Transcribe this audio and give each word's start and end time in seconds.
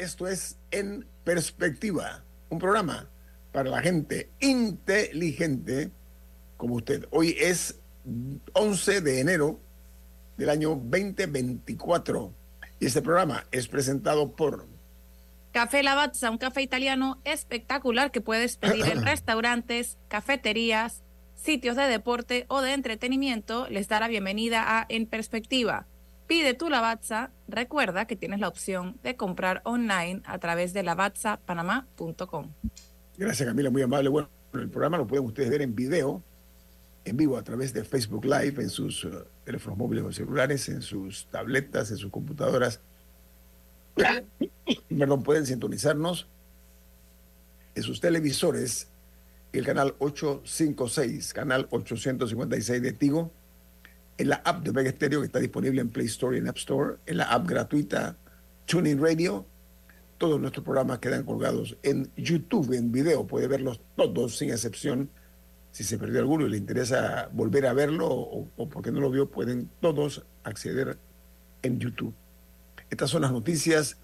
Esto 0.00 0.26
es 0.26 0.56
En 0.70 1.06
Perspectiva, 1.24 2.24
un 2.48 2.58
programa 2.58 3.10
para 3.52 3.68
la 3.68 3.82
gente 3.82 4.30
inteligente 4.40 5.90
como 6.56 6.76
usted. 6.76 7.04
Hoy 7.10 7.36
es 7.38 7.78
11 8.54 9.02
de 9.02 9.20
enero 9.20 9.60
del 10.38 10.48
año 10.48 10.70
2024 10.70 12.32
y 12.78 12.86
este 12.86 13.02
programa 13.02 13.44
es 13.52 13.68
presentado 13.68 14.34
por 14.34 14.66
Café 15.52 15.82
Lavazza, 15.82 16.30
un 16.30 16.38
café 16.38 16.62
italiano 16.62 17.20
espectacular 17.24 18.10
que 18.10 18.22
puedes 18.22 18.56
pedir 18.56 18.86
en 18.86 19.02
restaurantes, 19.04 19.98
cafeterías, 20.08 21.02
sitios 21.34 21.76
de 21.76 21.82
deporte 21.82 22.46
o 22.48 22.62
de 22.62 22.72
entretenimiento. 22.72 23.68
Les 23.68 23.86
da 23.86 24.00
la 24.00 24.08
bienvenida 24.08 24.78
a 24.78 24.86
En 24.88 25.04
Perspectiva. 25.04 25.86
Pide 26.30 26.54
tu 26.54 26.70
Lavazza. 26.70 27.32
Recuerda 27.48 28.04
que 28.04 28.14
tienes 28.14 28.38
la 28.38 28.46
opción 28.46 28.96
de 29.02 29.16
comprar 29.16 29.62
online 29.64 30.22
a 30.24 30.38
través 30.38 30.72
de 30.72 30.84
lavazzapanamá.com. 30.84 32.52
Gracias 33.18 33.48
Camila, 33.48 33.68
muy 33.68 33.82
amable. 33.82 34.10
Bueno, 34.10 34.28
el 34.54 34.70
programa 34.70 34.96
lo 34.96 35.08
pueden 35.08 35.26
ustedes 35.26 35.50
ver 35.50 35.60
en 35.62 35.74
video, 35.74 36.22
en 37.04 37.16
vivo 37.16 37.36
a 37.36 37.42
través 37.42 37.72
de 37.72 37.82
Facebook 37.82 38.24
Live, 38.24 38.62
en 38.62 38.70
sus 38.70 39.04
uh, 39.06 39.24
teléfonos 39.44 39.76
móviles 39.76 40.04
o 40.04 40.12
celulares, 40.12 40.68
en 40.68 40.82
sus 40.82 41.26
tabletas, 41.32 41.90
en 41.90 41.96
sus 41.96 42.12
computadoras. 42.12 42.78
Perdón, 44.88 45.24
pueden 45.24 45.46
sintonizarnos 45.46 46.28
en 47.74 47.82
sus 47.82 48.00
televisores, 48.00 48.86
el 49.52 49.64
canal 49.64 49.96
856, 49.98 51.34
canal 51.34 51.66
856 51.72 52.82
de 52.82 52.92
Tigo, 52.92 53.32
en 54.20 54.28
la 54.28 54.42
app 54.44 54.62
de 54.62 54.70
Vega 54.70 54.90
Stereo 54.90 55.20
que 55.20 55.26
está 55.26 55.38
disponible 55.38 55.80
en 55.80 55.88
Play 55.88 56.04
Store 56.06 56.36
y 56.36 56.40
en 56.40 56.48
App 56.48 56.58
Store, 56.58 56.96
en 57.06 57.16
la 57.16 57.24
app 57.24 57.48
gratuita 57.48 58.18
TuneIn 58.66 59.00
Radio. 59.00 59.46
Todos 60.18 60.38
nuestros 60.38 60.62
programas 60.62 60.98
quedan 60.98 61.24
colgados 61.24 61.78
en 61.82 62.10
YouTube, 62.16 62.74
en 62.74 62.92
video. 62.92 63.26
Puede 63.26 63.48
verlos 63.48 63.80
todos, 63.96 64.36
sin 64.36 64.50
excepción. 64.50 65.08
Si 65.70 65.84
se 65.84 65.96
perdió 65.96 66.20
alguno 66.20 66.46
y 66.46 66.50
le 66.50 66.58
interesa 66.58 67.30
volver 67.32 67.64
a 67.64 67.72
verlo 67.72 68.08
o, 68.08 68.46
o 68.54 68.68
porque 68.68 68.92
no 68.92 69.00
lo 69.00 69.10
vio, 69.10 69.30
pueden 69.30 69.70
todos 69.80 70.22
acceder 70.44 70.98
en 71.62 71.78
YouTube. 71.78 72.14
Estas 72.90 73.08
son 73.08 73.22
las 73.22 73.32
noticias 73.32 73.96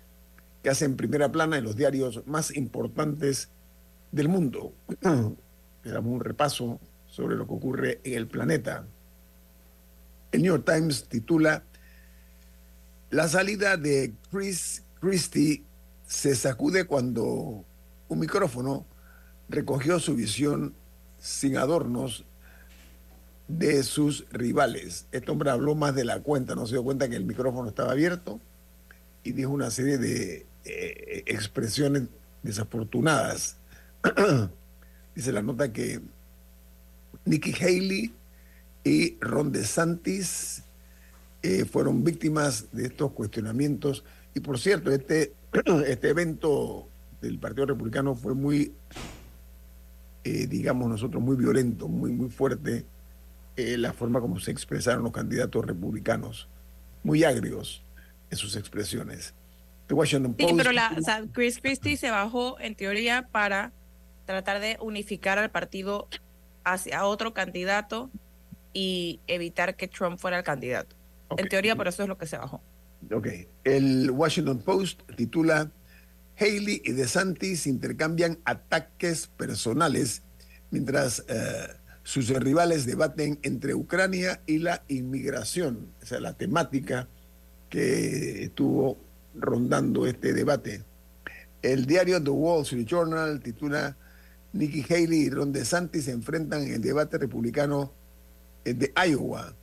que 0.62 0.70
hacen 0.70 0.96
primera 0.96 1.30
plana 1.30 1.58
en 1.58 1.64
los 1.64 1.76
diarios 1.76 2.26
más 2.26 2.56
importantes 2.56 3.50
del 4.12 4.30
mundo. 4.30 4.72
Le 5.82 5.90
damos 5.90 6.10
un 6.10 6.20
repaso 6.20 6.80
sobre 7.06 7.36
lo 7.36 7.46
que 7.46 7.52
ocurre 7.52 8.00
en 8.02 8.14
el 8.14 8.28
planeta. 8.28 8.86
El 10.36 10.42
New 10.42 10.52
York 10.52 10.66
Times 10.66 11.04
titula 11.08 11.62
La 13.08 13.26
salida 13.26 13.78
de 13.78 14.12
Chris 14.30 14.82
Christie 15.00 15.64
se 16.06 16.36
sacude 16.36 16.84
cuando 16.84 17.64
un 18.08 18.18
micrófono 18.18 18.84
recogió 19.48 19.98
su 19.98 20.14
visión 20.14 20.74
sin 21.18 21.56
adornos 21.56 22.26
de 23.48 23.82
sus 23.82 24.26
rivales. 24.30 25.06
Este 25.10 25.30
hombre 25.30 25.48
habló 25.48 25.74
más 25.74 25.94
de 25.94 26.04
la 26.04 26.20
cuenta, 26.20 26.54
no 26.54 26.66
se 26.66 26.74
dio 26.74 26.84
cuenta 26.84 27.08
que 27.08 27.16
el 27.16 27.24
micrófono 27.24 27.70
estaba 27.70 27.92
abierto 27.92 28.38
y 29.24 29.32
dijo 29.32 29.52
una 29.52 29.70
serie 29.70 29.96
de 29.96 30.44
eh, 30.66 31.22
expresiones 31.24 32.02
desafortunadas. 32.42 33.56
Dice 35.14 35.32
la 35.32 35.40
nota 35.40 35.72
que 35.72 36.02
Nikki 37.24 37.54
Haley 37.54 38.12
y 38.86 39.18
Ron 39.20 39.50
DeSantis 39.50 40.62
eh, 41.42 41.64
fueron 41.64 42.04
víctimas 42.04 42.70
de 42.70 42.86
estos 42.86 43.10
cuestionamientos. 43.10 44.04
Y 44.32 44.38
por 44.38 44.60
cierto, 44.60 44.92
este, 44.92 45.32
este 45.88 46.10
evento 46.10 46.86
del 47.20 47.40
Partido 47.40 47.66
Republicano 47.66 48.14
fue 48.14 48.34
muy, 48.34 48.72
eh, 50.22 50.46
digamos 50.46 50.88
nosotros, 50.88 51.20
muy 51.20 51.34
violento, 51.34 51.88
muy, 51.88 52.12
muy 52.12 52.30
fuerte, 52.30 52.86
eh, 53.56 53.76
la 53.76 53.92
forma 53.92 54.20
como 54.20 54.38
se 54.38 54.52
expresaron 54.52 55.02
los 55.02 55.12
candidatos 55.12 55.66
republicanos, 55.66 56.48
muy 57.02 57.24
agrios 57.24 57.82
en 58.30 58.38
sus 58.38 58.54
expresiones. 58.54 59.34
The 59.88 59.94
Washington 59.94 60.36
Sí, 60.38 60.44
Post- 60.44 60.56
pero 60.58 60.70
la, 60.70 60.94
o 60.96 61.02
sea, 61.02 61.24
Chris 61.32 61.58
Christie 61.58 61.96
se 61.96 62.12
bajó 62.12 62.60
en 62.60 62.76
teoría 62.76 63.26
para 63.32 63.72
tratar 64.26 64.60
de 64.60 64.78
unificar 64.80 65.40
al 65.40 65.50
partido 65.50 66.06
hacia 66.62 67.04
otro 67.04 67.34
candidato 67.34 68.10
y 68.76 69.20
evitar 69.26 69.74
que 69.74 69.88
Trump 69.88 70.18
fuera 70.18 70.36
el 70.36 70.44
candidato. 70.44 70.94
Ok. 71.28 71.40
En 71.40 71.48
teoría, 71.48 71.76
por 71.76 71.88
eso 71.88 72.02
es 72.02 72.10
lo 72.10 72.18
que 72.18 72.26
se 72.26 72.36
bajó. 72.36 72.60
Ok. 73.10 73.26
El 73.64 74.10
Washington 74.10 74.58
Post 74.58 75.00
titula 75.16 75.70
Haley 76.38 76.82
y 76.84 76.92
DeSantis 76.92 77.66
intercambian 77.66 78.38
ataques 78.44 79.28
personales 79.28 80.22
mientras 80.70 81.24
eh, 81.26 81.68
sus 82.02 82.28
rivales 82.28 82.84
debaten 82.84 83.38
entre 83.42 83.74
Ucrania 83.74 84.42
y 84.46 84.58
la 84.58 84.84
inmigración. 84.88 85.94
Esa 86.02 86.16
es 86.16 86.20
la 86.20 86.34
temática 86.34 87.08
que 87.70 88.44
estuvo 88.44 88.98
rondando 89.34 90.06
este 90.06 90.34
debate. 90.34 90.84
El 91.62 91.86
diario 91.86 92.22
The 92.22 92.28
Wall 92.28 92.60
Street 92.64 92.84
Journal 92.84 93.40
titula 93.40 93.96
Nikki 94.52 94.84
Haley 94.86 95.18
y 95.18 95.30
Ron 95.30 95.50
DeSantis 95.50 96.04
se 96.04 96.12
enfrentan 96.12 96.64
en 96.64 96.74
el 96.74 96.82
debate 96.82 97.16
republicano 97.16 97.95
de 98.74 98.92
Iowa. 99.08 99.54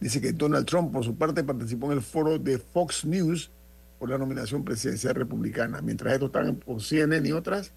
Dice 0.00 0.20
que 0.20 0.32
Donald 0.32 0.66
Trump, 0.66 0.92
por 0.92 1.04
su 1.04 1.14
parte, 1.16 1.42
participó 1.42 1.86
en 1.86 1.98
el 1.98 2.02
foro 2.02 2.38
de 2.38 2.58
Fox 2.58 3.04
News 3.04 3.50
por 3.98 4.10
la 4.10 4.18
nominación 4.18 4.64
presidencial 4.64 5.14
republicana. 5.14 5.82
Mientras 5.82 6.14
estos 6.14 6.28
estaban 6.28 6.56
por 6.56 6.80
CNN 6.80 7.28
y 7.28 7.32
otras, 7.32 7.72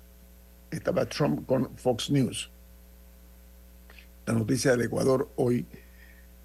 estaba 0.69 1.05
Trump 1.05 1.45
con 1.45 1.75
Fox 1.77 2.09
News. 2.11 2.51
La 4.25 4.33
noticia 4.33 4.71
del 4.71 4.83
Ecuador 4.83 5.29
hoy 5.35 5.65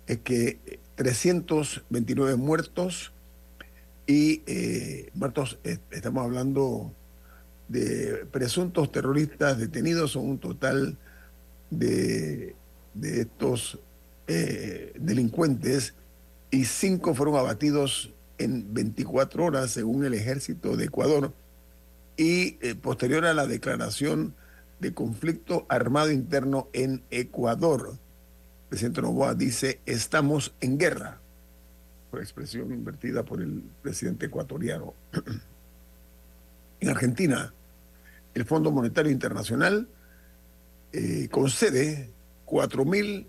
es 0.07 0.19
que 0.19 0.81
329 0.95 2.37
muertos 2.37 3.13
y 4.07 4.43
eh, 4.47 5.11
muertos, 5.15 5.59
eh, 5.65 5.79
estamos 5.91 6.25
hablando 6.25 6.93
de 7.69 8.27
presuntos 8.31 8.91
terroristas 8.93 9.59
detenidos, 9.59 10.13
son 10.13 10.29
un 10.29 10.39
total 10.39 10.97
de, 11.71 12.55
de 12.95 13.21
estos 13.23 13.79
eh, 14.27 14.93
delincuentes 14.99 15.95
y 16.51 16.65
cinco 16.65 17.15
fueron 17.15 17.37
abatidos 17.37 18.13
en 18.39 18.73
24 18.75 19.45
horas, 19.45 19.71
según 19.71 20.05
el 20.05 20.15
ejército 20.15 20.77
de 20.77 20.87
Ecuador, 20.87 21.33
y 22.17 22.59
eh, 22.61 22.75
posterior 22.75 23.25
a 23.25 23.35
la 23.35 23.47
declaración 23.47 24.35
de 24.81 24.93
conflicto 24.93 25.67
armado 25.69 26.11
interno 26.11 26.69
en 26.73 27.03
Ecuador. 27.11 27.91
El 27.93 28.69
presidente 28.69 29.03
Novoa 29.03 29.35
dice, 29.35 29.81
estamos 29.87 30.55
en 30.61 30.79
guerra, 30.79 31.21
por 32.11 32.21
expresión 32.21 32.73
invertida 32.73 33.25
por 33.25 33.41
el 33.41 33.63
presidente 33.83 34.27
ecuatoriano. 34.27 34.95
en 36.81 36.89
Argentina, 36.89 37.55
el 38.35 38.45
Fondo 38.45 38.71
Monetario 38.71 39.11
Internacional 39.11 39.89
eh, 40.93 41.29
concede 41.31 42.11
4.000 42.47 43.27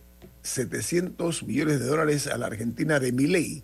700 0.47 1.43
millones 1.43 1.79
de 1.79 1.85
dólares 1.85 2.27
a 2.27 2.37
la 2.37 2.47
Argentina 2.47 2.99
de 2.99 3.11
Miley. 3.11 3.63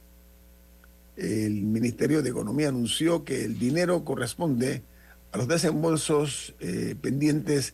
El 1.16 1.64
Ministerio 1.64 2.22
de 2.22 2.30
Economía 2.30 2.70
anunció 2.70 3.24
que 3.24 3.46
el 3.46 3.60
dinero 3.60 4.04
corresponde 4.04 4.84
a 5.32 5.38
los 5.38 5.48
desembolsos 5.48 6.56
eh, 6.60 6.96
pendientes 7.00 7.74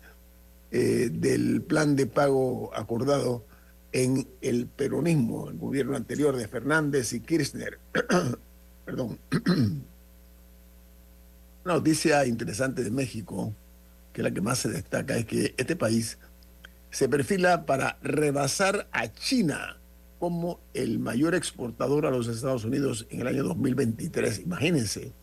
eh, 0.71 1.09
del 1.11 1.61
plan 1.61 1.95
de 1.95 2.06
pago 2.06 2.71
acordado 2.75 3.44
en 3.91 4.27
el 4.41 4.67
peronismo, 4.67 5.50
el 5.50 5.57
gobierno 5.57 5.95
anterior 5.95 6.35
de 6.35 6.47
Fernández 6.47 7.13
y 7.13 7.21
Kirchner. 7.21 7.79
Perdón. 8.85 9.17
Una 11.65 11.73
noticia 11.73 12.25
interesante 12.25 12.83
de 12.83 12.91
México, 12.91 13.53
que 14.13 14.23
la 14.23 14.31
que 14.31 14.41
más 14.41 14.59
se 14.59 14.69
destaca, 14.69 15.17
es 15.17 15.25
que 15.25 15.53
este 15.57 15.75
país 15.75 16.17
se 16.91 17.09
perfila 17.09 17.65
para 17.65 17.97
rebasar 18.01 18.88
a 18.91 19.12
China 19.12 19.77
como 20.19 20.59
el 20.74 21.00
mayor 21.00 21.36
exportador 21.36 22.06
a 22.06 22.12
los 22.12 22.27
Estados 22.27 22.65
Unidos 22.65 23.07
en 23.09 23.21
el 23.21 23.27
año 23.27 23.44
2023. 23.44 24.39
Imagínense, 24.39 25.13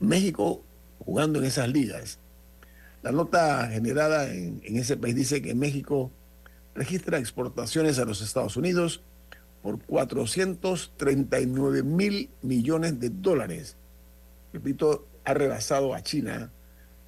México 0.00 0.64
jugando 0.98 1.38
en 1.38 1.44
esas 1.44 1.68
ligas. 1.68 2.18
La 3.02 3.12
nota 3.12 3.68
generada 3.68 4.32
en, 4.32 4.60
ese 4.64 4.96
país 4.96 5.14
dice 5.14 5.42
que 5.42 5.54
México 5.54 6.10
registra 6.74 7.18
exportaciones 7.18 7.98
a 7.98 8.04
los 8.04 8.20
Estados 8.20 8.56
Unidos 8.56 9.02
por 9.62 9.80
439 9.80 11.82
mil 11.82 12.30
millones 12.42 12.98
de 12.98 13.10
dólares. 13.10 13.76
Repito, 14.52 15.06
ha 15.24 15.34
rebasado 15.34 15.94
a 15.94 16.02
China 16.02 16.50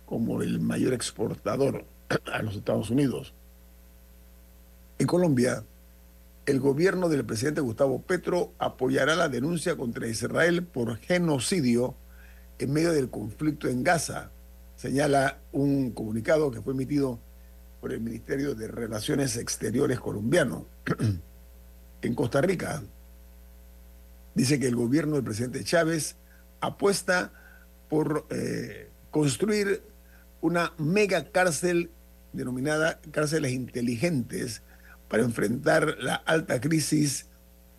como 0.07 0.43
el 0.43 0.61
mayor 0.61 0.95
exportador 0.95 1.85
a 2.33 2.43
los 2.43 2.57
Estados 2.57 2.91
Unidos. 2.91 3.35
En 4.99 5.06
Colombia, 5.06 5.64
el 6.46 6.61
gobierno 6.61 7.08
del 7.08 7.25
presidente 7.25 7.61
Gustavo 7.61 8.02
Petro 8.02 8.52
apoyará 8.58 9.17
la 9.17 9.29
denuncia 9.29 9.76
contra 9.76 10.06
Israel 10.06 10.64
por 10.64 10.99
genocidio 10.99 11.94
en 12.58 12.73
medio 12.73 12.93
del 12.93 13.11
conflicto 13.11 13.69
en 13.69 13.82
Gaza, 13.82 14.31
señala 14.76 15.38
un 15.52 15.91
comunicado 15.91 16.50
que 16.50 16.61
fue 16.61 16.73
emitido 16.73 17.19
por 17.81 17.93
el 17.93 18.00
Ministerio 18.00 18.55
de 18.55 18.69
Relaciones 18.69 19.37
Exteriores 19.37 19.99
colombiano. 19.99 20.67
en 22.02 22.14
Costa 22.14 22.40
Rica, 22.40 22.82
dice 24.35 24.58
que 24.58 24.69
el 24.69 24.76
gobierno 24.76 25.17
del 25.17 25.25
presidente 25.25 25.64
Chávez 25.64 26.17
apuesta 26.61 27.32
por 27.88 28.26
eh, 28.31 28.90
construir 29.11 29.82
una 30.40 30.73
mega 30.79 31.31
cárcel 31.31 31.90
denominada 32.32 33.00
cárceles 33.11 33.52
inteligentes 33.52 34.62
para 35.09 35.23
enfrentar 35.23 35.97
la 36.01 36.15
alta 36.15 36.61
crisis 36.61 37.29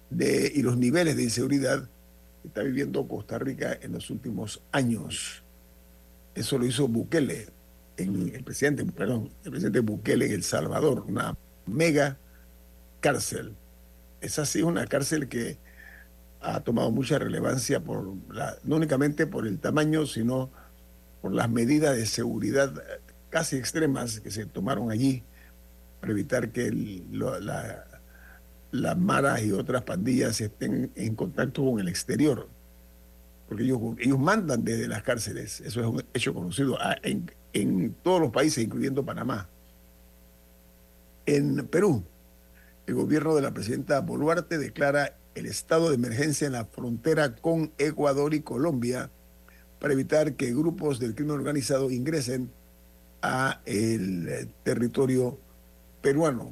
de, 0.10 0.51
y 0.54 0.62
los 0.62 0.77
niveles 0.77 1.16
de 1.18 1.24
inseguridad 1.24 1.89
que 2.42 2.48
está 2.48 2.62
viviendo 2.62 3.07
Costa 3.07 3.39
Rica 3.39 3.77
en 3.81 3.94
los 3.94 4.10
últimos 4.10 4.62
años. 4.72 5.44
Eso 6.33 6.57
lo 6.57 6.66
hizo 6.66 6.88
Bukele, 6.88 7.48
el 7.98 8.44
presidente, 8.44 8.86
perdón, 8.86 9.31
el 9.44 9.51
presidente 9.51 9.80
Bukele 9.80 10.25
en 10.27 10.33
El 10.33 10.44
Salvador, 10.44 11.06
una 11.07 11.38
mega 11.66 12.18
cárcel. 13.00 13.56
Es 14.21 14.39
así 14.39 14.62
una 14.62 14.86
cárcel 14.88 15.28
que 15.28 15.57
ha 16.42 16.60
tomado 16.60 16.92
mucha 16.92 17.18
relevancia 17.18 17.80
por 17.80 18.13
la, 18.31 18.57
no 18.63 18.75
únicamente 18.75 19.28
por 19.28 19.48
el 19.48 19.60
tamaño, 19.60 20.06
sino 20.06 20.51
por 21.21 21.33
las 21.33 21.50
medidas 21.50 21.95
de 21.95 22.06
seguridad 22.06 22.71
casi 23.30 23.56
extremas 23.57 24.19
que 24.19 24.30
se 24.31 24.45
tomaron 24.45 24.92
allí 24.92 25.24
para 26.00 26.13
evitar 26.13 26.51
que 26.51 26.71
la, 27.12 27.86
las 28.71 28.97
maras 28.97 29.44
y 29.44 29.51
otras 29.51 29.83
pandillas 29.83 30.39
estén 30.42 30.92
en 30.95 31.15
contacto 31.15 31.63
con 31.63 31.80
el 31.80 31.88
exterior. 31.88 32.47
Porque 33.47 33.63
ellos, 33.63 33.80
ellos 34.00 34.19
mandan 34.19 34.63
desde 34.63 34.88
las 34.88 35.03
cárceles, 35.03 35.62
eso 35.62 35.80
es 35.80 35.86
un 35.86 36.03
hecho 36.13 36.33
conocido 36.33 36.77
ah, 36.80 36.95
en, 37.03 37.31
en 37.53 37.94
todos 38.01 38.19
los 38.19 38.31
países, 38.31 38.63
incluyendo 38.63 39.06
Panamá. 39.06 39.50
En 41.27 41.68
Perú, 41.68 42.03
el 42.88 42.95
gobierno 42.95 43.36
de 43.36 43.42
la 43.42 43.53
presidenta 43.53 44.00
Boluarte 44.01 44.57
declara 44.57 45.15
el 45.36 45.45
estado 45.45 45.89
de 45.89 45.95
emergencia 45.95 46.47
en 46.47 46.53
la 46.53 46.65
frontera 46.65 47.36
con 47.36 47.71
Ecuador 47.77 48.33
y 48.33 48.42
Colombia 48.42 49.12
para 49.80 49.94
evitar 49.94 50.36
que 50.36 50.53
grupos 50.53 51.00
del 51.00 51.13
crimen 51.13 51.36
organizado 51.36 51.92
ingresen 51.92 52.51
a 53.21 53.62
el 53.65 54.27
eh, 54.27 54.47
territorio 54.63 55.39
peruano. 56.06 56.52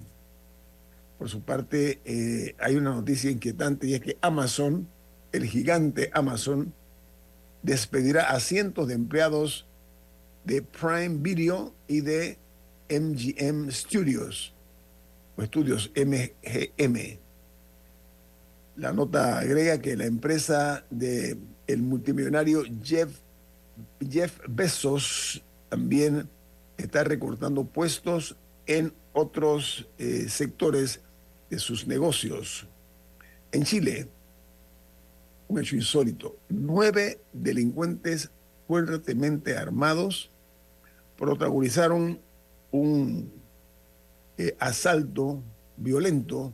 Por 1.19 1.29
su 1.29 1.41
parte, 1.41 2.01
eh, 2.05 2.55
hay 2.57 2.75
una 2.75 2.89
noticia 2.89 3.29
inquietante 3.29 3.85
y 3.85 3.93
es 3.93 4.01
que 4.01 4.17
Amazon, 4.19 4.87
el 5.31 5.45
gigante 5.45 6.09
Amazon, 6.11 6.73
despedirá 7.61 8.31
a 8.31 8.39
cientos 8.39 8.87
de 8.87 8.95
empleados 8.95 9.67
de 10.43 10.63
Prime 10.63 11.19
Video 11.19 11.75
y 11.87 12.01
de 12.01 12.39
MGM 12.89 13.69
Studios, 13.69 14.55
o 15.37 15.43
estudios 15.43 15.91
MGM. 15.95 17.19
La 18.77 18.91
nota 18.91 19.37
agrega 19.37 19.79
que 19.79 19.95
la 19.95 20.05
empresa 20.05 20.83
de 20.89 21.37
el 21.67 21.83
multimillonario 21.83 22.63
Jeff, 22.81 23.19
Jeff 24.09 24.39
Bezos 24.49 25.43
también 25.69 26.27
está 26.75 27.03
recortando 27.03 27.65
puestos 27.65 28.35
en 28.65 28.93
otros 29.13 29.87
eh, 29.97 30.27
sectores 30.29 31.01
de 31.49 31.59
sus 31.59 31.87
negocios. 31.87 32.67
En 33.51 33.63
Chile, 33.63 34.09
un 35.47 35.59
hecho 35.59 35.75
insólito, 35.75 36.37
nueve 36.49 37.21
delincuentes 37.31 38.31
fuertemente 38.67 39.55
armados 39.57 40.31
protagonizaron 41.17 42.19
un 42.71 43.31
eh, 44.37 44.55
asalto 44.59 45.43
violento 45.77 46.53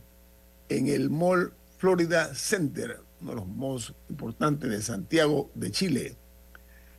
en 0.67 0.88
el 0.88 1.09
Mall 1.09 1.53
Florida 1.77 2.35
Center, 2.35 3.00
uno 3.21 3.31
de 3.31 3.35
los 3.38 3.47
más 3.47 3.94
importantes 4.09 4.69
de 4.69 4.81
Santiago 4.81 5.50
de 5.55 5.71
Chile. 5.71 6.17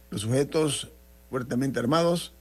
Los 0.09 0.23
sujetos 0.23 0.91
fuertemente 1.29 1.79
armados 1.79 2.35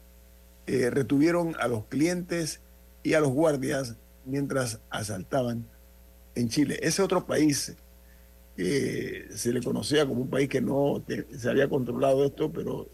eh, 0.72 0.92
retuvieron 0.92 1.56
a 1.60 1.68
los 1.68 1.86
clientes 1.86 2.62
y 3.02 3.16
a 3.16 3.20
los 3.20 3.32
guardias 3.32 3.96
mientras 4.24 4.80
asaltaban 4.92 5.66
en 6.36 6.48
Chile. 6.48 6.78
Ese 6.84 7.02
otro 7.02 7.26
país 7.26 7.76
que 8.56 9.26
se 9.32 9.52
le 9.52 9.64
conocía 9.64 10.06
como 10.06 10.22
un 10.22 10.30
país 10.30 10.48
que 10.48 10.62
no 10.62 11.04
se 11.36 11.50
había 11.50 11.68
controlado 11.68 12.24
esto, 12.24 12.52
pero 12.52 12.88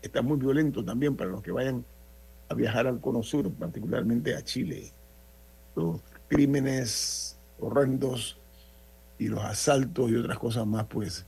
está 0.00 0.22
muy 0.22 0.38
violento 0.38 0.82
también 0.82 1.14
para 1.14 1.28
los 1.28 1.42
que 1.42 1.52
vayan 1.52 1.84
a 2.48 2.54
viajar 2.54 2.86
al 2.86 3.02
Cono 3.02 3.22
Sur, 3.22 3.52
particularmente 3.52 4.34
a 4.34 4.42
Chile. 4.42 4.90
Los 5.76 6.00
crímenes 6.26 7.36
horrendos 7.58 8.38
y 9.18 9.28
los 9.28 9.44
asaltos 9.44 10.10
y 10.10 10.16
otras 10.16 10.38
cosas 10.38 10.66
más, 10.66 10.86
pues 10.86 11.26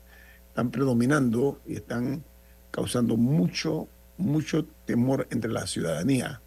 están 0.49 0.71
predominando 0.71 1.61
y 1.67 1.75
están 1.75 2.25
causando 2.71 3.19
mucho, 3.19 3.89
mucho 4.17 4.67
temor 4.87 5.27
entre 5.31 5.51
la 5.51 5.67
ciudadanía. 5.67 6.41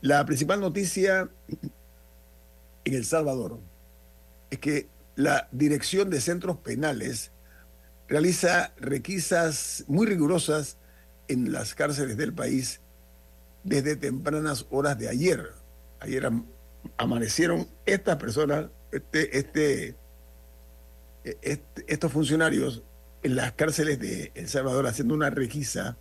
La 0.00 0.24
principal 0.26 0.60
noticia 0.60 1.30
en 2.84 2.94
El 2.94 3.04
Salvador 3.04 3.60
es 4.50 4.58
que 4.58 4.88
la 5.16 5.48
Dirección 5.52 6.10
de 6.10 6.20
Centros 6.20 6.58
Penales 6.58 7.30
realiza 8.08 8.74
requisas 8.76 9.84
muy 9.86 10.06
rigurosas 10.06 10.76
en 11.28 11.52
las 11.52 11.74
cárceles 11.74 12.16
del 12.16 12.34
país 12.34 12.80
desde 13.62 13.96
tempranas 13.96 14.66
horas 14.70 14.98
de 14.98 15.08
ayer. 15.08 15.52
Ayer 16.00 16.30
amanecieron 16.98 17.66
estas 17.86 18.16
personas 18.16 18.66
este, 18.92 19.38
este, 19.38 19.96
este, 21.24 21.84
estos 21.88 22.12
funcionarios 22.12 22.82
en 23.22 23.36
las 23.36 23.52
cárceles 23.52 23.98
de 23.98 24.32
El 24.34 24.48
Salvador 24.48 24.86
haciendo 24.86 25.14
una 25.14 25.30
requisa 25.30 25.96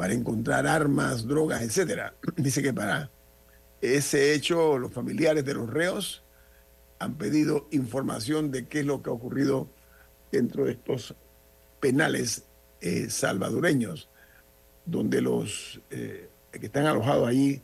para 0.00 0.14
encontrar 0.14 0.66
armas, 0.66 1.26
drogas, 1.26 1.60
etcétera. 1.60 2.14
Dice 2.36 2.62
que 2.62 2.72
para 2.72 3.10
ese 3.82 4.32
hecho 4.32 4.78
los 4.78 4.94
familiares 4.94 5.44
de 5.44 5.52
los 5.52 5.68
reos 5.68 6.24
han 6.98 7.16
pedido 7.18 7.68
información 7.70 8.50
de 8.50 8.66
qué 8.66 8.80
es 8.80 8.86
lo 8.86 9.02
que 9.02 9.10
ha 9.10 9.12
ocurrido 9.12 9.68
dentro 10.32 10.64
de 10.64 10.72
estos 10.72 11.14
penales 11.80 12.44
eh, 12.80 13.10
salvadoreños, 13.10 14.08
donde 14.86 15.20
los 15.20 15.82
eh, 15.90 16.30
que 16.50 16.64
están 16.64 16.86
alojados 16.86 17.28
allí 17.28 17.60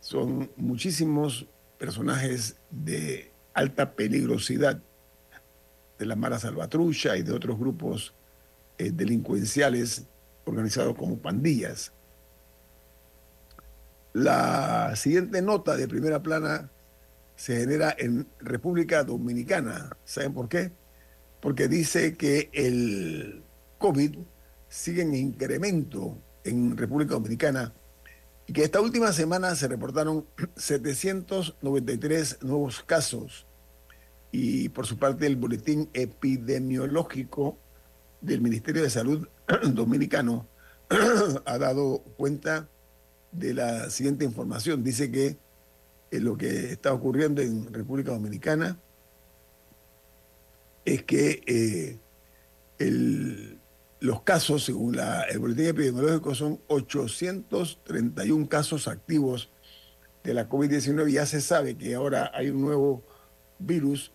son 0.00 0.50
muchísimos 0.56 1.46
personajes 1.78 2.56
de 2.72 3.30
alta 3.54 3.92
peligrosidad 3.92 4.82
de 5.96 6.06
la 6.06 6.16
Mara 6.16 6.40
Salvatrucha 6.40 7.16
y 7.16 7.22
de 7.22 7.30
otros 7.30 7.56
grupos 7.56 8.14
eh, 8.78 8.90
delincuenciales 8.92 10.08
organizados 10.46 10.94
como 10.96 11.18
pandillas. 11.18 11.92
La 14.14 14.96
siguiente 14.96 15.42
nota 15.42 15.76
de 15.76 15.88
primera 15.88 16.22
plana 16.22 16.70
se 17.34 17.60
genera 17.60 17.94
en 17.98 18.26
República 18.40 19.04
Dominicana. 19.04 19.90
¿Saben 20.04 20.32
por 20.32 20.48
qué? 20.48 20.72
Porque 21.40 21.68
dice 21.68 22.16
que 22.16 22.48
el 22.54 23.44
COVID 23.78 24.16
sigue 24.68 25.02
en 25.02 25.14
incremento 25.14 26.16
en 26.44 26.76
República 26.76 27.14
Dominicana 27.14 27.74
y 28.46 28.52
que 28.52 28.62
esta 28.62 28.80
última 28.80 29.12
semana 29.12 29.54
se 29.54 29.68
reportaron 29.68 30.26
793 30.56 32.42
nuevos 32.42 32.82
casos. 32.82 33.46
Y 34.32 34.68
por 34.70 34.86
su 34.86 34.98
parte 34.98 35.26
el 35.26 35.36
boletín 35.36 35.90
epidemiológico 35.92 37.58
del 38.20 38.40
Ministerio 38.40 38.82
de 38.82 38.90
Salud 38.90 39.28
Dominicano 39.74 40.46
ha 41.44 41.58
dado 41.58 42.02
cuenta 42.16 42.68
de 43.32 43.54
la 43.54 43.90
siguiente 43.90 44.24
información. 44.24 44.82
Dice 44.82 45.10
que 45.10 45.38
eh, 46.10 46.20
lo 46.20 46.36
que 46.36 46.72
está 46.72 46.92
ocurriendo 46.92 47.42
en 47.42 47.72
República 47.72 48.12
Dominicana 48.12 48.78
es 50.84 51.02
que 51.02 51.42
eh, 51.46 51.98
los 54.00 54.22
casos, 54.22 54.64
según 54.64 54.96
la, 54.96 55.22
el 55.22 55.38
boletín 55.38 55.66
epidemiológico, 55.66 56.34
son 56.34 56.60
831 56.68 58.48
casos 58.48 58.86
activos 58.86 59.50
de 60.22 60.34
la 60.34 60.48
COVID-19. 60.48 61.10
Ya 61.10 61.26
se 61.26 61.40
sabe 61.40 61.76
que 61.76 61.94
ahora 61.94 62.30
hay 62.34 62.50
un 62.50 62.60
nuevo 62.60 63.02
virus 63.58 64.12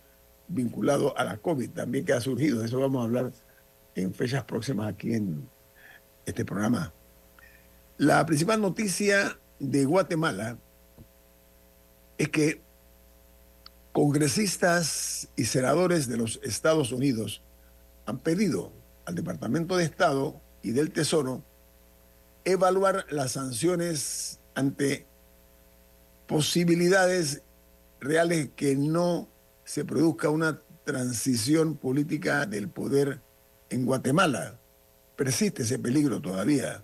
vinculado 0.48 1.18
a 1.18 1.24
la 1.24 1.38
COVID 1.38 1.72
también 1.72 2.06
que 2.06 2.14
ha 2.14 2.22
surgido. 2.22 2.60
De 2.60 2.68
eso 2.68 2.80
vamos 2.80 3.02
a 3.02 3.06
hablar 3.06 3.32
en 3.96 4.14
fechas 4.14 4.44
próximas 4.44 4.88
aquí 4.88 5.14
en 5.14 5.50
este 6.26 6.46
programa. 6.46 6.94
La 7.98 8.26
principal 8.26 8.62
noticia 8.62 9.38
de 9.60 9.86
Guatemala 9.86 10.58
es 12.18 12.30
que 12.30 12.62
congresistas 13.92 15.28
y 15.36 15.46
senadores 15.46 16.08
de 16.08 16.18
los 16.18 16.40
Estados 16.44 16.92
Unidos 16.92 17.42
han 18.06 18.20
pedido 18.20 18.72
al 19.06 19.16
Departamento 19.16 19.78
de 19.78 19.84
Estado 19.84 20.40
y 20.64 20.72
del 20.72 20.92
Tesoro 20.92 21.44
evaluar 22.46 23.06
las 23.10 23.34
sanciones 23.34 24.40
ante 24.56 25.06
posibilidades 26.28 27.44
reales 28.00 28.50
que 28.56 28.76
no 28.76 29.28
se 29.64 29.86
produzca 29.86 30.30
una 30.30 30.60
transición 30.86 31.76
política 31.76 32.46
del 32.46 32.68
poder 32.70 33.22
en 33.72 33.86
Guatemala. 33.86 34.60
Persiste 35.16 35.64
ese 35.64 35.80
peligro 35.80 36.22
todavía. 36.22 36.84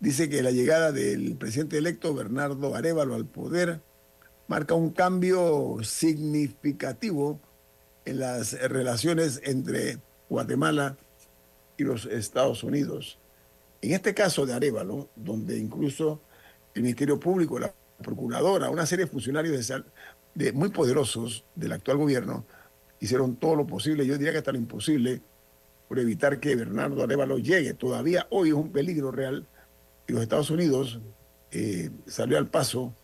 Dice 0.00 0.28
que 0.28 0.42
la 0.42 0.52
llegada 0.52 0.92
del 0.92 1.36
presidente 1.36 1.78
electo 1.78 2.14
Bernardo 2.14 2.76
Arevalo 2.76 3.14
al 3.16 3.26
poder 3.26 3.80
marca 4.46 4.74
un 4.74 4.90
cambio 4.90 5.78
significativo 5.82 7.40
en 8.04 8.20
las 8.20 8.52
relaciones 8.52 9.40
entre 9.44 9.98
Guatemala 10.28 10.96
y 11.76 11.84
los 11.84 12.06
Estados 12.06 12.62
Unidos. 12.62 13.18
En 13.82 13.92
este 13.92 14.14
caso 14.14 14.46
de 14.46 14.54
Arevalo, 14.54 15.08
donde 15.16 15.58
incluso 15.58 16.20
el 16.74 16.82
Ministerio 16.82 17.18
Público, 17.18 17.58
la 17.58 17.72
Procuradora, 18.02 18.70
una 18.70 18.86
serie 18.86 19.06
de 19.06 19.10
funcionarios 19.10 19.72
muy 20.54 20.68
poderosos 20.68 21.44
del 21.56 21.72
actual 21.72 21.96
gobierno, 21.96 22.46
hicieron 23.00 23.36
todo 23.36 23.56
lo 23.56 23.66
posible, 23.66 24.06
yo 24.06 24.16
diría 24.16 24.32
que 24.32 24.38
hasta 24.38 24.52
lo 24.52 24.58
imposible, 24.58 25.20
por 25.88 25.98
evitar 25.98 26.38
que 26.38 26.54
Bernardo 26.54 27.02
Arevalo 27.02 27.38
llegue. 27.38 27.74
Todavía 27.74 28.26
hoy 28.30 28.48
es 28.48 28.54
un 28.54 28.70
peligro 28.70 29.10
real 29.10 29.46
y 30.06 30.12
los 30.12 30.22
Estados 30.22 30.50
Unidos 30.50 31.00
eh, 31.50 31.90
salió 32.06 32.38
al 32.38 32.48
paso 32.48 32.94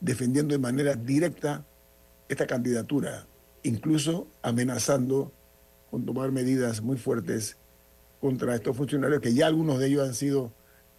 defendiendo 0.00 0.52
de 0.52 0.58
manera 0.58 0.94
directa 0.94 1.64
esta 2.28 2.46
candidatura, 2.46 3.26
incluso 3.62 4.28
amenazando 4.42 5.32
con 5.90 6.04
tomar 6.04 6.32
medidas 6.32 6.82
muy 6.82 6.96
fuertes 6.96 7.56
contra 8.20 8.54
estos 8.54 8.76
funcionarios, 8.76 9.20
que 9.20 9.34
ya 9.34 9.46
algunos 9.46 9.78
de 9.78 9.86
ellos 9.86 10.08
han 10.08 10.14
sido 10.14 10.52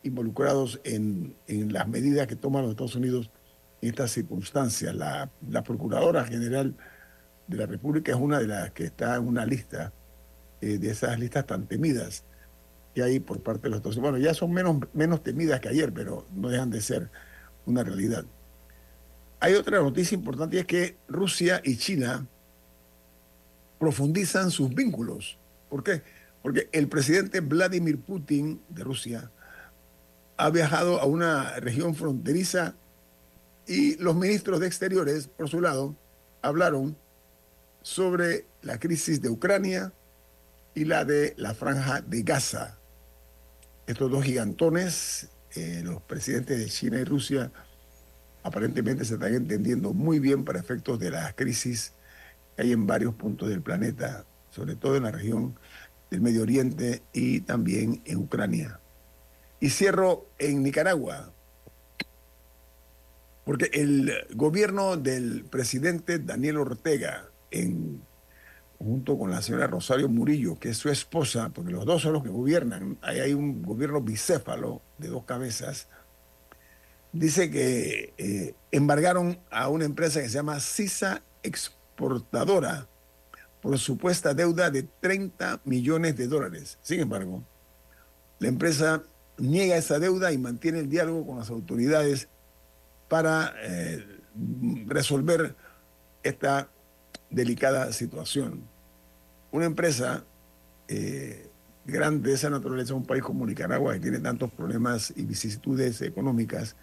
involucrados 0.04 0.80
en, 0.84 1.36
las 1.48 1.88
medidas 1.88 2.28
que 2.28 2.36
toman 2.36 2.62
los 2.62 2.72
Estados 2.72 2.96
Unidos 2.96 3.32
en 3.82 3.90
estas 3.90 4.12
circunstancias. 4.12 4.94
La, 4.96 5.30
Procuradora 5.64 6.24
General 6.24 6.76
de 7.48 7.58
la 7.58 7.66
República 7.66 8.12
es 8.12 8.18
una 8.18 8.40
de 8.40 8.48
las 8.48 8.72
que 8.72 8.86
está 8.86 9.16
en 9.16 9.28
una 9.28 9.46
lista 9.46 9.92
eh, 10.66 10.80
de 10.80 10.90
esas 10.90 11.20
listas 11.20 11.46
tan 11.46 11.68
temidas 11.68 12.24
que 12.96 13.04
hay 13.04 13.20
por 13.20 13.40
parte 13.44 13.64
de 13.64 13.70
los 13.70 13.78
Estados 13.78 13.98
Unidos. 13.98 14.14
Bueno, 14.14 14.26
ya 14.26 14.34
son 14.34 14.52
menos, 14.52 14.78
menos 14.94 15.22
temidas 15.22 15.60
que 15.60 15.70
ayer, 15.70 15.94
pero 15.94 16.26
no 16.34 16.50
dejan 16.50 16.72
de 16.72 16.82
ser 16.82 17.12
una 17.68 17.84
realidad. 17.84 18.26
Hay 19.40 19.54
otra 19.54 19.80
noticia 19.80 20.16
importante 20.16 20.56
y 20.56 20.60
es 20.60 20.66
que 20.66 20.98
Rusia 21.08 21.62
y 21.64 21.78
China 21.78 22.26
profundizan 23.78 24.50
sus 24.50 24.74
vínculos. 24.74 25.38
¿Por 25.70 25.84
qué? 25.84 26.02
Porque 26.42 26.68
el 26.72 26.88
presidente 26.88 27.42
Vladimir 27.42 28.00
Putin 28.00 28.60
de 28.70 28.84
Rusia 28.84 29.30
ha 30.38 30.50
viajado 30.50 31.00
a 31.00 31.06
una 31.06 31.60
región 31.60 31.94
fronteriza 31.94 32.74
y 33.68 33.98
los 33.98 34.16
ministros 34.16 34.60
de 34.60 34.66
Exteriores, 34.66 35.28
por 35.28 35.48
su 35.48 35.62
lado, 35.62 35.96
hablaron 36.42 36.98
sobre 37.84 38.48
la 38.64 38.80
crisis 38.80 39.22
de 39.22 39.30
Ucrania 39.30 39.94
y 40.76 40.84
la 40.84 41.06
de 41.06 41.34
la 41.38 41.54
franja 41.54 42.02
de 42.02 42.22
Gaza. 42.22 42.78
Estos 43.88 44.12
dos 44.12 44.24
gigantones, 44.24 45.30
eh, 45.56 45.82
los 45.84 46.02
presidentes 46.02 46.60
de 46.60 46.66
China 46.66 47.00
y 47.00 47.06
Rusia, 47.06 47.52
aparentemente 48.44 49.06
se 49.06 49.16
están 49.16 49.34
entendiendo 49.34 49.94
muy 49.94 50.20
bien 50.20 50.44
para 50.44 50.60
efectos 50.60 51.00
de 51.00 51.12
la 51.12 51.34
crisis 51.34 51.94
que 52.56 52.64
hay 52.64 52.74
en 52.74 52.86
varios 52.86 53.16
puntos 53.16 53.50
del 53.50 53.62
planeta, 53.62 54.26
sobre 54.50 54.76
todo 54.76 54.98
en 54.98 55.04
la 55.04 55.12
región 55.12 55.58
del 56.12 56.22
Medio 56.22 56.44
Oriente 56.44 57.02
y 57.14 57.42
también 57.42 58.02
en 58.06 58.18
Ucrania. 58.18 58.80
Y 59.60 59.70
cierro 59.70 60.30
en 60.38 60.62
Nicaragua, 60.62 61.32
porque 63.46 63.70
el 63.74 64.12
gobierno 64.36 64.98
del 64.98 65.46
presidente 65.46 66.20
Daniel 66.20 66.58
Ortega, 66.58 67.30
en, 67.52 68.02
junto 68.80 69.18
con 69.18 69.32
la 69.32 69.42
señora 69.42 69.68
Rosario 69.68 70.10
Murillo, 70.10 70.60
que 70.60 70.70
es 70.70 70.78
su 70.78 70.90
esposa, 70.90 71.50
porque 71.54 71.72
los 71.72 71.86
dos 71.86 72.02
son 72.02 72.14
los 72.14 72.24
que 72.24 72.30
gobiernan, 72.30 72.98
ahí 73.02 73.20
hay 73.20 73.34
un 73.34 73.62
gobierno 73.64 74.02
bicéfalo 74.02 74.82
de 74.98 75.08
dos 75.08 75.24
cabezas, 75.24 75.88
dice 77.12 77.50
que 77.50 78.14
eh, 78.18 78.56
embargaron 78.72 79.40
a 79.50 79.70
una 79.70 79.86
empresa 79.86 80.22
que 80.22 80.30
se 80.30 80.36
llama 80.36 80.60
CISA 80.60 81.22
Exportadora, 81.44 82.88
por 83.62 83.78
supuesta 83.80 84.34
deuda 84.34 84.70
de 84.70 84.84
30 84.84 85.62
millones 85.64 86.16
de 86.18 86.28
dólares. 86.28 86.78
Sin 86.82 87.00
embargo, 87.00 87.44
la 88.40 88.48
empresa 88.48 89.04
niega 89.38 89.76
esa 89.76 89.98
deuda 89.98 90.32
y 90.32 90.38
mantiene 90.38 90.80
el 90.80 90.90
diálogo 90.90 91.26
con 91.26 91.40
las 91.40 91.50
autoridades 91.50 92.28
para 93.08 93.54
eh, 93.64 94.06
resolver 94.86 95.56
esta 96.24 96.70
delicada 97.30 97.92
situación. 97.92 98.62
Una 99.52 99.66
empresa 99.66 100.24
eh, 100.88 101.50
grande 101.86 102.30
de 102.30 102.36
esa 102.36 102.50
naturaleza, 102.50 102.94
un 102.94 103.06
país 103.06 103.24
como 103.24 103.46
Nicaragua, 103.46 103.94
que 103.94 104.00
tiene 104.00 104.20
tantos 104.20 104.52
problemas 104.52 105.14
y 105.16 105.24
vicisitudes 105.24 106.02
económicas, 106.02 106.76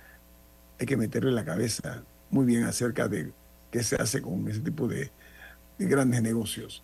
hay 0.78 0.87
que 0.87 0.96
meterle 0.96 1.32
la 1.32 1.44
cabeza 1.44 2.02
muy 2.30 2.46
bien 2.46 2.64
acerca 2.64 3.08
de 3.08 3.32
qué 3.70 3.82
se 3.82 3.96
hace 3.96 4.22
con 4.22 4.49
ese 4.49 4.61
tipo 4.61 4.88
de 4.88 5.11
grandes 5.78 6.22
negocios. 6.22 6.82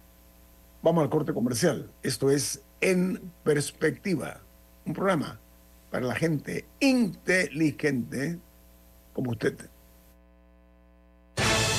Vamos 0.82 1.02
al 1.02 1.10
corte 1.10 1.32
comercial. 1.32 1.90
Esto 2.02 2.30
es 2.30 2.62
En 2.80 3.32
Perspectiva, 3.44 4.40
un 4.84 4.94
programa 4.94 5.40
para 5.90 6.06
la 6.06 6.14
gente 6.14 6.66
inteligente 6.80 8.38
como 9.12 9.32
usted. 9.32 9.54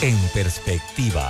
En 0.01 0.17
Perspectiva. 0.33 1.29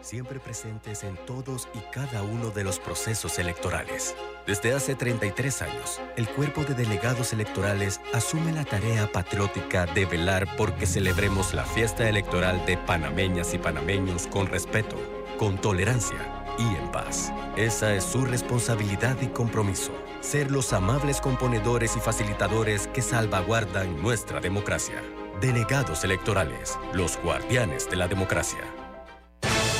siempre 0.00 0.40
presentes 0.40 1.04
en 1.04 1.16
todos 1.26 1.68
y 1.74 1.78
cada 1.92 2.22
uno 2.22 2.50
de 2.50 2.64
los 2.64 2.78
procesos 2.78 3.38
electorales. 3.38 4.14
Desde 4.46 4.74
hace 4.74 4.94
33 4.94 5.62
años, 5.62 6.00
el 6.16 6.28
cuerpo 6.28 6.64
de 6.64 6.74
delegados 6.74 7.32
electorales 7.32 8.00
asume 8.14 8.52
la 8.52 8.64
tarea 8.64 9.10
patriótica 9.10 9.86
de 9.86 10.06
velar 10.06 10.46
porque 10.56 10.86
celebremos 10.86 11.54
la 11.54 11.64
fiesta 11.64 12.08
electoral 12.08 12.64
de 12.66 12.76
panameñas 12.76 13.54
y 13.54 13.58
panameños 13.58 14.26
con 14.26 14.46
respeto, 14.46 14.96
con 15.38 15.60
tolerancia 15.60 16.18
y 16.58 16.76
en 16.76 16.90
paz. 16.90 17.32
Esa 17.56 17.94
es 17.94 18.04
su 18.04 18.24
responsabilidad 18.24 19.16
y 19.20 19.28
compromiso 19.28 19.92
ser 20.20 20.50
los 20.50 20.72
amables 20.72 21.20
componedores 21.20 21.96
y 21.96 22.00
facilitadores 22.00 22.88
que 22.88 23.02
salvaguardan 23.02 24.00
nuestra 24.02 24.40
democracia. 24.40 25.02
Delegados 25.40 26.04
electorales, 26.04 26.78
los 26.92 27.16
guardianes 27.22 27.88
de 27.88 27.96
la 27.96 28.08
democracia. 28.08 28.77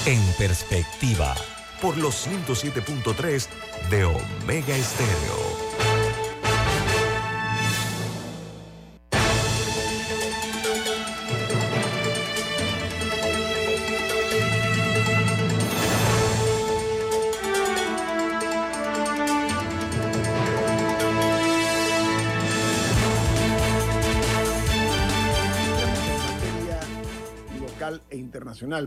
En 0.09 0.23
perspectiva. 0.39 1.35
Por 1.83 1.99
los 1.99 2.27
107.3 2.27 3.47
de 3.91 4.05
Omega 4.07 4.75
Estéreo. 4.75 5.69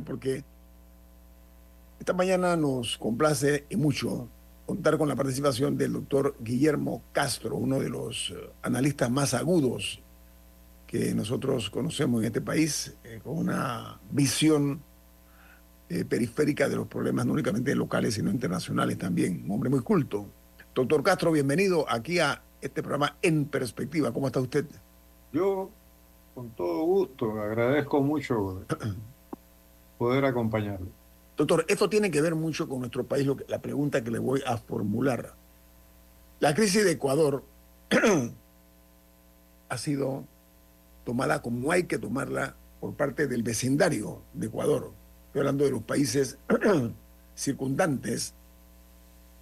porque 0.05 0.43
esta 2.01 2.13
mañana 2.13 2.57
nos 2.57 2.97
complace 2.97 3.67
y 3.69 3.75
mucho 3.75 4.27
contar 4.65 4.97
con 4.97 5.07
la 5.07 5.15
participación 5.15 5.77
del 5.77 5.93
doctor 5.93 6.35
Guillermo 6.39 7.03
Castro, 7.11 7.55
uno 7.55 7.79
de 7.79 7.89
los 7.89 8.31
eh, 8.31 8.49
analistas 8.63 9.11
más 9.11 9.35
agudos 9.35 10.01
que 10.87 11.13
nosotros 11.13 11.69
conocemos 11.69 12.21
en 12.21 12.25
este 12.25 12.41
país, 12.41 12.97
eh, 13.03 13.19
con 13.23 13.37
una 13.37 13.99
visión 14.09 14.81
eh, 15.89 16.03
periférica 16.03 16.67
de 16.67 16.77
los 16.77 16.87
problemas 16.87 17.27
no 17.27 17.33
únicamente 17.33 17.75
locales, 17.75 18.15
sino 18.15 18.31
internacionales 18.31 18.97
también. 18.97 19.43
Un 19.45 19.51
hombre 19.51 19.69
muy 19.69 19.81
culto. 19.81 20.25
Doctor 20.73 21.03
Castro, 21.03 21.31
bienvenido 21.31 21.85
aquí 21.87 22.17
a 22.17 22.41
este 22.61 22.81
programa 22.81 23.15
En 23.21 23.45
Perspectiva. 23.45 24.11
¿Cómo 24.11 24.25
está 24.25 24.39
usted? 24.39 24.65
Yo, 25.31 25.69
con 26.33 26.49
todo 26.49 26.83
gusto, 26.83 27.39
agradezco 27.39 28.01
mucho 28.01 28.65
poder 29.99 30.25
acompañarlo. 30.25 31.00
Doctor, 31.41 31.65
esto 31.67 31.89
tiene 31.89 32.11
que 32.11 32.21
ver 32.21 32.35
mucho 32.35 32.69
con 32.69 32.81
nuestro 32.81 33.03
país, 33.03 33.25
lo 33.25 33.35
que, 33.35 33.45
la 33.47 33.59
pregunta 33.59 34.03
que 34.03 34.11
le 34.11 34.19
voy 34.19 34.43
a 34.45 34.57
formular. 34.57 35.33
La 36.39 36.53
crisis 36.53 36.85
de 36.85 36.91
Ecuador 36.91 37.43
ha 39.69 39.77
sido 39.79 40.23
tomada 41.03 41.41
como 41.41 41.71
hay 41.71 41.85
que 41.85 41.97
tomarla 41.97 42.55
por 42.79 42.93
parte 42.93 43.25
del 43.25 43.41
vecindario 43.41 44.21
de 44.35 44.45
Ecuador. 44.45 44.91
Estoy 45.25 45.39
hablando 45.39 45.63
de 45.63 45.71
los 45.71 45.81
países 45.81 46.37
circundantes 47.35 48.35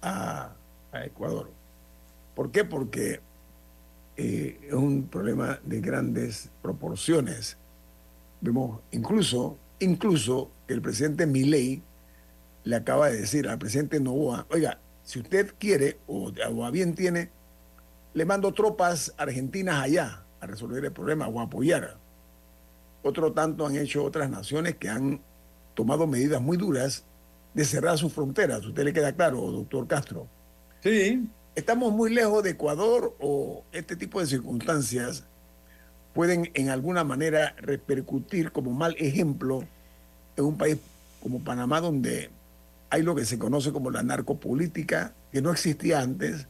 a, 0.00 0.54
Ecuador. 1.04 1.50
¿Por 2.34 2.50
qué? 2.50 2.64
Porque 2.64 3.20
eh, 4.16 4.58
es 4.68 4.72
un 4.72 5.02
problema 5.02 5.60
de 5.64 5.82
grandes 5.82 6.48
proporciones. 6.62 7.58
Vemos 8.40 8.80
incluso 8.90 9.58
Incluso 9.80 10.50
el 10.68 10.82
presidente 10.82 11.26
Milei 11.26 11.82
le 12.64 12.76
acaba 12.76 13.10
de 13.10 13.20
decir 13.20 13.48
al 13.48 13.58
presidente 13.58 14.00
Novoa, 14.00 14.46
oiga, 14.50 14.78
si 15.02 15.20
usted 15.20 15.54
quiere 15.58 15.98
o, 16.06 16.30
a 16.64 16.70
bien 16.70 16.94
tiene, 16.94 17.30
le 18.14 18.24
mando 18.24 18.52
tropas 18.52 19.14
argentinas 19.16 19.82
allá 19.82 20.24
a 20.40 20.46
resolver 20.46 20.84
el 20.84 20.92
problema 20.92 21.28
o 21.28 21.40
a 21.40 21.44
apoyar. 21.44 21.96
Otro 23.02 23.32
tanto 23.32 23.66
han 23.66 23.76
hecho 23.76 24.04
otras 24.04 24.30
naciones 24.30 24.76
que 24.76 24.88
han 24.88 25.20
tomado 25.74 26.06
medidas 26.06 26.40
muy 26.42 26.56
duras 26.56 27.04
de 27.54 27.64
cerrar 27.64 27.98
sus 27.98 28.12
fronteras. 28.12 28.64
¿Usted 28.64 28.84
le 28.84 28.92
queda 28.92 29.12
claro, 29.14 29.40
doctor 29.50 29.86
Castro? 29.86 30.26
Sí. 30.80 31.28
¿Estamos 31.54 31.92
muy 31.92 32.12
lejos 32.12 32.42
de 32.42 32.50
Ecuador 32.50 33.16
o 33.18 33.64
este 33.72 33.96
tipo 33.96 34.20
de 34.20 34.26
circunstancias 34.26 35.24
pueden 36.12 36.50
en 36.54 36.70
alguna 36.70 37.04
manera 37.04 37.54
repercutir 37.58 38.52
como 38.52 38.72
mal 38.72 38.94
ejemplo 38.98 39.64
en 40.36 40.44
un 40.44 40.56
país 40.56 40.78
como 41.22 41.40
Panamá 41.40 41.80
donde 41.80 42.30
hay 42.90 43.02
lo 43.02 43.14
que 43.14 43.24
se 43.24 43.38
conoce 43.38 43.72
como 43.72 43.90
la 43.90 44.02
narcopolítica, 44.02 45.14
que 45.32 45.40
no 45.40 45.52
existía 45.52 46.00
antes, 46.00 46.48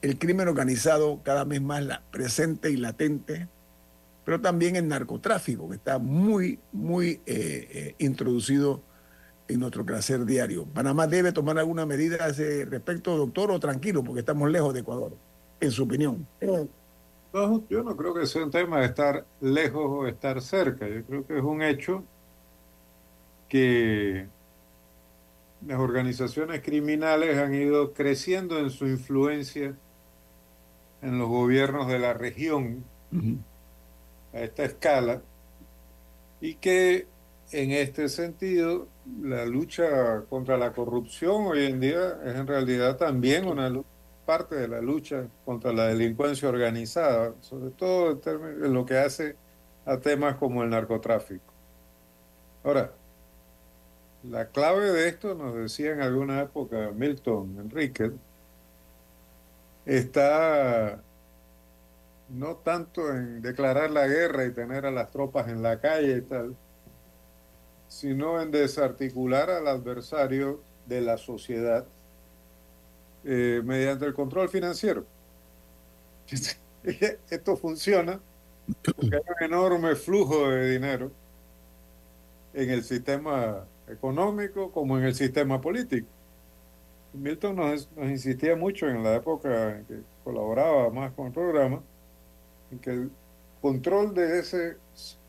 el 0.00 0.18
crimen 0.18 0.48
organizado 0.48 1.20
cada 1.24 1.44
vez 1.44 1.60
más 1.60 1.82
presente 2.10 2.70
y 2.70 2.76
latente, 2.76 3.48
pero 4.24 4.40
también 4.40 4.76
el 4.76 4.88
narcotráfico, 4.88 5.68
que 5.68 5.76
está 5.76 5.98
muy, 5.98 6.60
muy 6.72 7.20
eh, 7.26 7.68
eh, 7.70 7.94
introducido 7.98 8.82
en 9.48 9.60
nuestro 9.60 9.84
crecer 9.84 10.24
diario. 10.24 10.64
¿Panamá 10.66 11.06
debe 11.06 11.32
tomar 11.32 11.58
alguna 11.58 11.86
medida 11.86 12.24
a 12.24 12.28
ese 12.28 12.64
respecto, 12.64 13.16
doctor, 13.16 13.50
o 13.50 13.60
tranquilo, 13.60 14.02
porque 14.02 14.20
estamos 14.20 14.50
lejos 14.50 14.74
de 14.74 14.80
Ecuador, 14.80 15.12
en 15.60 15.70
su 15.70 15.84
opinión? 15.84 16.26
yo 17.68 17.82
no 17.82 17.96
creo 17.96 18.14
que 18.14 18.24
sea 18.24 18.44
un 18.44 18.50
tema 18.50 18.80
de 18.80 18.86
estar 18.86 19.26
lejos 19.40 19.84
o 19.84 20.06
estar 20.06 20.40
cerca. 20.40 20.88
Yo 20.88 21.04
creo 21.04 21.26
que 21.26 21.36
es 21.36 21.44
un 21.44 21.62
hecho 21.62 22.02
que 23.48 24.26
las 25.64 25.78
organizaciones 25.78 26.62
criminales 26.62 27.38
han 27.38 27.54
ido 27.54 27.92
creciendo 27.92 28.58
en 28.58 28.70
su 28.70 28.86
influencia 28.86 29.74
en 31.02 31.18
los 31.18 31.28
gobiernos 31.28 31.88
de 31.88 31.98
la 31.98 32.14
región 32.14 32.84
a 34.32 34.40
esta 34.40 34.64
escala 34.64 35.22
y 36.40 36.54
que 36.54 37.06
en 37.52 37.70
este 37.70 38.08
sentido 38.08 38.88
la 39.22 39.44
lucha 39.44 40.24
contra 40.28 40.56
la 40.58 40.72
corrupción 40.72 41.46
hoy 41.46 41.66
en 41.66 41.80
día 41.80 42.18
es 42.24 42.34
en 42.34 42.46
realidad 42.46 42.96
también 42.96 43.46
una 43.46 43.70
parte 44.26 44.56
de 44.56 44.68
la 44.68 44.80
lucha 44.80 45.28
contra 45.44 45.72
la 45.72 45.86
delincuencia 45.86 46.48
organizada, 46.48 47.34
sobre 47.40 47.70
todo 47.70 48.20
en, 48.26 48.74
lo 48.74 48.84
que 48.84 48.98
hace 48.98 49.36
a 49.84 49.98
temas 49.98 50.34
como 50.36 50.64
el 50.64 50.70
narcotráfico. 50.70 51.54
Ahora, 52.64 52.92
la 54.24 54.46
clave 54.48 54.90
de 54.92 55.08
esto, 55.08 55.34
nos 55.34 55.54
decía 55.54 55.92
en 55.92 56.00
alguna 56.00 56.42
época 56.42 56.90
Milton 56.94 57.58
Enrique, 57.60 58.12
está 59.84 61.00
no 62.28 62.56
tanto 62.56 63.10
en 63.10 63.40
declarar 63.40 63.90
la 63.90 64.06
guerra 64.06 64.44
y 64.44 64.52
tener 64.52 64.84
a 64.84 64.90
las 64.90 65.10
tropas 65.10 65.48
en 65.48 65.62
la 65.62 65.80
calle 65.80 66.16
y 66.16 66.22
tal, 66.22 66.56
sino 67.88 68.40
en 68.42 68.50
desarticular 68.50 69.48
al 69.48 69.68
adversario 69.68 70.60
de 70.86 71.00
la 71.00 71.18
sociedad 71.18 71.86
eh, 73.24 73.60
mediante 73.64 74.06
el 74.06 74.14
control 74.14 74.48
financiero. 74.48 75.04
Esto 77.30 77.56
funciona 77.56 78.20
porque 78.84 79.16
hay 79.16 79.22
un 79.38 79.44
enorme 79.44 79.94
flujo 79.94 80.50
de 80.50 80.70
dinero 80.70 81.10
en 82.52 82.70
el 82.70 82.82
sistema 82.82 83.64
económico 83.88 84.70
como 84.72 84.98
en 84.98 85.04
el 85.04 85.14
sistema 85.14 85.60
político. 85.60 86.06
Milton 87.12 87.56
nos, 87.56 87.88
nos, 87.96 88.10
insistía 88.10 88.56
mucho 88.56 88.88
en 88.88 89.02
la 89.02 89.16
época 89.16 89.78
en 89.78 89.84
que 89.86 89.94
colaboraba 90.22 90.90
más 90.90 91.12
con 91.12 91.28
el 91.28 91.32
programa, 91.32 91.80
en 92.70 92.78
que 92.78 92.90
el 92.90 93.10
control 93.62 94.12
de 94.14 94.38
ese 94.38 94.76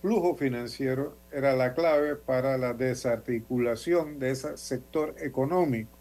flujo 0.02 0.36
financiero 0.36 1.16
era 1.32 1.56
la 1.56 1.74
clave 1.74 2.16
para 2.16 2.58
la 2.58 2.74
desarticulación 2.74 4.20
de 4.20 4.32
ese 4.32 4.58
sector 4.58 5.16
económico 5.20 5.98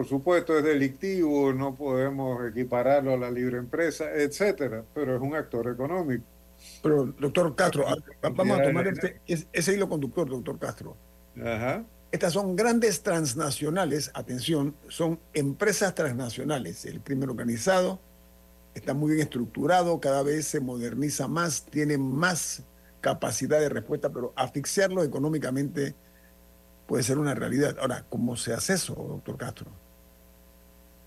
por 0.00 0.06
supuesto 0.06 0.56
es 0.56 0.64
delictivo, 0.64 1.52
no 1.52 1.74
podemos 1.74 2.48
equipararlo 2.48 3.12
a 3.12 3.16
la 3.18 3.30
libre 3.30 3.58
empresa, 3.58 4.10
etcétera, 4.14 4.82
pero 4.94 5.14
es 5.14 5.20
un 5.20 5.34
actor 5.34 5.68
económico. 5.68 6.24
Pero, 6.82 7.04
doctor 7.04 7.54
Castro, 7.54 7.84
vamos 8.22 8.58
a 8.58 8.62
tomar 8.62 8.88
este, 8.88 9.20
ese 9.26 9.74
hilo 9.74 9.90
conductor, 9.90 10.26
doctor 10.26 10.58
Castro. 10.58 10.96
Ajá. 11.44 11.84
Estas 12.12 12.32
son 12.32 12.56
grandes 12.56 13.02
transnacionales, 13.02 14.10
atención, 14.14 14.74
son 14.88 15.20
empresas 15.32 15.94
transnacionales. 15.94 16.84
El 16.84 17.00
crimen 17.00 17.30
organizado 17.30 18.00
está 18.74 18.94
muy 18.94 19.12
bien 19.12 19.22
estructurado, 19.22 20.00
cada 20.00 20.22
vez 20.22 20.46
se 20.46 20.60
moderniza 20.60 21.28
más, 21.28 21.64
tiene 21.66 21.98
más 21.98 22.64
capacidad 23.00 23.60
de 23.60 23.68
respuesta, 23.68 24.10
pero 24.10 24.32
asfixiarlo 24.34 25.04
económicamente 25.04 25.94
puede 26.86 27.04
ser 27.04 27.18
una 27.18 27.34
realidad. 27.34 27.76
Ahora, 27.80 28.04
¿cómo 28.08 28.36
se 28.36 28.52
hace 28.52 28.72
eso, 28.72 28.94
doctor 28.94 29.36
Castro? 29.36 29.70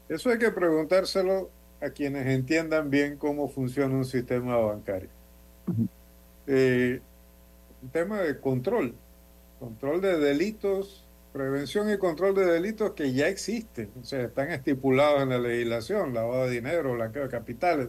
Eso 0.08 0.30
hay 0.30 0.38
que 0.38 0.52
preguntárselo 0.52 1.50
a 1.82 1.90
quienes 1.90 2.26
entiendan 2.28 2.90
bien 2.90 3.18
cómo 3.18 3.50
funciona 3.50 3.94
un 3.94 4.06
sistema 4.06 4.56
bancario. 4.56 5.10
Eh, 6.48 7.02
un 7.82 7.90
tema 7.90 8.22
de 8.22 8.40
control 8.40 8.96
control 9.64 10.02
de 10.02 10.18
delitos, 10.18 11.06
prevención 11.32 11.90
y 11.90 11.98
control 11.98 12.36
de 12.36 12.46
delitos 12.46 12.92
que 12.92 13.14
ya 13.14 13.30
existen, 13.30 13.90
o 14.02 14.04
sea, 14.04 14.24
están 14.24 14.52
estipulados 14.52 15.24
en 15.24 15.30
la 15.30 15.40
legislación, 15.40 16.14
lavado 16.14 16.48
de 16.48 16.52
dinero, 16.52 16.94
blanqueo 16.96 17.24
de 17.24 17.30
capitales, 17.30 17.88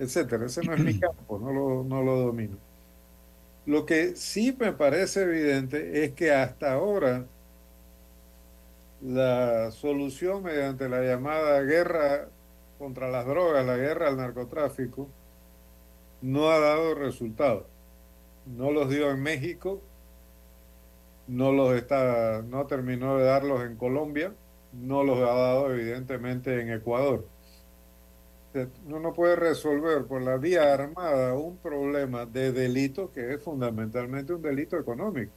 etcétera. 0.00 0.46
Ese 0.46 0.62
no 0.62 0.74
es 0.74 0.80
mi 0.80 0.98
campo, 1.00 1.38
no 1.38 1.52
lo, 1.52 1.84
no 1.84 2.02
lo 2.02 2.16
domino. 2.16 2.56
Lo 3.66 3.86
que 3.86 4.16
sí 4.16 4.56
me 4.58 4.72
parece 4.72 5.22
evidente 5.22 6.04
es 6.04 6.10
que 6.10 6.32
hasta 6.32 6.72
ahora 6.72 7.24
la 9.00 9.70
solución 9.70 10.42
mediante 10.42 10.88
la 10.88 11.02
llamada 11.02 11.60
guerra 11.60 12.26
contra 12.78 13.08
las 13.08 13.26
drogas, 13.26 13.64
la 13.64 13.76
guerra 13.76 14.08
al 14.08 14.16
narcotráfico, 14.16 15.06
no 16.20 16.50
ha 16.50 16.58
dado 16.58 16.96
resultados. 16.96 17.66
No 18.44 18.72
los 18.72 18.90
dio 18.90 19.08
en 19.12 19.22
México, 19.22 19.80
no 21.26 21.52
los 21.52 21.74
está, 21.74 22.42
no 22.42 22.66
terminó 22.66 23.16
de 23.16 23.24
darlos 23.24 23.64
en 23.64 23.76
Colombia, 23.76 24.32
no 24.72 25.04
los 25.04 25.18
ha 25.18 25.34
dado 25.34 25.72
evidentemente 25.72 26.60
en 26.60 26.72
Ecuador. 26.72 27.26
Uno 28.86 29.00
no 29.00 29.14
puede 29.14 29.36
resolver 29.36 30.04
por 30.04 30.20
la 30.20 30.36
vía 30.36 30.74
armada 30.74 31.34
un 31.34 31.56
problema 31.56 32.26
de 32.26 32.52
delito 32.52 33.10
que 33.10 33.34
es 33.34 33.42
fundamentalmente 33.42 34.34
un 34.34 34.42
delito 34.42 34.78
económico. 34.78 35.32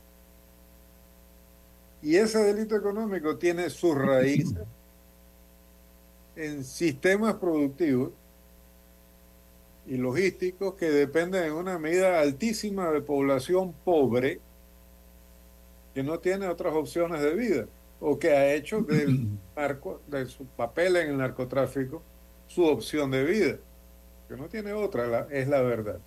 Y 2.02 2.18
ese 2.18 2.40
delito 2.40 2.76
económico 2.76 3.38
tiene 3.38 3.70
sus 3.70 3.96
raíces 3.96 4.64
en 6.36 6.64
sistemas 6.66 7.36
productivos 7.36 8.12
y 9.88 9.98
logísticos 9.98 10.74
que 10.76 10.90
dependen 10.90 11.46
en 11.46 11.54
una 11.54 11.80
medida 11.80 12.20
altísima 12.20 12.92
de 12.92 13.02
población 13.02 13.74
pobre 13.86 14.42
que 15.96 16.04
no 16.04 16.20
tiene 16.20 16.48
otras 16.48 16.76
opciones 16.76 17.22
de 17.22 17.34
vida 17.34 17.66
o 18.02 18.20
que 18.20 18.30
ha 18.32 18.54
hecho 18.54 18.82
del 18.82 19.30
de 20.08 20.26
su 20.28 20.46
papel 20.46 20.98
en 20.98 21.12
el 21.12 21.18
narcotráfico 21.18 22.04
su 22.48 22.64
opción 22.66 23.10
de 23.10 23.24
vida, 23.24 23.58
que 24.28 24.36
no 24.36 24.48
tiene 24.48 24.74
otra, 24.74 25.28
es 25.32 25.48
la 25.48 25.62
verdad. 25.62 26.00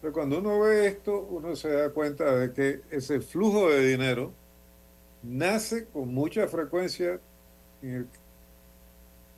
Pero 0.00 0.12
cuando 0.12 0.38
uno 0.38 0.60
ve 0.60 0.88
esto, 0.88 1.20
uno 1.30 1.54
se 1.54 1.70
da 1.70 1.90
cuenta 1.90 2.34
de 2.34 2.52
que 2.52 2.80
ese 2.90 3.20
flujo 3.20 3.68
de 3.68 3.86
dinero 3.86 4.32
nace 5.22 5.86
con 5.86 6.12
mucha 6.12 6.48
frecuencia 6.48 7.20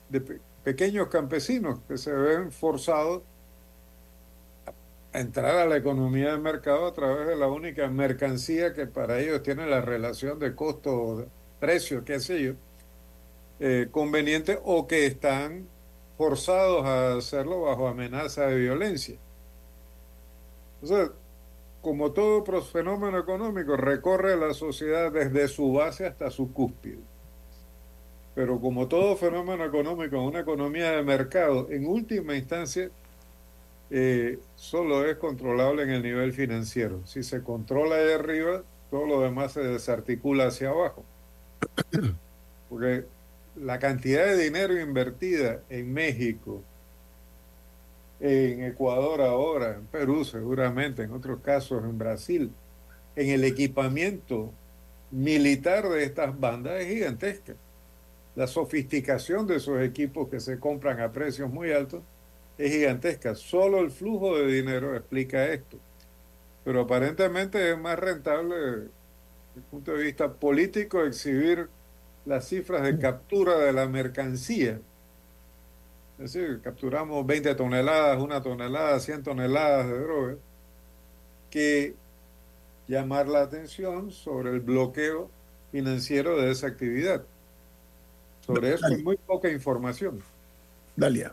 de 0.08 0.40
pequeños 0.64 1.08
campesinos 1.08 1.80
que 1.88 1.98
se 1.98 2.12
ven 2.12 2.52
forzados 2.52 3.22
entrar 5.12 5.56
a 5.56 5.66
la 5.66 5.76
economía 5.76 6.32
del 6.32 6.40
mercado 6.40 6.86
a 6.86 6.94
través 6.94 7.26
de 7.26 7.36
la 7.36 7.48
única 7.48 7.88
mercancía 7.88 8.72
que 8.74 8.86
para 8.86 9.18
ellos 9.18 9.42
tiene 9.42 9.66
la 9.66 9.80
relación 9.80 10.38
de 10.38 10.54
costo-precio, 10.54 12.04
qué 12.04 12.20
sé 12.20 12.42
yo, 12.42 12.52
eh, 13.58 13.88
conveniente 13.90 14.58
o 14.64 14.86
que 14.86 15.06
están 15.06 15.68
forzados 16.16 16.84
a 16.84 17.16
hacerlo 17.16 17.62
bajo 17.62 17.88
amenaza 17.88 18.46
de 18.46 18.56
violencia. 18.56 19.16
Entonces, 20.82 21.10
como 21.82 22.12
todo 22.12 22.44
fenómeno 22.62 23.18
económico, 23.18 23.76
recorre 23.76 24.36
la 24.36 24.54
sociedad 24.54 25.10
desde 25.10 25.48
su 25.48 25.72
base 25.72 26.06
hasta 26.06 26.30
su 26.30 26.52
cúspide. 26.52 26.98
Pero 28.34 28.60
como 28.60 28.86
todo 28.86 29.16
fenómeno 29.16 29.64
económico 29.64 30.22
una 30.22 30.40
economía 30.40 30.92
de 30.92 31.02
mercado, 31.02 31.68
en 31.70 31.86
última 31.86 32.36
instancia 32.36 32.90
eh, 33.90 34.38
solo 34.54 35.04
es 35.04 35.16
controlable 35.16 35.82
en 35.82 35.90
el 35.90 36.02
nivel 36.02 36.32
financiero. 36.32 37.04
Si 37.06 37.22
se 37.22 37.42
controla 37.42 37.96
de 37.96 38.14
arriba, 38.14 38.62
todo 38.90 39.06
lo 39.06 39.20
demás 39.20 39.52
se 39.52 39.60
desarticula 39.60 40.46
hacia 40.46 40.70
abajo. 40.70 41.04
Porque 42.68 43.04
la 43.56 43.78
cantidad 43.78 44.26
de 44.26 44.36
dinero 44.36 44.78
invertida 44.78 45.62
en 45.68 45.92
México, 45.92 46.62
en 48.20 48.64
Ecuador 48.64 49.22
ahora, 49.22 49.74
en 49.74 49.86
Perú 49.86 50.24
seguramente, 50.24 51.02
en 51.02 51.12
otros 51.12 51.40
casos 51.40 51.82
en 51.82 51.98
Brasil, 51.98 52.52
en 53.16 53.28
el 53.28 53.44
equipamiento 53.44 54.52
militar 55.10 55.88
de 55.88 56.04
estas 56.04 56.38
bandas 56.38 56.80
es 56.80 56.88
gigantesca. 56.88 57.54
La 58.36 58.46
sofisticación 58.46 59.48
de 59.48 59.56
esos 59.56 59.82
equipos 59.82 60.28
que 60.28 60.38
se 60.38 60.60
compran 60.60 61.00
a 61.00 61.10
precios 61.10 61.50
muy 61.50 61.72
altos 61.72 62.02
es 62.60 62.72
gigantesca. 62.72 63.34
Solo 63.34 63.80
el 63.80 63.90
flujo 63.90 64.36
de 64.36 64.46
dinero 64.46 64.94
explica 64.94 65.46
esto. 65.46 65.78
Pero 66.62 66.82
aparentemente 66.82 67.70
es 67.70 67.78
más 67.78 67.98
rentable 67.98 68.54
desde 68.54 68.90
el 69.56 69.62
punto 69.70 69.92
de 69.92 70.04
vista 70.04 70.30
político 70.30 71.02
exhibir 71.02 71.68
las 72.26 72.46
cifras 72.48 72.82
de 72.82 72.98
captura 72.98 73.58
de 73.58 73.72
la 73.72 73.88
mercancía. 73.88 74.78
Es 76.18 76.34
decir, 76.34 76.60
capturamos 76.62 77.26
20 77.26 77.54
toneladas, 77.54 78.20
una 78.20 78.42
tonelada, 78.42 79.00
100 79.00 79.22
toneladas 79.22 79.86
de 79.86 79.98
droga, 79.98 80.36
que 81.48 81.94
llamar 82.86 83.26
la 83.26 83.40
atención 83.40 84.10
sobre 84.10 84.50
el 84.50 84.60
bloqueo 84.60 85.30
financiero 85.72 86.36
de 86.36 86.50
esa 86.50 86.66
actividad. 86.66 87.24
Sobre 88.44 88.74
eso 88.74 88.84
hay 88.84 89.02
muy 89.02 89.16
poca 89.16 89.48
información. 89.48 90.20
Dalia. 90.94 91.32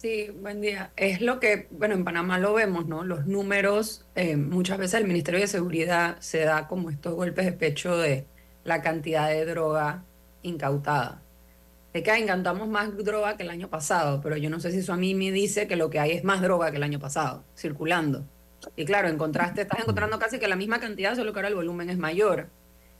Sí, 0.00 0.30
buen 0.30 0.62
día. 0.62 0.92
Es 0.96 1.20
lo 1.20 1.40
que, 1.40 1.68
bueno, 1.70 1.94
en 1.94 2.04
Panamá 2.04 2.38
lo 2.38 2.54
vemos, 2.54 2.86
¿no? 2.86 3.04
Los 3.04 3.26
números, 3.26 4.06
eh, 4.14 4.34
muchas 4.34 4.78
veces 4.78 4.94
el 4.98 5.06
Ministerio 5.06 5.40
de 5.40 5.46
Seguridad 5.46 6.16
se 6.20 6.38
da 6.38 6.68
como 6.68 6.88
estos 6.88 7.14
golpes 7.14 7.44
de 7.44 7.52
pecho 7.52 7.98
de 7.98 8.26
la 8.64 8.80
cantidad 8.80 9.28
de 9.28 9.44
droga 9.44 10.06
incautada. 10.42 11.20
De 11.92 12.02
que 12.02 12.16
encantamos 12.16 12.66
más 12.66 12.96
droga 12.96 13.36
que 13.36 13.42
el 13.42 13.50
año 13.50 13.68
pasado, 13.68 14.22
pero 14.22 14.38
yo 14.38 14.48
no 14.48 14.58
sé 14.58 14.72
si 14.72 14.78
eso 14.78 14.94
a 14.94 14.96
mí 14.96 15.14
me 15.14 15.32
dice 15.32 15.66
que 15.66 15.76
lo 15.76 15.90
que 15.90 16.00
hay 16.00 16.12
es 16.12 16.24
más 16.24 16.40
droga 16.40 16.70
que 16.70 16.78
el 16.78 16.82
año 16.82 16.98
pasado, 16.98 17.44
circulando. 17.54 18.24
Y 18.76 18.86
claro, 18.86 19.08
en 19.08 19.18
contraste, 19.18 19.60
estás 19.62 19.80
encontrando 19.80 20.18
casi 20.18 20.38
que 20.38 20.48
la 20.48 20.56
misma 20.56 20.80
cantidad, 20.80 21.14
solo 21.14 21.34
que 21.34 21.40
ahora 21.40 21.48
el 21.48 21.56
volumen 21.56 21.90
es 21.90 21.98
mayor. 21.98 22.48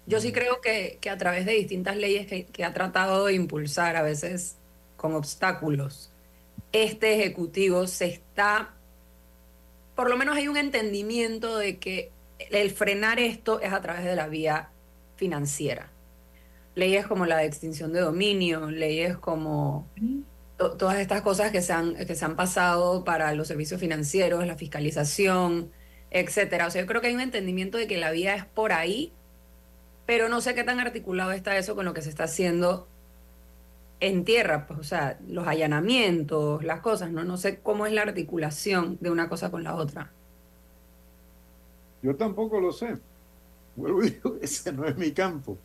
Yo 0.04 0.20
sí 0.20 0.32
creo 0.32 0.60
que, 0.60 0.98
que 1.00 1.08
a 1.08 1.16
través 1.16 1.46
de 1.46 1.52
distintas 1.52 1.96
leyes 1.96 2.26
que, 2.26 2.44
que 2.44 2.62
ha 2.62 2.74
tratado 2.74 3.24
de 3.24 3.32
impulsar, 3.32 3.96
a 3.96 4.02
veces 4.02 4.58
con 4.98 5.14
obstáculos, 5.14 6.12
este 6.72 7.14
ejecutivo 7.14 7.86
se 7.86 8.06
está, 8.06 8.74
por 9.94 10.08
lo 10.08 10.16
menos 10.16 10.36
hay 10.36 10.48
un 10.48 10.56
entendimiento 10.56 11.58
de 11.58 11.78
que 11.78 12.12
el 12.50 12.70
frenar 12.70 13.18
esto 13.18 13.60
es 13.60 13.72
a 13.72 13.80
través 13.80 14.04
de 14.04 14.16
la 14.16 14.28
vía 14.28 14.70
financiera. 15.16 15.90
Leyes 16.74 17.06
como 17.06 17.26
la 17.26 17.38
de 17.38 17.46
extinción 17.46 17.92
de 17.92 18.00
dominio, 18.00 18.70
leyes 18.70 19.16
como 19.18 19.88
todas 20.56 20.98
estas 20.98 21.22
cosas 21.22 21.50
que 21.50 21.62
se, 21.62 21.72
han, 21.72 21.94
que 21.94 22.14
se 22.14 22.24
han 22.24 22.36
pasado 22.36 23.04
para 23.04 23.34
los 23.34 23.48
servicios 23.48 23.80
financieros, 23.80 24.46
la 24.46 24.56
fiscalización, 24.56 25.72
etcétera. 26.10 26.66
O 26.66 26.70
sea, 26.70 26.82
yo 26.82 26.86
creo 26.86 27.00
que 27.00 27.08
hay 27.08 27.14
un 27.14 27.20
entendimiento 27.20 27.78
de 27.78 27.86
que 27.86 27.96
la 27.96 28.10
vía 28.10 28.34
es 28.34 28.44
por 28.44 28.72
ahí, 28.72 29.12
pero 30.06 30.28
no 30.28 30.40
sé 30.40 30.54
qué 30.54 30.64
tan 30.64 30.80
articulado 30.80 31.32
está 31.32 31.56
eso 31.56 31.74
con 31.74 31.84
lo 31.84 31.94
que 31.94 32.02
se 32.02 32.10
está 32.10 32.24
haciendo 32.24 32.88
en 34.00 34.24
tierra, 34.24 34.66
pues, 34.66 34.80
o 34.80 34.82
sea, 34.82 35.18
los 35.28 35.46
allanamientos, 35.46 36.64
las 36.64 36.80
cosas, 36.80 37.10
¿no? 37.10 37.24
No 37.24 37.36
sé 37.36 37.60
cómo 37.60 37.86
es 37.86 37.92
la 37.92 38.02
articulación 38.02 38.98
de 39.00 39.10
una 39.10 39.28
cosa 39.28 39.50
con 39.50 39.62
la 39.62 39.74
otra. 39.74 40.10
Yo 42.02 42.16
tampoco 42.16 42.60
lo 42.60 42.72
sé. 42.72 42.96
Vuelvo 43.76 44.02
y 44.02 44.10
digo, 44.10 44.36
ese 44.42 44.72
no 44.72 44.86
es 44.86 44.96
mi 44.96 45.12
campo. 45.12 45.58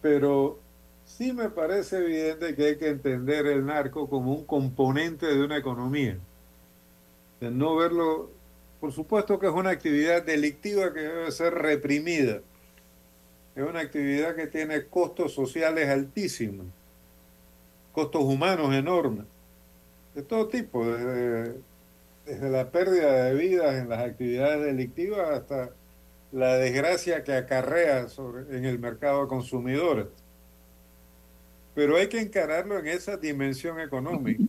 Pero 0.00 0.58
sí 1.04 1.32
me 1.32 1.50
parece 1.50 1.98
evidente 1.98 2.54
que 2.54 2.66
hay 2.66 2.78
que 2.78 2.88
entender 2.88 3.46
el 3.46 3.66
narco 3.66 4.08
como 4.08 4.32
un 4.32 4.44
componente 4.44 5.26
de 5.26 5.44
una 5.44 5.58
economía. 5.58 6.18
De 7.40 7.50
no 7.50 7.76
verlo, 7.76 8.30
por 8.80 8.92
supuesto 8.92 9.38
que 9.38 9.46
es 9.46 9.52
una 9.52 9.70
actividad 9.70 10.22
delictiva 10.22 10.92
que 10.92 11.00
debe 11.00 11.30
ser 11.30 11.54
reprimida 11.54 12.40
es 13.54 13.64
una 13.64 13.80
actividad 13.80 14.36
que 14.36 14.46
tiene 14.46 14.86
costos 14.86 15.34
sociales 15.34 15.88
altísimos, 15.88 16.66
costos 17.92 18.22
humanos 18.22 18.74
enormes, 18.74 19.26
de 20.14 20.22
todo 20.22 20.48
tipo, 20.48 20.86
desde, 20.86 21.54
desde 22.26 22.50
la 22.50 22.70
pérdida 22.70 23.24
de 23.24 23.34
vidas 23.34 23.74
en 23.76 23.88
las 23.88 24.00
actividades 24.00 24.64
delictivas 24.64 25.30
hasta 25.30 25.70
la 26.32 26.56
desgracia 26.56 27.24
que 27.24 27.32
acarrea 27.34 28.08
sobre, 28.08 28.56
en 28.56 28.64
el 28.64 28.78
mercado 28.78 29.22
de 29.22 29.28
consumidores. 29.28 30.06
Pero 31.74 31.96
hay 31.96 32.08
que 32.08 32.20
encararlo 32.20 32.78
en 32.78 32.88
esa 32.88 33.16
dimensión 33.16 33.80
económica. 33.80 34.42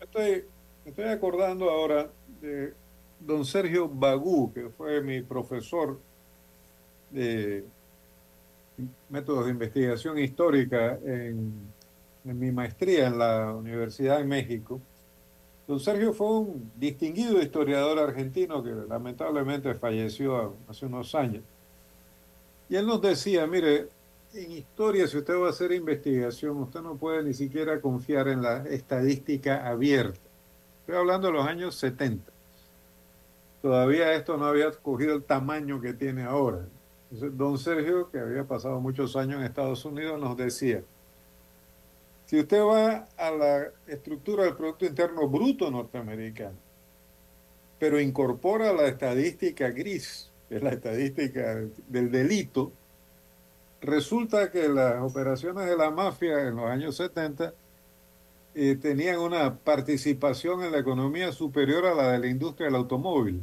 Estoy, 0.00 0.44
estoy 0.84 1.04
acordando 1.04 1.70
ahora 1.70 2.10
de 2.40 2.72
don 3.20 3.44
Sergio 3.44 3.88
Bagú, 3.88 4.52
que 4.52 4.68
fue 4.70 5.00
mi 5.00 5.22
profesor 5.22 5.98
de 7.10 7.64
métodos 9.08 9.46
de 9.46 9.52
investigación 9.52 10.18
histórica 10.18 10.98
en, 11.04 11.52
en 12.26 12.38
mi 12.38 12.50
maestría 12.50 13.06
en 13.06 13.18
la 13.18 13.52
Universidad 13.52 14.18
de 14.18 14.24
México. 14.24 14.80
Don 15.66 15.80
Sergio 15.80 16.12
fue 16.12 16.26
un 16.26 16.70
distinguido 16.76 17.40
historiador 17.40 17.98
argentino 17.98 18.62
que 18.62 18.70
lamentablemente 18.88 19.74
falleció 19.74 20.56
hace 20.68 20.86
unos 20.86 21.14
años. 21.14 21.42
Y 22.68 22.76
él 22.76 22.86
nos 22.86 23.00
decía, 23.00 23.46
mire, 23.46 23.88
en 24.34 24.52
historia, 24.52 25.06
si 25.06 25.18
usted 25.18 25.34
va 25.34 25.46
a 25.46 25.50
hacer 25.50 25.72
investigación, 25.72 26.56
usted 26.58 26.82
no 26.82 26.96
puede 26.96 27.22
ni 27.22 27.32
siquiera 27.32 27.80
confiar 27.80 28.28
en 28.28 28.42
la 28.42 28.64
estadística 28.64 29.66
abierta. 29.66 30.18
Estoy 30.80 30.96
hablando 30.96 31.28
de 31.28 31.32
los 31.34 31.46
años 31.46 31.74
70. 31.76 32.30
Todavía 33.62 34.12
esto 34.14 34.36
no 34.36 34.46
había 34.46 34.70
cogido 34.70 35.14
el 35.14 35.24
tamaño 35.24 35.80
que 35.80 35.94
tiene 35.94 36.24
ahora. 36.24 36.66
Entonces, 37.10 37.38
don 37.38 37.58
Sergio, 37.58 38.10
que 38.10 38.18
había 38.18 38.44
pasado 38.44 38.80
muchos 38.80 39.16
años 39.16 39.38
en 39.38 39.46
Estados 39.46 39.84
Unidos, 39.84 40.20
nos 40.20 40.36
decía, 40.36 40.82
si 42.26 42.40
usted 42.40 42.60
va 42.60 43.06
a 43.16 43.30
la 43.30 43.68
estructura 43.86 44.44
del 44.44 44.56
Producto 44.56 44.84
Interno 44.84 45.28
Bruto 45.28 45.70
norteamericano, 45.70 46.56
pero 47.78 48.00
incorpora 48.00 48.72
la 48.72 48.88
estadística 48.88 49.70
gris, 49.70 50.30
que 50.48 50.56
es 50.56 50.62
la 50.62 50.70
estadística 50.70 51.56
del 51.88 52.10
delito, 52.10 52.72
resulta 53.80 54.50
que 54.50 54.68
las 54.68 55.00
operaciones 55.02 55.66
de 55.66 55.76
la 55.76 55.90
mafia 55.90 56.48
en 56.48 56.56
los 56.56 56.66
años 56.68 56.96
70 56.96 57.54
eh, 58.54 58.76
tenían 58.80 59.18
una 59.18 59.54
participación 59.54 60.64
en 60.64 60.72
la 60.72 60.78
economía 60.78 61.30
superior 61.30 61.86
a 61.86 61.94
la 61.94 62.12
de 62.12 62.18
la 62.18 62.26
industria 62.26 62.66
del 62.66 62.76
automóvil. 62.76 63.42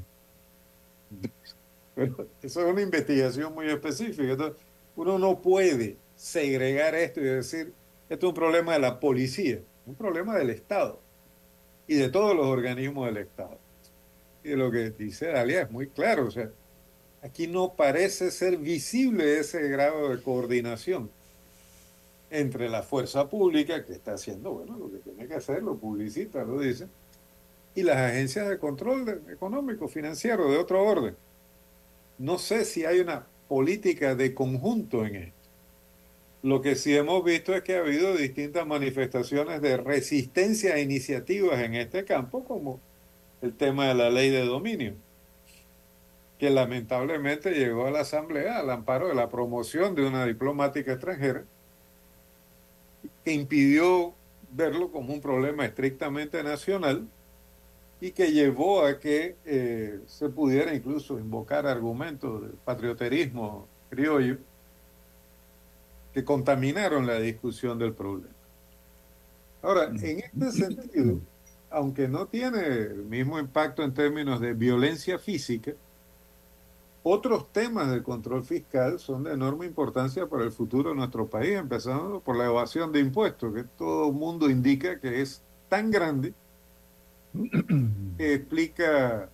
Pero 1.96 2.28
eso 2.42 2.62
es 2.62 2.68
una 2.74 2.82
investigación 2.82 3.54
muy 3.54 3.70
específica. 3.70 4.32
Entonces, 4.32 4.62
uno 4.96 5.20
no 5.20 5.40
puede 5.40 5.98
segregar 6.16 6.96
esto 6.96 7.22
y 7.22 7.26
decir, 7.26 7.74
esto 8.14 8.28
es 8.28 8.30
un 8.30 8.36
problema 8.36 8.74
de 8.74 8.80
la 8.80 9.00
policía, 9.00 9.60
un 9.86 9.96
problema 9.96 10.38
del 10.38 10.52
Estado 10.52 11.00
y 11.88 11.96
de 11.96 12.10
todos 12.10 12.36
los 12.36 12.46
organismos 12.46 13.08
del 13.08 13.18
Estado. 13.18 13.58
Y 14.44 14.50
lo 14.50 14.72
que 14.72 14.92
dice 14.92 15.28
Dalia 15.28 15.64
es 15.64 15.72
muy 15.72 15.88
claro, 15.88 16.28
o 16.28 16.32
sea, 16.32 16.50
aquí 17.22 17.48
no 17.48 17.74
parece 17.74 18.30
ser 18.30 18.58
visible 18.58 19.40
ese 19.40 19.68
grado 19.68 20.10
de 20.10 20.22
coordinación 20.22 21.10
entre 22.30 22.70
la 22.70 22.84
fuerza 22.84 23.30
pública 23.30 23.84
que 23.84 23.94
está 23.94 24.14
haciendo, 24.14 24.54
bueno, 24.54 24.78
lo 24.78 24.92
que 24.92 24.98
tiene 25.00 25.28
que 25.28 25.36
hacer, 25.36 25.64
lo 25.64 25.76
publicita, 25.78 26.44
lo 26.44 26.60
dice, 26.60 26.88
y 27.76 27.82
las 27.82 27.98
agencias 27.98 28.48
de 28.48 28.60
control 28.60 29.24
económico, 29.32 29.88
financiero, 29.88 30.52
de 30.52 30.58
otro 30.58 30.84
orden. 30.84 31.16
No 32.20 32.38
sé 32.38 32.66
si 32.66 32.86
hay 32.86 33.00
una 33.00 33.26
política 33.48 34.16
de 34.16 34.34
conjunto 34.34 35.06
en 35.06 35.16
esto. 35.16 35.43
Lo 36.44 36.62
que 36.62 36.76
sí 36.76 36.94
hemos 36.94 37.24
visto 37.24 37.56
es 37.56 37.64
que 37.64 37.78
ha 37.78 37.80
habido 37.80 38.18
distintas 38.18 38.68
manifestaciones 38.68 39.62
de 39.62 39.78
resistencia 39.78 40.74
a 40.74 40.80
iniciativas 40.80 41.62
en 41.62 41.76
este 41.76 42.04
campo, 42.04 42.44
como 42.44 42.82
el 43.42 43.56
tema 43.56 43.88
de 43.88 43.96
la 43.96 44.10
ley 44.10 44.30
de 44.30 44.46
dominio, 44.46 44.94
que 46.38 46.50
lamentablemente 46.50 47.54
llegó 47.54 47.88
a 47.88 47.92
la 47.92 48.02
Asamblea 48.02 48.60
al 48.60 48.70
amparo 48.72 49.08
de 49.08 49.16
la 49.16 49.30
promoción 49.30 49.96
de 49.96 50.06
una 50.06 50.26
diplomática 50.26 50.92
extranjera, 50.92 51.46
que 53.24 53.32
impidió 53.32 54.14
verlo 54.52 54.92
como 54.92 55.14
un 55.14 55.22
problema 55.22 55.66
estrictamente 55.66 56.44
nacional 56.44 57.08
y 58.02 58.12
que 58.12 58.34
llevó 58.34 58.86
a 58.86 59.00
que 59.00 59.38
eh, 59.46 60.02
se 60.08 60.28
pudiera 60.28 60.76
incluso 60.76 61.18
invocar 61.18 61.66
argumentos 61.68 62.42
de 62.42 62.50
patrioterismo 62.66 63.66
criollo 63.90 64.40
que 66.14 66.24
contaminaron 66.24 67.08
la 67.08 67.20
discusión 67.20 67.80
del 67.80 67.94
problema. 67.94 68.30
Ahora, 69.62 69.86
en 69.86 70.20
este 70.20 70.52
sentido, 70.52 71.20
aunque 71.70 72.08
no 72.08 72.28
tiene 72.28 72.68
el 72.68 73.06
mismo 73.06 73.40
impacto 73.40 73.84
en 73.84 73.94
términos 73.94 74.40
de 74.40 74.54
violencia 74.54 75.18
física, 75.18 75.74
otros 77.02 77.52
temas 77.52 77.92
de 77.92 78.02
control 78.02 78.46
fiscal 78.46 79.00
son 79.00 79.24
de 79.24 79.34
enorme 79.34 79.66
importancia 79.66 80.28
para 80.28 80.44
el 80.44 80.52
futuro 80.52 80.92
de 80.92 80.96
nuestro 80.96 81.28
país, 81.28 81.58
empezando 81.58 82.22
por 82.22 82.38
la 82.38 82.46
evasión 82.46 82.92
de 82.92 83.00
impuestos, 83.00 83.54
que 83.54 83.64
todo 83.64 84.08
el 84.08 84.14
mundo 84.14 84.50
indica 84.50 85.00
que 85.00 85.22
es 85.22 85.42
tan 85.68 85.92
grande 85.92 86.34
que 88.18 88.34
explica 88.36 89.30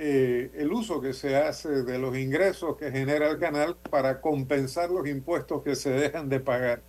eh, 0.00 0.52
el 0.54 0.72
uso 0.72 1.00
que 1.00 1.12
se 1.12 1.36
hace 1.36 1.82
de 1.82 1.98
los 1.98 2.16
ingresos 2.16 2.76
que 2.76 2.92
genera 2.92 3.28
el 3.28 3.38
canal 3.40 3.76
para 3.90 4.20
compensar 4.20 4.90
los 4.90 5.08
impuestos 5.08 5.64
que 5.64 5.74
se 5.74 5.90
dejan 5.90 6.28
de 6.28 6.38
pagar 6.38 6.82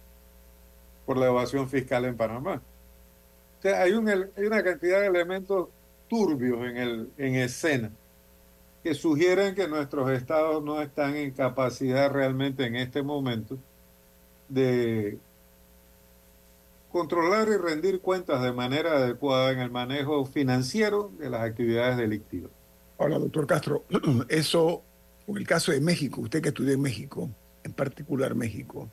por 1.07 1.17
la 1.17 1.25
evasión 1.25 1.67
fiscal 1.67 2.05
en 2.05 2.15
Panamá. 2.15 2.61
O 3.57 3.61
sea, 3.63 3.81
hay, 3.81 3.93
hay 3.93 4.45
una 4.45 4.63
cantidad 4.63 5.01
de 5.01 5.07
elementos 5.07 5.69
turbios 6.07 6.59
en, 6.63 6.77
el, 6.77 7.09
en 7.17 7.35
escena 7.35 7.91
que 8.83 8.93
sugieren 8.93 9.55
que 9.55 9.67
nuestros 9.67 10.11
estados 10.11 10.63
no 10.63 10.79
están 10.79 11.15
en 11.15 11.31
capacidad 11.31 12.11
realmente 12.11 12.63
en 12.65 12.75
este 12.75 13.01
momento 13.01 13.57
de 14.47 15.17
controlar 16.91 17.47
y 17.47 17.57
rendir 17.57 18.01
cuentas 18.01 18.43
de 18.43 18.51
manera 18.51 18.97
adecuada 18.97 19.51
en 19.51 19.61
el 19.61 19.71
manejo 19.71 20.25
financiero 20.25 21.11
de 21.17 21.31
las 21.31 21.41
actividades 21.41 21.97
delictivas. 21.97 22.51
Hola, 23.01 23.17
doctor 23.17 23.47
Castro. 23.47 23.85
Eso, 24.27 24.83
en 25.25 25.37
el 25.37 25.47
caso 25.47 25.71
de 25.71 25.79
México, 25.79 26.19
usted 26.19 26.41
que 26.41 26.49
estudió 26.49 26.73
en 26.73 26.81
México, 26.81 27.29
en 27.63 27.71
particular 27.71 28.35
México, 28.35 28.89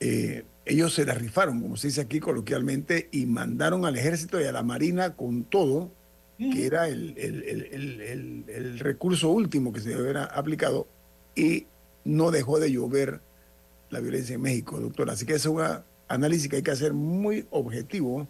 eh, 0.00 0.44
ellos 0.64 0.92
se 0.92 1.04
la 1.04 1.14
rifaron, 1.14 1.60
como 1.62 1.76
se 1.76 1.86
dice 1.86 2.00
aquí 2.00 2.18
coloquialmente, 2.18 3.08
y 3.12 3.26
mandaron 3.26 3.86
al 3.86 3.96
ejército 3.96 4.40
y 4.40 4.44
a 4.46 4.52
la 4.52 4.64
marina 4.64 5.14
con 5.14 5.44
todo, 5.44 5.92
que 6.38 6.66
era 6.66 6.88
el, 6.88 7.14
el, 7.16 8.78
recurso 8.80 9.30
último 9.30 9.72
que 9.72 9.78
se 9.78 9.96
hubiera 9.96 10.24
aplicado, 10.24 10.88
y 11.36 11.68
no 12.04 12.32
dejó 12.32 12.58
de 12.58 12.72
llover 12.72 13.20
la 13.90 14.00
violencia 14.00 14.34
en 14.34 14.42
México, 14.42 14.80
doctor. 14.80 15.08
Así 15.08 15.24
que 15.24 15.34
es 15.34 15.46
un 15.46 15.62
análisis 16.08 16.48
que 16.48 16.56
hay 16.56 16.62
que 16.64 16.72
hacer 16.72 16.94
muy 16.94 17.46
objetivo 17.50 18.26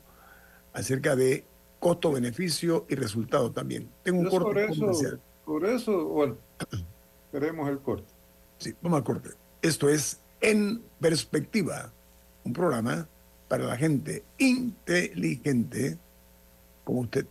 acerca 0.74 1.16
de 1.16 1.46
costo-beneficio 1.78 2.86
y 2.88 2.94
resultado 2.94 3.50
también. 3.50 3.90
Tengo 4.02 4.20
un 4.20 4.28
corte 4.28 4.44
por 4.44 4.58
eso, 4.58 5.18
Por 5.44 5.66
eso, 5.66 6.04
bueno, 6.06 6.36
queremos 7.32 7.68
el 7.68 7.78
corte. 7.78 8.12
Sí, 8.58 8.74
vamos 8.82 8.98
al 8.98 9.04
corte. 9.04 9.30
Esto 9.62 9.88
es 9.88 10.20
En 10.40 10.82
Perspectiva, 11.00 11.92
un 12.44 12.52
programa 12.52 13.08
para 13.48 13.64
la 13.64 13.76
gente 13.76 14.24
inteligente 14.38 15.98
como 16.84 17.00
usted. 17.00 17.26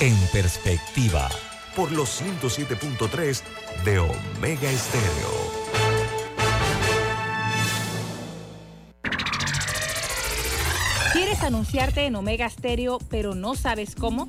En 0.00 0.16
Perspectiva, 0.32 1.28
por 1.76 1.92
los 1.92 2.22
107.3 2.22 3.42
de 3.84 3.98
Omega 3.98 4.70
Estéreo. 4.70 5.59
Anunciarte 11.42 12.06
en 12.06 12.16
Omega 12.16 12.48
Stereo, 12.48 12.98
pero 13.08 13.34
no 13.34 13.54
sabes 13.54 13.94
cómo? 13.94 14.26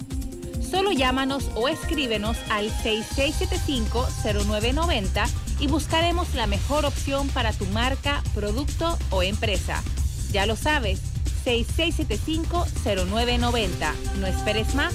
Solo 0.62 0.92
llámanos 0.92 1.50
o 1.56 1.68
escríbenos 1.68 2.38
al 2.50 2.70
6675-0990 2.70 5.28
y 5.60 5.68
buscaremos 5.68 6.34
la 6.34 6.48
mejor 6.48 6.86
opción 6.86 7.28
para 7.30 7.54
tu 7.54 7.66
marca, 7.68 8.24
producto 8.34 8.98
o 9.10 9.22
empresa. 9.22 9.84
Ya 10.32 10.46
lo 10.46 10.56
sabes, 10.56 11.02
6675-0990. 11.46 13.94
No 14.20 14.28
esperes 14.28 14.74
más. 14.76 14.94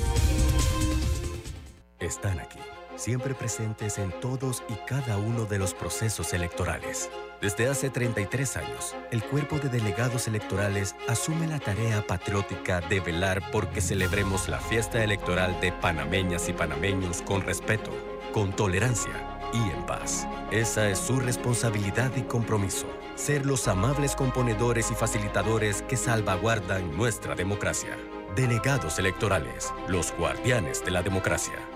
Están 1.98 2.40
aquí, 2.40 2.58
siempre 2.96 3.34
presentes 3.34 3.98
en 3.98 4.10
todos 4.20 4.62
y 4.68 4.74
cada 4.86 5.16
uno 5.18 5.44
de 5.44 5.58
los 5.58 5.74
procesos 5.74 6.32
electorales 6.32 7.08
desde 7.40 7.68
hace 7.68 7.90
33 7.90 8.56
años, 8.56 8.96
el 9.10 9.22
cuerpo 9.22 9.58
de 9.58 9.68
delegados 9.68 10.26
electorales 10.26 10.96
asume 11.06 11.46
la 11.46 11.58
tarea 11.58 12.04
patriótica 12.06 12.80
de 12.80 13.00
velar 13.00 13.42
porque 13.52 13.82
celebremos 13.82 14.48
la 14.48 14.58
fiesta 14.58 15.04
electoral 15.04 15.60
de 15.60 15.70
panameñas 15.70 16.48
y 16.48 16.54
panameños 16.54 17.20
con 17.20 17.42
respeto, 17.42 17.90
con 18.32 18.56
tolerancia 18.56 19.12
y 19.52 19.58
en 19.70 19.84
paz. 19.84 20.26
Esa 20.50 20.88
es 20.88 20.98
su 20.98 21.20
responsabilidad 21.20 22.10
y 22.16 22.22
compromiso, 22.22 22.86
ser 23.16 23.44
los 23.44 23.68
amables 23.68 24.16
componedores 24.16 24.90
y 24.90 24.94
facilitadores 24.94 25.82
que 25.82 25.98
salvaguardan 25.98 26.96
nuestra 26.96 27.34
democracia. 27.34 27.98
Delegados 28.34 28.98
electorales, 28.98 29.74
los 29.88 30.12
guardianes 30.16 30.82
de 30.84 30.90
la 30.90 31.02
democracia. 31.02 31.75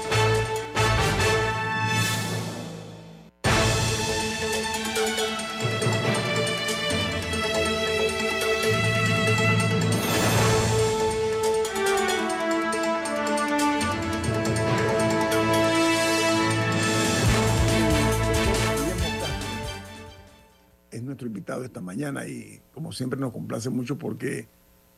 Esta 21.71 21.81
mañana 21.81 22.27
y 22.27 22.61
como 22.73 22.91
siempre 22.91 23.17
nos 23.17 23.31
complace 23.31 23.69
mucho 23.69 23.97
porque 23.97 24.47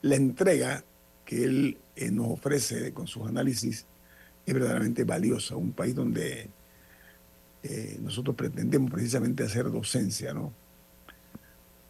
la 0.01 0.15
entrega 0.15 0.83
que 1.23 1.43
él 1.43 1.77
eh, 1.95 2.09
nos 2.09 2.31
ofrece 2.31 2.91
con 2.93 3.05
sus 3.05 3.27
análisis 3.27 3.86
es 4.43 4.53
verdaderamente 4.53 5.03
valiosa. 5.03 5.55
Un 5.55 5.71
país 5.71 5.93
donde 5.93 6.49
eh, 7.62 7.99
nosotros 8.01 8.36
pretendemos 8.36 8.89
precisamente 8.89 9.43
hacer 9.43 9.71
docencia, 9.71 10.33
¿no? 10.33 10.51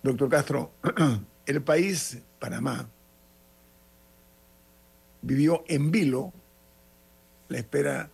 Doctor 0.04 0.28
Castro, 0.28 0.72
el 1.46 1.62
país, 1.62 2.18
Panamá, 2.40 2.90
vivió 5.22 5.64
en 5.70 5.92
vilo 5.92 6.34
la 7.48 7.58
espera 7.58 8.10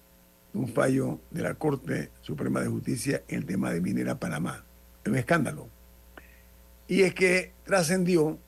de 0.54 0.60
un 0.60 0.68
fallo 0.68 1.20
de 1.32 1.42
la 1.42 1.56
Corte 1.56 2.12
Suprema 2.22 2.62
de 2.62 2.68
Justicia 2.68 3.24
en 3.28 3.40
el 3.40 3.46
tema 3.48 3.72
de 3.72 3.82
Minera 3.82 4.20
Panamá. 4.20 4.64
Es 5.04 5.12
un 5.12 5.18
escándalo. 5.18 5.79
Y 6.90 7.04
es 7.04 7.14
que 7.14 7.54
trascendió 7.66 8.40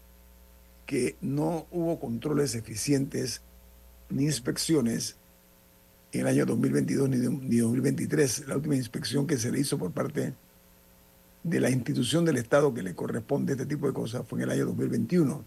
que 0.87 1.15
no 1.21 1.67
hubo 1.69 1.99
controles 1.99 2.55
eficientes 2.55 3.43
ni 4.09 4.25
inspecciones 4.25 5.15
en 6.11 6.21
el 6.21 6.27
año 6.27 6.45
2022 6.47 7.07
ni, 7.07 7.57
2023. 7.57 8.47
La 8.47 8.55
última 8.55 8.75
inspección 8.75 9.27
que 9.27 9.37
se 9.37 9.51
le 9.51 9.59
hizo 9.59 9.77
por 9.77 9.91
parte 9.91 10.33
de 11.43 11.59
la 11.59 11.69
institución 11.69 12.25
del 12.25 12.37
Estado 12.37 12.73
que 12.73 12.81
le 12.81 12.95
corresponde 12.95 13.53
este 13.53 13.67
tipo 13.67 13.85
de 13.85 13.93
cosas 13.93 14.27
fue 14.27 14.39
en 14.39 14.43
el 14.45 14.51
año 14.51 14.65
2021. 14.65 15.45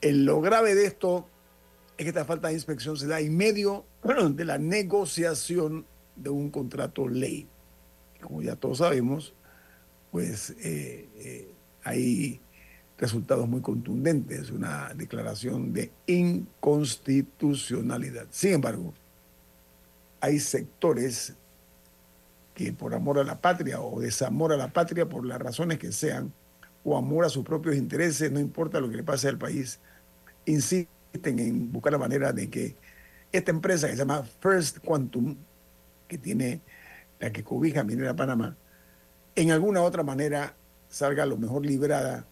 El, 0.00 0.24
lo 0.24 0.40
grave 0.40 0.74
de 0.74 0.84
esto 0.84 1.28
es 1.96 2.04
que 2.04 2.08
esta 2.08 2.24
falta 2.24 2.48
de 2.48 2.54
inspección 2.54 2.96
se 2.96 3.06
da 3.06 3.20
en 3.20 3.36
medio 3.36 3.84
de 4.02 4.44
la 4.44 4.58
negociación 4.58 5.86
de 6.16 6.30
un 6.30 6.50
contrato 6.50 7.06
ley. 7.06 7.46
Como 8.20 8.42
ya 8.42 8.56
todos 8.56 8.78
sabemos, 8.78 9.32
pues 10.10 10.50
eh, 10.58 11.08
eh, 11.16 11.54
hay 11.88 12.40
resultados 12.98 13.48
muy 13.48 13.60
contundentes, 13.60 14.50
una 14.50 14.92
declaración 14.94 15.72
de 15.72 15.92
inconstitucionalidad. 16.06 18.26
Sin 18.30 18.54
embargo, 18.54 18.92
hay 20.20 20.40
sectores 20.40 21.34
que 22.54 22.72
por 22.72 22.92
amor 22.94 23.20
a 23.20 23.24
la 23.24 23.40
patria 23.40 23.80
o 23.80 24.00
desamor 24.00 24.52
a 24.52 24.56
la 24.56 24.72
patria, 24.72 25.08
por 25.08 25.24
las 25.24 25.38
razones 25.38 25.78
que 25.78 25.92
sean, 25.92 26.32
o 26.84 26.96
amor 26.96 27.24
a 27.24 27.28
sus 27.28 27.44
propios 27.44 27.76
intereses, 27.76 28.32
no 28.32 28.40
importa 28.40 28.80
lo 28.80 28.90
que 28.90 28.96
le 28.96 29.04
pase 29.04 29.28
al 29.28 29.38
país, 29.38 29.78
insisten 30.44 31.38
en 31.38 31.70
buscar 31.70 31.92
la 31.92 31.98
manera 31.98 32.32
de 32.32 32.50
que 32.50 32.74
esta 33.30 33.52
empresa 33.52 33.86
que 33.86 33.92
se 33.92 33.98
llama 33.98 34.24
First 34.40 34.78
Quantum, 34.78 35.36
que 36.08 36.18
tiene 36.18 36.60
la 37.20 37.30
que 37.30 37.44
cobija 37.44 37.84
Minera 37.84 38.16
Panamá, 38.16 38.56
en 39.36 39.52
alguna 39.52 39.82
otra 39.82 40.02
manera 40.02 40.56
salga 40.88 41.26
lo 41.26 41.36
mejor 41.36 41.64
librada 41.64 42.26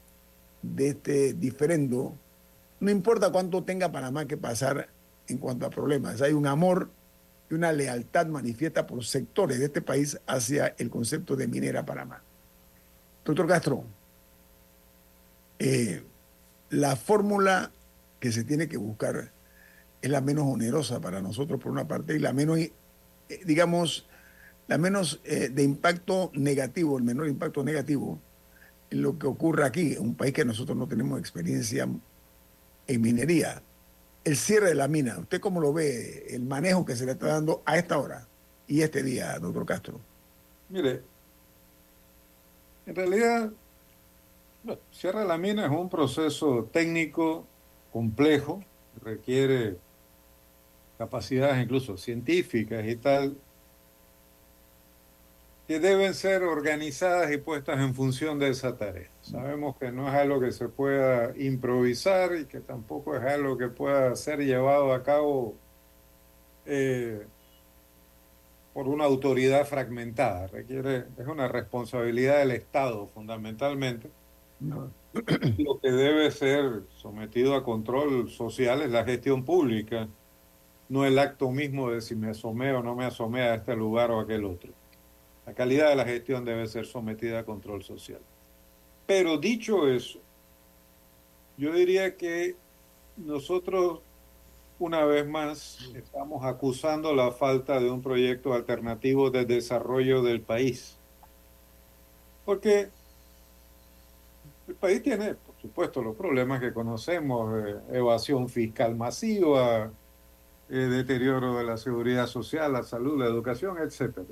de 0.62 0.88
este 0.88 1.34
diferendo, 1.34 2.16
no 2.80 2.90
importa 2.90 3.30
cuánto 3.30 3.64
tenga 3.64 3.92
Panamá 3.92 4.26
que 4.26 4.36
pasar 4.36 4.88
en 5.28 5.38
cuanto 5.38 5.66
a 5.66 5.70
problemas. 5.70 6.20
Hay 6.22 6.32
un 6.32 6.46
amor 6.46 6.90
y 7.50 7.54
una 7.54 7.72
lealtad 7.72 8.26
manifiesta 8.26 8.86
por 8.86 9.04
sectores 9.04 9.58
de 9.58 9.66
este 9.66 9.80
país 9.80 10.18
hacia 10.26 10.74
el 10.78 10.90
concepto 10.90 11.36
de 11.36 11.48
minera 11.48 11.84
Panamá. 11.84 12.22
Doctor 13.24 13.46
Castro, 13.46 13.84
eh, 15.58 16.02
la 16.70 16.96
fórmula 16.96 17.70
que 18.20 18.32
se 18.32 18.44
tiene 18.44 18.68
que 18.68 18.76
buscar 18.76 19.30
es 20.02 20.10
la 20.10 20.20
menos 20.20 20.44
onerosa 20.46 21.00
para 21.00 21.20
nosotros 21.20 21.60
por 21.60 21.72
una 21.72 21.88
parte 21.88 22.14
y 22.14 22.18
la 22.18 22.32
menos, 22.32 22.58
eh, 22.58 22.72
digamos, 23.44 24.06
la 24.68 24.78
menos 24.78 25.20
eh, 25.24 25.48
de 25.48 25.62
impacto 25.62 26.30
negativo, 26.34 26.98
el 26.98 27.04
menor 27.04 27.28
impacto 27.28 27.62
negativo 27.64 28.20
lo 28.90 29.18
que 29.18 29.26
ocurre 29.26 29.64
aquí, 29.64 29.96
un 29.98 30.14
país 30.14 30.32
que 30.32 30.44
nosotros 30.44 30.76
no 30.76 30.86
tenemos 30.86 31.18
experiencia 31.18 31.88
en 32.86 33.00
minería. 33.00 33.62
El 34.24 34.36
cierre 34.36 34.68
de 34.68 34.74
la 34.74 34.88
mina, 34.88 35.18
¿usted 35.18 35.40
cómo 35.40 35.60
lo 35.60 35.72
ve? 35.72 36.26
El 36.30 36.42
manejo 36.42 36.84
que 36.84 36.96
se 36.96 37.06
le 37.06 37.12
está 37.12 37.28
dando 37.28 37.62
a 37.64 37.76
esta 37.76 37.98
hora 37.98 38.26
y 38.66 38.82
este 38.82 39.02
día, 39.02 39.38
doctor 39.38 39.66
Castro. 39.66 40.00
Mire, 40.68 41.02
en 42.86 42.94
realidad, 42.94 43.52
el 44.66 44.78
cierre 44.90 45.20
de 45.20 45.26
la 45.26 45.38
mina 45.38 45.66
es 45.66 45.70
un 45.70 45.88
proceso 45.88 46.68
técnico 46.72 47.46
complejo, 47.92 48.64
requiere 49.02 49.76
capacidades 50.98 51.62
incluso 51.62 51.96
científicas 51.96 52.84
y 52.86 52.96
tal, 52.96 53.36
que 55.66 55.80
deben 55.80 56.14
ser 56.14 56.44
organizadas 56.44 57.32
y 57.32 57.38
puestas 57.38 57.80
en 57.80 57.92
función 57.94 58.38
de 58.38 58.50
esa 58.50 58.76
tarea. 58.76 59.10
Sabemos 59.20 59.76
que 59.76 59.90
no 59.90 60.08
es 60.08 60.14
algo 60.14 60.40
que 60.40 60.52
se 60.52 60.68
pueda 60.68 61.36
improvisar 61.36 62.36
y 62.36 62.44
que 62.44 62.60
tampoco 62.60 63.16
es 63.16 63.22
algo 63.24 63.58
que 63.58 63.68
pueda 63.68 64.14
ser 64.14 64.38
llevado 64.40 64.92
a 64.92 65.02
cabo 65.02 65.56
eh, 66.66 67.26
por 68.72 68.86
una 68.86 69.04
autoridad 69.04 69.66
fragmentada. 69.66 70.46
Requiere, 70.46 71.06
es 71.18 71.26
una 71.26 71.48
responsabilidad 71.48 72.38
del 72.38 72.52
Estado 72.52 73.08
fundamentalmente. 73.08 74.08
Lo 74.60 75.80
que 75.80 75.90
debe 75.90 76.30
ser 76.30 76.82
sometido 76.96 77.56
a 77.56 77.64
control 77.64 78.30
social 78.30 78.82
es 78.82 78.90
la 78.90 79.04
gestión 79.04 79.44
pública, 79.44 80.08
no 80.88 81.04
el 81.04 81.18
acto 81.18 81.50
mismo 81.50 81.90
de 81.90 82.00
si 82.00 82.14
me 82.14 82.30
asomé 82.30 82.72
o 82.72 82.82
no 82.82 82.94
me 82.94 83.04
asomé 83.04 83.42
a 83.42 83.54
este 83.56 83.74
lugar 83.74 84.12
o 84.12 84.20
a 84.20 84.22
aquel 84.22 84.44
otro. 84.44 84.72
La 85.46 85.54
calidad 85.54 85.88
de 85.88 85.96
la 85.96 86.04
gestión 86.04 86.44
debe 86.44 86.66
ser 86.66 86.86
sometida 86.86 87.38
a 87.40 87.44
control 87.44 87.84
social. 87.84 88.20
Pero 89.06 89.38
dicho 89.38 89.88
eso, 89.88 90.18
yo 91.56 91.72
diría 91.72 92.16
que 92.16 92.56
nosotros, 93.16 94.00
una 94.78 95.04
vez 95.04 95.26
más, 95.26 95.78
estamos 95.94 96.44
acusando 96.44 97.14
la 97.14 97.30
falta 97.30 97.78
de 97.78 97.88
un 97.88 98.02
proyecto 98.02 98.52
alternativo 98.52 99.30
de 99.30 99.44
desarrollo 99.44 100.22
del 100.22 100.40
país. 100.40 100.96
Porque 102.44 102.88
el 104.66 104.74
país 104.74 105.02
tiene, 105.02 105.34
por 105.34 105.54
supuesto, 105.62 106.02
los 106.02 106.16
problemas 106.16 106.60
que 106.60 106.72
conocemos, 106.72 107.64
eh, 107.64 107.76
evasión 107.92 108.48
fiscal 108.48 108.96
masiva, 108.96 109.90
eh, 110.68 110.74
deterioro 110.74 111.56
de 111.56 111.64
la 111.64 111.76
seguridad 111.76 112.26
social, 112.26 112.72
la 112.72 112.82
salud, 112.82 113.18
la 113.18 113.26
educación, 113.26 113.78
etcétera. 113.78 114.26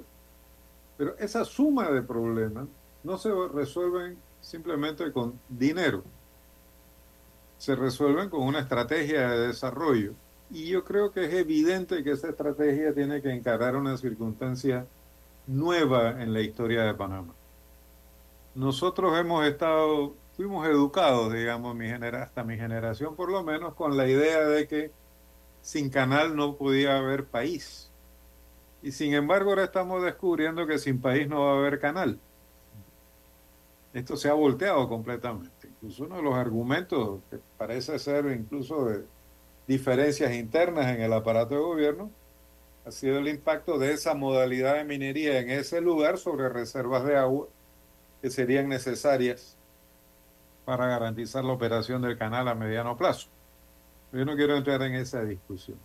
Pero 0.96 1.16
esa 1.18 1.44
suma 1.44 1.90
de 1.90 2.02
problemas 2.02 2.66
no 3.02 3.18
se 3.18 3.30
resuelven 3.52 4.16
simplemente 4.40 5.12
con 5.12 5.38
dinero, 5.48 6.02
se 7.58 7.74
resuelven 7.74 8.28
con 8.28 8.42
una 8.42 8.60
estrategia 8.60 9.30
de 9.30 9.48
desarrollo. 9.48 10.12
Y 10.50 10.66
yo 10.66 10.84
creo 10.84 11.10
que 11.10 11.24
es 11.24 11.34
evidente 11.34 12.04
que 12.04 12.12
esa 12.12 12.28
estrategia 12.28 12.94
tiene 12.94 13.22
que 13.22 13.32
encarar 13.32 13.76
una 13.76 13.96
circunstancia 13.96 14.86
nueva 15.46 16.22
en 16.22 16.32
la 16.32 16.40
historia 16.40 16.82
de 16.82 16.94
Panamá. 16.94 17.34
Nosotros 18.54 19.18
hemos 19.18 19.44
estado, 19.46 20.14
fuimos 20.36 20.66
educados, 20.66 21.32
digamos, 21.32 21.74
mi 21.74 21.90
hasta 21.90 22.44
mi 22.44 22.56
generación 22.56 23.16
por 23.16 23.30
lo 23.30 23.42
menos, 23.42 23.74
con 23.74 23.96
la 23.96 24.06
idea 24.06 24.40
de 24.46 24.68
que 24.68 24.90
sin 25.62 25.90
canal 25.90 26.36
no 26.36 26.56
podía 26.56 26.98
haber 26.98 27.24
país. 27.24 27.90
Y 28.84 28.92
sin 28.92 29.14
embargo 29.14 29.48
ahora 29.48 29.64
estamos 29.64 30.04
descubriendo 30.04 30.66
que 30.66 30.78
sin 30.78 31.00
país 31.00 31.26
no 31.26 31.46
va 31.46 31.52
a 31.52 31.56
haber 31.56 31.80
canal. 31.80 32.20
Esto 33.94 34.14
se 34.14 34.28
ha 34.28 34.34
volteado 34.34 34.86
completamente. 34.90 35.68
Incluso 35.68 36.04
uno 36.04 36.16
de 36.16 36.22
los 36.22 36.34
argumentos 36.34 37.20
que 37.30 37.38
parece 37.56 37.98
ser 37.98 38.26
incluso 38.26 38.84
de 38.84 39.04
diferencias 39.66 40.34
internas 40.34 40.94
en 40.94 41.00
el 41.00 41.14
aparato 41.14 41.54
de 41.54 41.62
gobierno 41.62 42.10
ha 42.84 42.90
sido 42.90 43.20
el 43.20 43.28
impacto 43.28 43.78
de 43.78 43.94
esa 43.94 44.12
modalidad 44.12 44.74
de 44.74 44.84
minería 44.84 45.38
en 45.38 45.48
ese 45.48 45.80
lugar 45.80 46.18
sobre 46.18 46.50
reservas 46.50 47.06
de 47.06 47.16
agua 47.16 47.48
que 48.20 48.28
serían 48.28 48.68
necesarias 48.68 49.56
para 50.66 50.86
garantizar 50.88 51.42
la 51.42 51.54
operación 51.54 52.02
del 52.02 52.18
canal 52.18 52.48
a 52.48 52.54
mediano 52.54 52.98
plazo. 52.98 53.28
Yo 54.12 54.26
no 54.26 54.36
quiero 54.36 54.58
entrar 54.58 54.82
en 54.82 54.94
esa 54.94 55.24
discusión. 55.24 55.78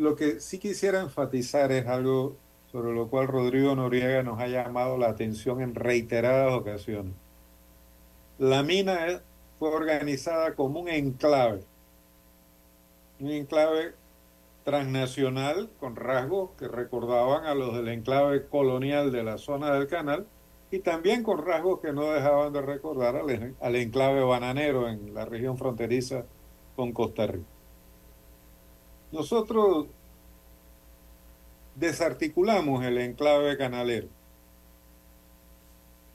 Lo 0.00 0.16
que 0.16 0.40
sí 0.40 0.58
quisiera 0.58 1.02
enfatizar 1.02 1.70
es 1.72 1.86
algo 1.86 2.34
sobre 2.72 2.94
lo 2.94 3.08
cual 3.08 3.28
Rodrigo 3.28 3.74
Noriega 3.74 4.22
nos 4.22 4.40
ha 4.40 4.46
llamado 4.46 4.96
la 4.96 5.10
atención 5.10 5.60
en 5.60 5.74
reiteradas 5.74 6.54
ocasiones. 6.54 7.12
La 8.38 8.62
mina 8.62 9.20
fue 9.58 9.68
organizada 9.68 10.54
como 10.54 10.80
un 10.80 10.88
enclave, 10.88 11.64
un 13.20 13.28
enclave 13.28 13.92
transnacional 14.64 15.68
con 15.78 15.96
rasgos 15.96 16.52
que 16.58 16.66
recordaban 16.66 17.44
a 17.44 17.54
los 17.54 17.74
del 17.74 17.88
enclave 17.88 18.46
colonial 18.46 19.12
de 19.12 19.22
la 19.22 19.36
zona 19.36 19.70
del 19.74 19.86
canal 19.86 20.26
y 20.70 20.78
también 20.78 21.22
con 21.22 21.44
rasgos 21.44 21.80
que 21.80 21.92
no 21.92 22.10
dejaban 22.10 22.54
de 22.54 22.62
recordar 22.62 23.16
al, 23.16 23.54
al 23.60 23.76
enclave 23.76 24.22
bananero 24.22 24.88
en 24.88 25.12
la 25.12 25.26
región 25.26 25.58
fronteriza 25.58 26.24
con 26.74 26.92
Costa 26.92 27.26
Rica. 27.26 27.59
Nosotros 29.12 29.86
desarticulamos 31.74 32.84
el 32.84 32.98
enclave 32.98 33.56
canalero 33.56 34.08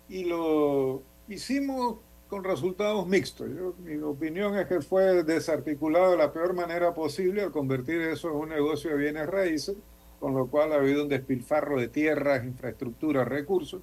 y 0.08 0.26
lo 0.26 1.02
hicimos 1.28 1.98
con 2.30 2.44
resultados 2.44 3.08
mixtos. 3.08 3.48
mi 3.80 3.98
opinión 3.98 4.58
es 4.58 4.68
que 4.68 4.82
fue 4.82 5.24
desarticulado 5.24 6.12
de 6.12 6.18
la 6.18 6.32
peor 6.32 6.54
manera 6.54 6.94
posible 6.94 7.44
al 7.44 7.52
convertir 7.52 8.02
eso 8.02 8.30
en 8.30 8.36
un 8.36 8.50
negocio 8.50 8.92
de 8.92 8.98
bienes 8.98 9.28
raíces, 9.28 9.76
con 10.20 10.34
lo 10.34 10.48
cual 10.48 10.72
ha 10.74 10.76
habido 10.76 11.04
un 11.04 11.10
despilfarro 11.10 11.80
de 11.80 11.88
tierras, 11.88 12.46
infraestructuras, 12.46 13.28
recursos 13.28 13.82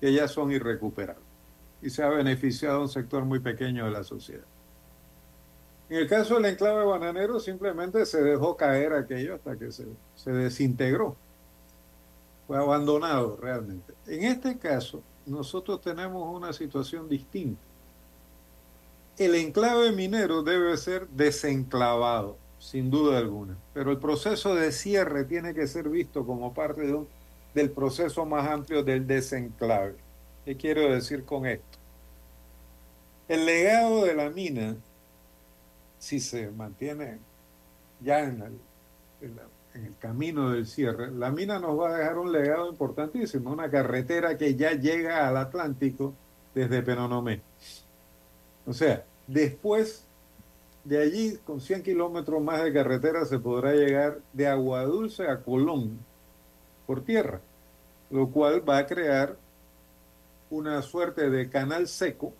que 0.00 0.12
ya 0.12 0.28
son 0.28 0.52
irrecuperables 0.52 1.24
y 1.82 1.90
se 1.90 2.02
ha 2.02 2.08
beneficiado 2.08 2.80
un 2.80 2.88
sector 2.88 3.24
muy 3.24 3.40
pequeño 3.40 3.84
de 3.84 3.90
la 3.90 4.04
sociedad. 4.04 4.44
En 5.88 5.98
el 5.98 6.08
caso 6.08 6.34
del 6.34 6.46
enclave 6.46 6.84
bananero 6.84 7.38
simplemente 7.38 8.06
se 8.06 8.22
dejó 8.22 8.56
caer 8.56 8.92
aquello 8.94 9.34
hasta 9.34 9.56
que 9.56 9.70
se, 9.70 9.86
se 10.16 10.32
desintegró. 10.32 11.16
Fue 12.46 12.56
abandonado 12.56 13.38
realmente. 13.40 13.94
En 14.06 14.24
este 14.24 14.58
caso, 14.58 15.02
nosotros 15.26 15.80
tenemos 15.80 16.34
una 16.34 16.52
situación 16.52 17.08
distinta. 17.08 17.60
El 19.16 19.34
enclave 19.36 19.92
minero 19.92 20.42
debe 20.42 20.76
ser 20.76 21.06
desenclavado, 21.08 22.36
sin 22.58 22.90
duda 22.90 23.18
alguna, 23.18 23.56
pero 23.72 23.90
el 23.90 23.98
proceso 23.98 24.54
de 24.54 24.72
cierre 24.72 25.24
tiene 25.24 25.54
que 25.54 25.66
ser 25.66 25.88
visto 25.88 26.26
como 26.26 26.52
parte 26.52 26.82
de 26.82 26.94
un, 26.94 27.08
del 27.54 27.70
proceso 27.70 28.26
más 28.26 28.48
amplio 28.48 28.82
del 28.82 29.06
desenclave. 29.06 29.94
¿Qué 30.44 30.56
quiero 30.56 30.92
decir 30.92 31.24
con 31.24 31.46
esto? 31.46 31.78
El 33.28 33.46
legado 33.46 34.04
de 34.04 34.14
la 34.14 34.28
mina, 34.30 34.76
si 36.04 36.20
se 36.20 36.50
mantiene 36.50 37.16
ya 38.02 38.20
en 38.20 38.38
la, 38.38 38.46
en 39.72 39.86
el 39.86 39.96
camino 39.96 40.50
del 40.50 40.66
cierre, 40.66 41.10
la 41.10 41.30
mina 41.30 41.58
nos 41.58 41.80
va 41.80 41.88
a 41.88 41.96
dejar 41.96 42.18
un 42.18 42.30
legado 42.30 42.68
importantísimo, 42.68 43.50
una 43.50 43.70
carretera 43.70 44.36
que 44.36 44.54
ya 44.54 44.72
llega 44.72 45.26
al 45.26 45.38
Atlántico 45.38 46.12
desde 46.54 46.82
Penonomé. 46.82 47.40
O 48.66 48.74
sea, 48.74 49.02
después 49.26 50.04
de 50.84 51.00
allí, 51.00 51.38
con 51.46 51.62
100 51.62 51.82
kilómetros 51.82 52.42
más 52.42 52.62
de 52.62 52.74
carretera, 52.74 53.24
se 53.24 53.38
podrá 53.38 53.72
llegar 53.72 54.18
de 54.34 54.46
Agua 54.46 54.84
Dulce 54.84 55.26
a 55.26 55.40
Colón 55.40 56.00
por 56.86 57.02
tierra, 57.02 57.40
lo 58.10 58.28
cual 58.28 58.68
va 58.68 58.76
a 58.76 58.86
crear 58.86 59.36
una 60.50 60.82
suerte 60.82 61.30
de 61.30 61.48
canal 61.48 61.88
seco 61.88 62.34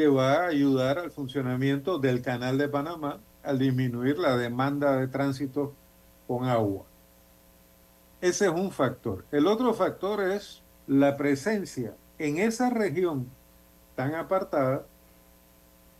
que 0.00 0.08
va 0.08 0.44
a 0.44 0.46
ayudar 0.46 0.98
al 0.98 1.10
funcionamiento 1.10 1.98
del 1.98 2.22
canal 2.22 2.56
de 2.56 2.70
Panamá 2.70 3.20
al 3.42 3.58
disminuir 3.58 4.18
la 4.18 4.34
demanda 4.34 4.96
de 4.96 5.08
tránsito 5.08 5.74
con 6.26 6.46
agua. 6.46 6.86
Ese 8.22 8.46
es 8.46 8.50
un 8.50 8.70
factor. 8.70 9.26
El 9.30 9.46
otro 9.46 9.74
factor 9.74 10.22
es 10.22 10.62
la 10.86 11.18
presencia 11.18 11.94
en 12.18 12.38
esa 12.38 12.70
región 12.70 13.28
tan 13.94 14.14
apartada 14.14 14.86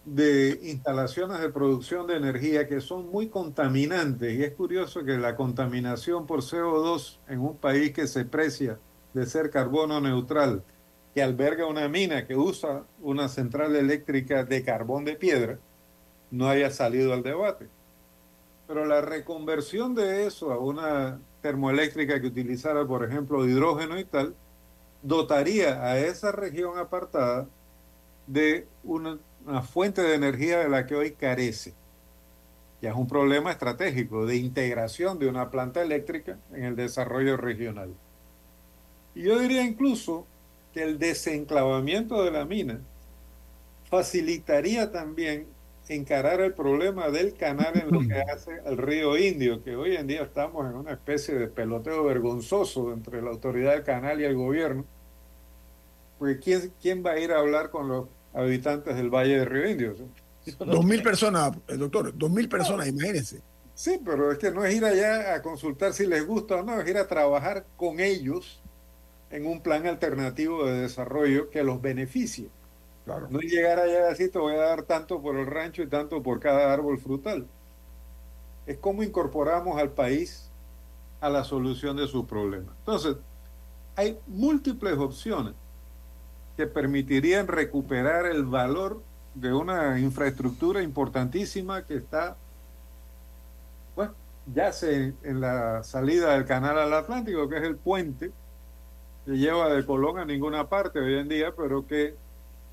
de 0.07 0.59
instalaciones 0.63 1.39
de 1.39 1.51
producción 1.51 2.07
de 2.07 2.17
energía 2.17 2.67
que 2.67 2.81
son 2.81 3.11
muy 3.11 3.29
contaminantes. 3.29 4.33
Y 4.33 4.45
es 4.45 4.55
curioso 4.55 5.05
que 5.05 5.19
la 5.19 5.37
contaminación 5.37 6.27
por 6.27 6.41
CO2 6.41 7.19
en 7.29 7.41
un 7.41 7.59
país 7.59 7.93
que 7.93 8.07
se 8.07 8.25
precia 8.25 8.79
de 9.13 9.27
ser 9.27 9.51
carbono 9.51 10.01
neutral, 10.01 10.65
que 11.15 11.23
alberga 11.23 11.67
una 11.67 11.89
mina 11.89 12.27
que 12.27 12.37
usa 12.37 12.85
una 13.01 13.29
central 13.29 13.75
eléctrica 13.75 14.45
de 14.45 14.63
carbón 14.63 15.05
de 15.05 15.17
piedra, 15.17 15.59
no 16.31 16.49
haya 16.49 16.71
salido 16.71 17.13
al 17.13 17.23
debate. 17.23 17.69
Pero 18.69 18.87
la 18.87 19.01
reconversión 19.01 19.95
de 19.95 20.27
eso 20.27 20.53
a 20.53 20.59
una 20.59 21.21
termoeléctrica 21.43 22.21
que 22.21 22.29
utilizara, 22.29 22.87
por 22.87 23.05
ejemplo, 23.05 23.47
hidrógeno 23.47 23.99
y 23.99 24.05
tal, 24.05 24.37
dotaría 25.03 25.83
a 25.83 25.99
esa 25.99 26.31
región 26.31 26.79
apartada 26.79 27.49
de 28.27 28.69
una, 28.85 29.19
una, 29.45 29.63
fuente 29.63 30.03
de 30.03 30.15
energía 30.15 30.61
de 30.61 30.69
la 30.69 30.87
que 30.87 30.95
hoy 30.95 31.13
carece. 31.13 31.75
Ya 32.81 32.91
es 32.91 32.97
un 32.97 33.09
problema 33.09 33.51
estratégico 33.51 34.25
de 34.25 34.37
integración 34.37 35.19
de 35.19 35.29
una 35.29 35.51
planta 35.51 35.83
eléctrica 35.83 36.39
en 36.53 36.65
el 36.65 36.77
desarrollo 36.77 37.37
regional. 37.37 37.93
Y 39.15 39.23
yo 39.23 39.39
diría 39.39 39.65
incluso 39.65 40.27
que 40.73 40.83
el 40.83 40.99
desenclavamiento 40.99 42.23
de 42.23 42.31
la 42.31 42.45
mina 42.45 42.81
facilitaría 43.89 44.91
también 44.93 45.47
encarar 45.89 46.41
el 46.41 46.55
problema 46.55 47.11
del 47.11 47.35
canal 47.35 47.77
en 47.77 47.91
lo 47.91 48.01
que 48.07 48.21
hace 48.33 48.61
al 48.65 48.77
río 48.77 49.19
Indio, 49.19 49.63
que 49.63 49.77
hoy 49.77 49.97
en 49.97 50.07
día 50.07 50.23
estamos 50.23 50.67
en 50.71 50.77
una 50.77 50.93
especie 50.93 51.35
de 51.35 51.49
peloteo 51.49 52.05
vergonzoso 52.05 52.93
entre 52.93 53.21
la 53.21 53.31
autoridad 53.31 53.73
del 53.73 53.83
canal 53.83 54.21
y 54.21 54.25
el 54.25 54.37
gobierno. 54.37 54.85
Porque 56.19 56.39
¿quién, 56.39 56.73
quién 56.81 57.05
va 57.05 57.13
a 57.13 57.19
ir 57.19 57.33
a 57.33 57.41
hablar 57.41 57.71
con 57.71 57.89
los 57.89 58.09
habitantes 58.33 58.95
del 58.95 59.11
Valle 59.11 59.39
del 59.39 59.47
Río 59.47 59.69
Indio? 59.69 59.95
Dos 60.59 60.85
mil 60.85 61.03
personas, 61.03 61.53
doctor, 61.67 62.17
dos 62.17 62.31
mil 62.31 62.49
personas, 62.49 62.87
imagínense. 62.87 63.43
Sí, 63.75 64.01
pero 64.05 64.31
es 64.31 64.39
que 64.39 64.51
no 64.51 64.65
es 64.65 64.75
ir 64.75 64.85
allá 64.85 65.35
a 65.35 65.43
consultar 65.43 65.93
si 65.93 66.07
les 66.07 66.27
gusta 66.27 66.57
o 66.57 66.63
no, 66.63 66.81
es 66.81 66.89
ir 66.89 66.99
a 66.99 67.09
trabajar 67.09 67.65
con 67.77 67.99
ellos 67.99 68.60
en 69.31 69.47
un 69.47 69.61
plan 69.61 69.87
alternativo 69.87 70.67
de 70.67 70.81
desarrollo 70.81 71.51
que 71.51 71.63
los 71.63 71.81
beneficie. 71.81 72.49
Claro. 73.05 73.29
No 73.31 73.41
llegar 73.41 73.79
allá 73.79 74.11
así, 74.11 74.29
te 74.29 74.39
voy 74.39 74.55
a 74.55 74.59
dar 74.59 74.83
tanto 74.83 75.21
por 75.21 75.37
el 75.37 75.47
rancho 75.47 75.83
y 75.83 75.87
tanto 75.87 76.23
por 76.23 76.41
cada 76.41 76.73
árbol 76.73 76.99
frutal. 76.99 77.47
Es 78.67 78.79
como 78.79 79.03
incorporamos 79.03 79.81
al 79.81 79.91
país 79.91 80.51
a 81.21 81.29
la 81.29 81.45
solución 81.45 81.97
de 81.97 82.07
sus 82.07 82.27
problemas. 82.27 82.75
Entonces, 82.81 83.17
hay 83.97 84.19
múltiples 84.27 84.99
opciones 84.99 85.55
que 86.57 86.67
permitirían 86.67 87.47
recuperar 87.47 88.27
el 88.27 88.45
valor 88.45 89.03
de 89.35 89.53
una 89.53 89.99
infraestructura 89.99 90.83
importantísima 90.83 91.85
que 91.87 91.97
está, 91.97 92.37
bueno, 93.95 94.13
ya 94.53 94.73
se 94.73 95.15
en 95.23 95.41
la 95.41 95.83
salida 95.83 96.35
del 96.35 96.45
canal 96.45 96.79
al 96.79 96.93
Atlántico, 96.93 97.49
que 97.49 97.59
es 97.59 97.63
el 97.63 97.77
puente 97.77 98.33
que 99.25 99.33
lleva 99.33 99.69
de 99.69 99.85
Colón 99.85 100.19
a 100.19 100.25
ninguna 100.25 100.69
parte 100.69 100.99
hoy 100.99 101.19
en 101.19 101.29
día, 101.29 101.53
pero 101.57 101.87
que 101.87 102.15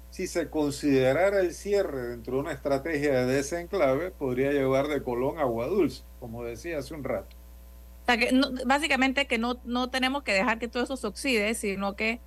si 0.10 0.28
se 0.28 0.50
considerara 0.50 1.42
el 1.42 1.54
cierre 1.54 2.10
dentro 2.10 2.36
de 2.36 2.40
una 2.40 2.52
estrategia 2.52 3.26
de 3.26 3.34
desenclave, 3.34 4.12
podría 4.12 4.52
llevar 4.52 4.88
de 4.88 5.04
Colón 5.04 5.38
a 5.38 5.42
Agua 5.42 5.68
Dulce, 5.68 6.04
como 6.20 6.44
decía 6.44 6.80
hace 6.80 6.94
un 6.94 7.04
rato. 7.04 7.36
O 8.04 8.06
sea, 8.06 8.18
que 8.18 8.32
no, 8.32 8.48
básicamente 8.66 9.28
que 9.28 9.38
no, 9.38 9.60
no 9.66 9.90
tenemos 9.90 10.24
que 10.24 10.34
dejar 10.34 10.60
que 10.60 10.70
todo 10.70 10.84
eso 10.84 10.96
se 10.96 11.08
oxide, 11.08 11.54
sino 11.56 11.96
que 11.96 12.22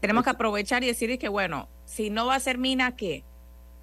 tenemos 0.00 0.24
que 0.24 0.30
aprovechar 0.30 0.82
y 0.82 0.88
decir 0.88 1.16
que, 1.18 1.28
bueno, 1.28 1.68
si 1.84 2.10
no 2.10 2.26
va 2.26 2.34
a 2.34 2.40
ser 2.40 2.58
mina, 2.58 2.96
¿qué? 2.96 3.24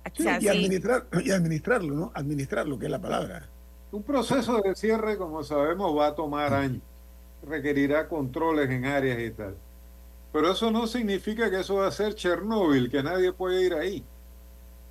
O 0.05 0.21
sea, 0.21 0.39
y, 0.41 0.47
administrar, 0.47 1.05
y 1.23 1.31
administrarlo, 1.31 1.93
¿no? 1.93 2.11
Administrarlo, 2.15 2.77
que 2.79 2.85
es 2.85 2.91
la 2.91 2.99
palabra. 2.99 3.47
Un 3.91 4.03
proceso 4.03 4.59
de 4.61 4.75
cierre, 4.75 5.17
como 5.17 5.43
sabemos, 5.43 5.95
va 5.97 6.07
a 6.07 6.15
tomar 6.15 6.53
años. 6.53 6.81
Requerirá 7.47 8.07
controles 8.07 8.69
en 8.69 8.85
áreas 8.85 9.19
y 9.19 9.31
tal. 9.31 9.55
Pero 10.31 10.51
eso 10.51 10.71
no 10.71 10.87
significa 10.87 11.49
que 11.49 11.59
eso 11.59 11.75
va 11.75 11.87
a 11.87 11.91
ser 11.91 12.15
Chernóbil, 12.15 12.89
que 12.89 13.03
nadie 13.03 13.33
puede 13.33 13.63
ir 13.63 13.73
ahí. 13.73 14.03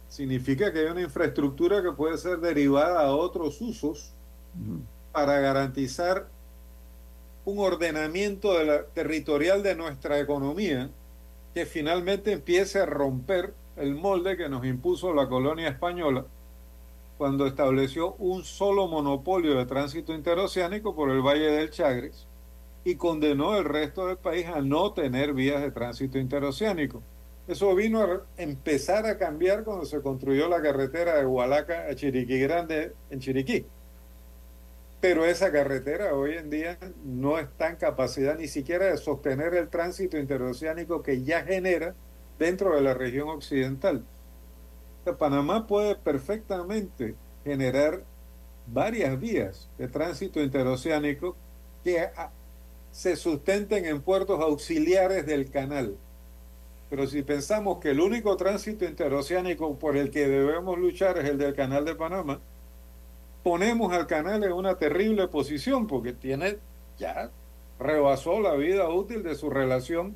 Significa 0.08 0.72
que 0.72 0.80
hay 0.80 0.86
una 0.86 1.02
infraestructura 1.02 1.82
que 1.82 1.92
puede 1.92 2.18
ser 2.18 2.38
derivada 2.38 3.02
a 3.02 3.14
otros 3.14 3.60
usos 3.60 4.12
para 5.12 5.38
garantizar 5.40 6.26
un 7.44 7.58
ordenamiento 7.58 8.58
de 8.58 8.64
la, 8.64 8.82
territorial 8.84 9.62
de 9.62 9.74
nuestra 9.74 10.20
economía 10.20 10.90
que 11.54 11.66
finalmente 11.66 12.32
empiece 12.32 12.78
a 12.80 12.86
romper 12.86 13.54
el 13.76 13.94
molde 13.94 14.36
que 14.36 14.48
nos 14.48 14.64
impuso 14.64 15.14
la 15.14 15.28
colonia 15.28 15.68
española 15.68 16.26
cuando 17.16 17.46
estableció 17.46 18.14
un 18.14 18.44
solo 18.44 18.88
monopolio 18.88 19.54
de 19.54 19.66
tránsito 19.66 20.14
interoceánico 20.14 20.94
por 20.94 21.10
el 21.10 21.20
Valle 21.20 21.50
del 21.50 21.70
y 22.84 22.96
condenó 22.96 23.56
el 23.56 23.64
resto 23.64 24.06
del 24.06 24.16
país 24.16 24.46
a 24.46 24.60
no 24.60 24.92
tener 24.92 25.34
vías 25.34 25.62
de 25.62 25.70
tránsito 25.70 26.18
interoceánico. 26.18 27.02
Eso 27.46 27.74
vino 27.74 28.02
a 28.02 28.22
empezar 28.36 29.06
a 29.06 29.18
cambiar 29.18 29.64
cuando 29.64 29.84
se 29.84 30.00
construyó 30.00 30.48
la 30.48 30.62
carretera 30.62 31.16
de 31.16 31.26
Hualaca 31.26 31.86
a 31.88 31.94
Chiriquí 31.94 32.38
Grande 32.38 32.92
en 33.10 33.20
Chiriquí. 33.20 33.66
Pero 35.00 35.24
esa 35.24 35.50
carretera 35.50 36.14
hoy 36.14 36.36
en 36.36 36.50
día 36.50 36.78
no 37.04 37.38
está 37.38 37.70
en 37.70 37.76
capacidad 37.76 38.38
ni 38.38 38.48
siquiera 38.48 38.86
de 38.86 38.98
sostener 38.98 39.54
el 39.54 39.68
tránsito 39.68 40.18
interoceánico 40.18 41.02
que 41.02 41.22
ya 41.22 41.42
genera 41.42 41.94
dentro 42.38 42.74
de 42.74 42.82
la 42.82 42.94
región 42.94 43.28
occidental. 43.28 44.04
Panamá 45.18 45.66
puede 45.66 45.96
perfectamente 45.96 47.14
generar 47.44 48.04
varias 48.66 49.18
vías 49.18 49.68
de 49.78 49.88
tránsito 49.88 50.40
interoceánico 50.40 51.36
que 51.82 52.08
se 52.92 53.16
sustenten 53.16 53.84
en 53.84 54.00
puertos 54.00 54.40
auxiliares 54.40 55.26
del 55.26 55.50
canal. 55.50 55.96
Pero 56.88 57.06
si 57.06 57.22
pensamos 57.22 57.78
que 57.78 57.90
el 57.90 58.00
único 58.00 58.36
tránsito 58.36 58.84
interoceánico 58.84 59.78
por 59.78 59.96
el 59.96 60.10
que 60.10 60.26
debemos 60.26 60.78
luchar 60.78 61.18
es 61.18 61.24
el 61.24 61.38
del 61.38 61.54
canal 61.54 61.84
de 61.84 61.94
Panamá, 61.94 62.40
ponemos 63.42 63.92
al 63.92 64.06
canal 64.06 64.42
en 64.42 64.52
una 64.52 64.76
terrible 64.76 65.28
posición 65.28 65.86
porque 65.86 66.12
tiene 66.12 66.58
ya 66.98 67.30
rebasó 67.78 68.40
la 68.40 68.54
vida 68.54 68.88
útil 68.90 69.22
de 69.22 69.34
su 69.34 69.48
relación 69.48 70.14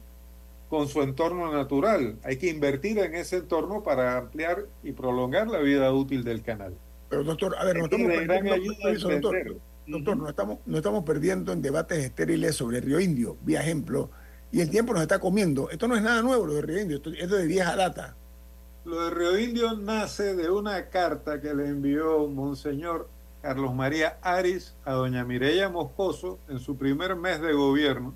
con 0.68 0.88
su 0.88 1.02
entorno 1.02 1.52
natural. 1.52 2.16
Hay 2.24 2.36
que 2.36 2.50
invertir 2.50 2.98
en 2.98 3.14
ese 3.14 3.36
entorno 3.36 3.82
para 3.82 4.18
ampliar 4.18 4.66
y 4.82 4.92
prolongar 4.92 5.48
la 5.48 5.60
vida 5.60 5.92
útil 5.92 6.24
del 6.24 6.42
canal. 6.42 6.74
Pero 7.08 7.24
doctor, 7.24 7.54
a 7.56 7.64
ver, 7.64 7.76
no 7.76 7.84
estamos 7.84 8.08
perdiendo, 8.08 9.08
doctor, 9.08 9.56
no 9.86 10.28
estamos, 10.28 10.58
no 10.66 10.76
estamos 10.76 11.04
perdiendo 11.04 11.52
en 11.52 11.62
debates 11.62 12.04
estériles 12.04 12.54
sobre 12.54 12.78
el 12.78 12.84
río 12.84 13.00
Indio, 13.00 13.36
vía 13.42 13.60
ejemplo, 13.60 14.10
y 14.50 14.60
el 14.60 14.70
tiempo 14.70 14.92
nos 14.92 15.02
está 15.02 15.18
comiendo. 15.18 15.68
Esto 15.70 15.88
no 15.88 15.96
es 15.96 16.02
nada 16.02 16.22
nuevo 16.22 16.46
lo 16.46 16.54
de 16.54 16.62
río 16.62 16.80
Indio, 16.80 16.96
esto 16.96 17.10
es 17.10 17.30
de 17.30 17.46
vieja 17.46 17.76
data. 17.76 18.16
Lo 18.84 19.04
de 19.04 19.10
río 19.10 19.38
Indio 19.38 19.72
nace 19.74 20.34
de 20.34 20.50
una 20.50 20.88
carta 20.88 21.40
que 21.40 21.54
le 21.54 21.68
envió 21.68 22.28
Monseñor 22.28 23.08
Carlos 23.42 23.74
María 23.74 24.18
Aris 24.22 24.74
a 24.84 24.92
doña 24.92 25.24
Mireya 25.24 25.68
Moscoso 25.68 26.38
en 26.48 26.58
su 26.58 26.76
primer 26.76 27.16
mes 27.16 27.40
de 27.40 27.52
gobierno, 27.52 28.14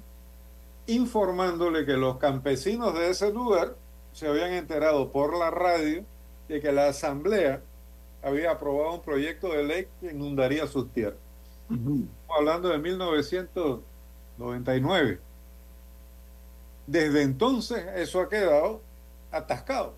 informándole 0.87 1.85
que 1.85 1.95
los 1.95 2.17
campesinos 2.17 2.95
de 2.95 3.11
ese 3.11 3.33
lugar 3.33 3.77
se 4.13 4.27
habían 4.27 4.53
enterado 4.53 5.13
por 5.13 5.39
la 5.39 5.51
radio 5.51 6.05
de 6.49 6.61
que 6.61 6.73
la 6.73 6.89
asamblea 6.89 7.61
había 8.23 8.53
aprobado 8.53 8.95
un 8.95 9.03
proyecto 9.03 9.53
de 9.53 9.65
ley 9.65 9.89
que 10.01 10.13
inundaría 10.13 10.67
sus 10.67 10.91
tierras. 10.93 11.28
Hablando 12.29 12.69
de 12.69 12.79
1999. 12.79 15.21
Desde 16.87 17.23
entonces 17.23 17.85
eso 17.97 18.21
ha 18.21 18.29
quedado 18.29 18.81
atascado, 19.31 19.95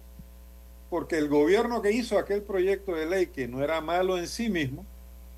porque 0.89 1.19
el 1.19 1.29
gobierno 1.29 1.83
que 1.83 1.93
hizo 1.93 2.19
aquel 2.19 2.43
proyecto 2.43 2.95
de 2.95 3.07
ley, 3.07 3.27
que 3.27 3.47
no 3.47 3.63
era 3.63 3.81
malo 3.81 4.19
en 4.19 4.27
sí 4.27 4.49
mismo, 4.49 4.85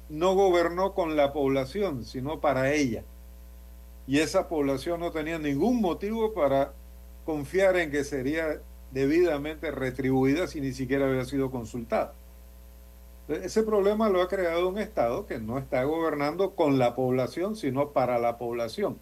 no 0.09 0.35
gobernó 0.35 0.95
con 0.95 1.17
la 1.17 1.33
población, 1.33 2.05
sino 2.05 2.41
para 2.41 2.73
ella. 2.73 3.03
Y 4.07 4.21
esa 4.21 4.49
población 4.49 5.01
no 5.01 5.11
tenía 5.11 5.39
ningún 5.39 5.81
motivo 5.81 6.33
para 6.33 6.73
confiar 7.25 7.77
en 7.77 7.91
que 7.91 8.05
sería 8.05 8.61
debidamente 8.91 9.71
retribuida 9.71 10.47
si 10.47 10.61
ni 10.61 10.73
siquiera 10.73 11.07
había 11.07 11.25
sido 11.25 11.51
consultada. 11.51 12.15
Ese 13.29 13.63
problema 13.63 14.09
lo 14.09 14.21
ha 14.21 14.29
creado 14.29 14.69
un 14.69 14.79
Estado 14.79 15.27
que 15.27 15.39
no 15.39 15.59
está 15.59 15.85
gobernando 15.85 16.55
con 16.55 16.79
la 16.79 16.95
población, 16.97 17.57
sino 17.57 17.91
para 17.91 18.19
la 18.19 18.37
población. 18.37 18.99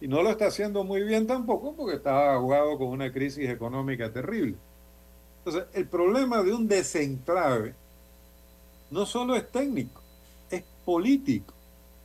Y 0.00 0.08
no 0.08 0.22
lo 0.22 0.30
está 0.30 0.46
haciendo 0.46 0.84
muy 0.84 1.02
bien 1.02 1.26
tampoco 1.26 1.74
porque 1.74 1.96
está 1.96 2.36
jugado 2.38 2.76
con 2.76 2.88
una 2.88 3.12
crisis 3.12 3.48
económica 3.48 4.12
terrible. 4.12 4.56
Entonces, 5.38 5.64
el 5.72 5.86
problema 5.86 6.42
de 6.42 6.52
un 6.52 6.66
desenclave 6.66 7.74
no 8.90 9.06
solo 9.06 9.36
es 9.36 9.50
técnico, 9.50 10.02
es 10.50 10.64
político. 10.84 11.54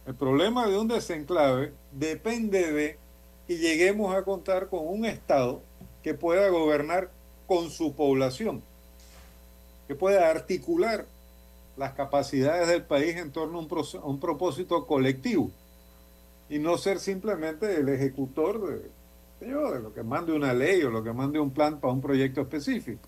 El 0.06 0.16
problema 0.16 0.68
de 0.68 0.78
un 0.78 0.88
desenclave 0.88 1.74
depende 1.92 2.72
de 2.72 2.98
que 3.48 3.58
lleguemos 3.58 4.16
a 4.16 4.24
contar 4.24 4.70
con 4.70 4.88
un 4.88 5.06
Estado 5.06 5.62
que 6.04 6.14
pueda 6.14 6.48
gobernar 6.50 7.10
con 7.48 7.70
su 7.72 7.96
población, 7.96 8.62
que 9.88 9.96
pueda 9.96 10.30
articular 10.30 11.06
las 11.80 11.94
capacidades 11.94 12.68
del 12.68 12.84
país 12.84 13.16
en 13.16 13.32
torno 13.32 13.58
a 13.58 13.62
un, 13.62 13.70
un 14.04 14.20
propósito 14.20 14.86
colectivo 14.86 15.50
y 16.50 16.60
no 16.60 16.78
ser 16.78 17.00
simplemente 17.00 17.78
el 17.78 17.88
ejecutor 17.88 18.82
de, 19.40 19.48
lo 19.48 19.94
que 19.94 20.04
mande 20.04 20.34
una 20.34 20.54
ley 20.54 20.84
o 20.84 20.90
lo 20.90 21.02
que 21.02 21.14
mande 21.14 21.40
un 21.40 21.52
plan 21.52 21.80
para 21.80 21.94
un 21.94 22.02
proyecto 22.02 22.42
específico. 22.42 23.08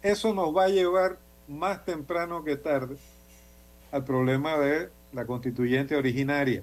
Eso 0.00 0.32
nos 0.32 0.56
va 0.56 0.64
a 0.64 0.68
llevar 0.68 1.18
más 1.48 1.84
temprano 1.84 2.44
que 2.44 2.56
tarde 2.56 2.96
al 3.90 4.04
problema 4.04 4.56
de 4.58 4.88
la 5.12 5.26
constituyente 5.26 5.96
originaria. 5.96 6.62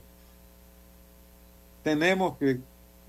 Tenemos 1.84 2.38
que, 2.38 2.60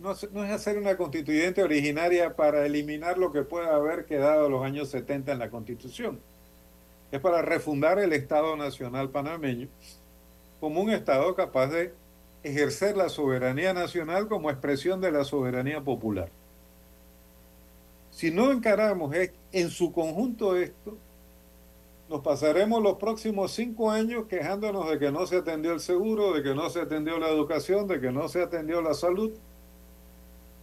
no, 0.00 0.14
no, 0.32 0.44
es 0.44 0.50
hacer 0.50 0.78
una 0.78 0.96
constituyente 0.96 1.62
originaria 1.62 2.34
para 2.34 2.66
eliminar 2.66 3.18
lo 3.18 3.30
que 3.30 3.42
pueda 3.42 3.76
haber 3.76 4.04
quedado 4.06 4.48
los 4.48 4.64
años 4.64 4.88
70 4.88 5.30
en 5.30 5.38
la 5.38 5.50
constitución 5.50 6.18
es 7.14 7.20
para 7.20 7.42
refundar 7.42 8.00
el 8.00 8.12
Estado 8.12 8.56
Nacional 8.56 9.08
panameño 9.08 9.68
como 10.58 10.80
un 10.80 10.90
Estado 10.90 11.32
capaz 11.36 11.68
de 11.68 11.94
ejercer 12.42 12.96
la 12.96 13.08
soberanía 13.08 13.72
nacional 13.72 14.26
como 14.26 14.50
expresión 14.50 15.00
de 15.00 15.12
la 15.12 15.22
soberanía 15.22 15.80
popular. 15.80 16.28
Si 18.10 18.32
no 18.32 18.50
encaramos 18.50 19.14
en 19.52 19.70
su 19.70 19.92
conjunto 19.92 20.56
esto, 20.56 20.96
nos 22.08 22.20
pasaremos 22.20 22.82
los 22.82 22.96
próximos 22.96 23.52
cinco 23.52 23.92
años 23.92 24.24
quejándonos 24.28 24.90
de 24.90 24.98
que 24.98 25.12
no 25.12 25.24
se 25.26 25.36
atendió 25.36 25.72
el 25.72 25.80
seguro, 25.80 26.32
de 26.32 26.42
que 26.42 26.54
no 26.54 26.68
se 26.68 26.80
atendió 26.80 27.18
la 27.20 27.28
educación, 27.28 27.86
de 27.86 28.00
que 28.00 28.10
no 28.10 28.28
se 28.28 28.42
atendió 28.42 28.82
la 28.82 28.94
salud, 28.94 29.32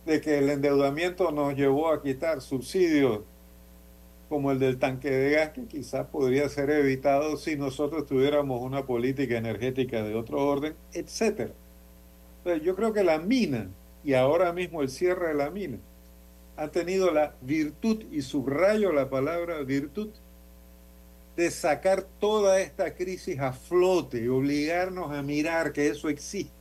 de 0.05 0.19
que 0.19 0.39
el 0.39 0.49
endeudamiento 0.49 1.31
nos 1.31 1.55
llevó 1.55 1.93
a 1.93 2.01
quitar 2.01 2.41
subsidios 2.41 3.21
como 4.31 4.49
el 4.49 4.59
del 4.59 4.79
tanque 4.79 5.11
de 5.11 5.31
gas, 5.31 5.49
que 5.49 5.65
quizás 5.65 6.07
podría 6.07 6.47
ser 6.47 6.69
evitado 6.69 7.35
si 7.35 7.57
nosotros 7.57 8.05
tuviéramos 8.05 8.61
una 8.61 8.85
política 8.85 9.35
energética 9.35 10.03
de 10.03 10.15
otro 10.15 10.47
orden, 10.47 10.73
etcétera. 10.93 11.51
Yo 12.63 12.73
creo 12.77 12.93
que 12.93 13.03
la 13.03 13.19
mina, 13.19 13.67
y 14.05 14.13
ahora 14.13 14.53
mismo 14.53 14.83
el 14.83 14.89
cierre 14.89 15.27
de 15.27 15.33
la 15.33 15.49
mina, 15.49 15.79
ha 16.55 16.69
tenido 16.69 17.11
la 17.11 17.35
virtud, 17.41 18.05
y 18.09 18.21
subrayo 18.21 18.93
la 18.93 19.09
palabra 19.09 19.61
virtud, 19.63 20.11
de 21.35 21.51
sacar 21.51 22.03
toda 22.21 22.61
esta 22.61 22.95
crisis 22.95 23.37
a 23.37 23.51
flote 23.51 24.23
y 24.23 24.29
obligarnos 24.29 25.11
a 25.11 25.21
mirar 25.21 25.73
que 25.73 25.89
eso 25.89 26.07
existe 26.07 26.53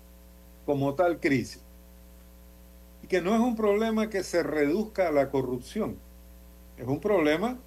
como 0.66 0.94
tal 0.94 1.20
crisis. 1.20 1.62
Y 3.04 3.06
que 3.06 3.20
no 3.20 3.32
es 3.32 3.40
un 3.40 3.54
problema 3.54 4.10
que 4.10 4.24
se 4.24 4.42
reduzca 4.42 5.06
a 5.06 5.12
la 5.12 5.30
corrupción 5.30 6.09
es 6.80 6.88
un 6.88 6.98
problema 6.98 7.58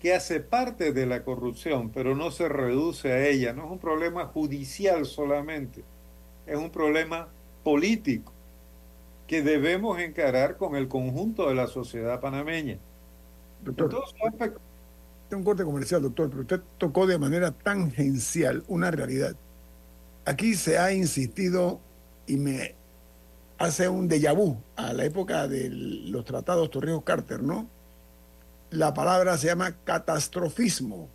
que 0.00 0.14
hace 0.14 0.40
parte 0.40 0.92
de 0.92 1.06
la 1.06 1.24
corrupción, 1.24 1.90
pero 1.90 2.14
no 2.14 2.30
se 2.30 2.48
reduce 2.48 3.10
a 3.10 3.26
ella. 3.26 3.52
No 3.52 3.64
es 3.64 3.70
un 3.70 3.78
problema 3.78 4.26
judicial 4.26 5.06
solamente, 5.06 5.82
es 6.46 6.56
un 6.56 6.70
problema 6.70 7.28
político 7.64 8.32
que 9.26 9.42
debemos 9.42 9.98
encarar 9.98 10.56
con 10.56 10.76
el 10.76 10.88
conjunto 10.88 11.48
de 11.48 11.54
la 11.54 11.66
sociedad 11.68 12.20
panameña. 12.20 12.78
Doctor, 13.62 14.02
un 15.32 15.44
corte 15.44 15.64
comercial, 15.64 16.02
doctor, 16.02 16.28
pero 16.28 16.42
usted 16.42 16.60
tocó 16.76 17.06
de 17.06 17.18
manera 17.18 17.52
tangencial 17.52 18.64
una 18.68 18.90
realidad. 18.90 19.36
Aquí 20.24 20.54
se 20.54 20.78
ha 20.78 20.92
insistido 20.92 21.80
y 22.26 22.36
me 22.36 22.74
hace 23.58 23.88
un 23.88 24.08
déjà 24.08 24.34
vu 24.34 24.56
a 24.76 24.92
la 24.92 25.04
época 25.04 25.46
de 25.46 25.70
los 25.70 26.24
tratados 26.24 26.70
Torrijos-Carter, 26.70 27.42
¿no? 27.42 27.68
La 28.70 28.94
palabra 28.94 29.36
se 29.36 29.48
llama 29.48 29.76
catastrofismo. 29.84 31.08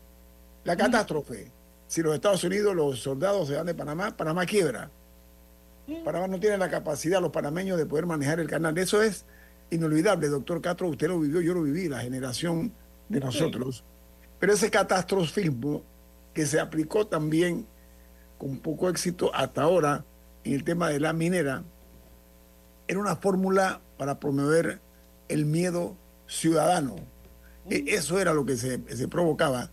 La 0.63 0.75
catástrofe. 0.75 1.51
Si 1.87 2.01
los 2.01 2.15
Estados 2.15 2.43
Unidos, 2.43 2.75
los 2.75 2.99
soldados 2.99 3.47
se 3.47 3.55
van 3.55 3.65
de 3.65 3.73
Panamá, 3.73 4.15
Panamá 4.15 4.45
quiebra. 4.45 4.89
Panamá 6.03 6.27
no 6.27 6.39
tiene 6.39 6.57
la 6.57 6.69
capacidad, 6.69 7.21
los 7.21 7.31
panameños, 7.31 7.77
de 7.77 7.85
poder 7.85 8.05
manejar 8.05 8.39
el 8.39 8.49
canal. 8.49 8.77
Eso 8.77 9.01
es 9.01 9.25
inolvidable, 9.69 10.27
doctor 10.27 10.61
Castro. 10.61 10.89
Usted 10.89 11.07
lo 11.07 11.19
vivió, 11.19 11.41
yo 11.41 11.53
lo 11.53 11.61
viví, 11.61 11.87
la 11.87 11.99
generación 11.99 12.73
de 13.07 13.19
nosotros. 13.19 13.83
Pero 14.39 14.53
ese 14.53 14.71
catastrofismo 14.71 15.83
que 16.33 16.45
se 16.45 16.59
aplicó 16.59 17.07
también 17.07 17.67
con 18.39 18.57
poco 18.57 18.89
éxito 18.89 19.33
hasta 19.33 19.61
ahora 19.61 20.03
en 20.43 20.53
el 20.53 20.63
tema 20.63 20.89
de 20.89 20.99
la 20.99 21.13
minera, 21.13 21.63
era 22.87 22.99
una 22.99 23.15
fórmula 23.15 23.81
para 23.97 24.19
promover 24.19 24.81
el 25.29 25.45
miedo 25.45 25.95
ciudadano 26.27 26.95
eso 27.70 28.20
era 28.20 28.34
lo 28.34 28.45
que 28.45 28.57
se, 28.57 29.07
provocaba. 29.07 29.72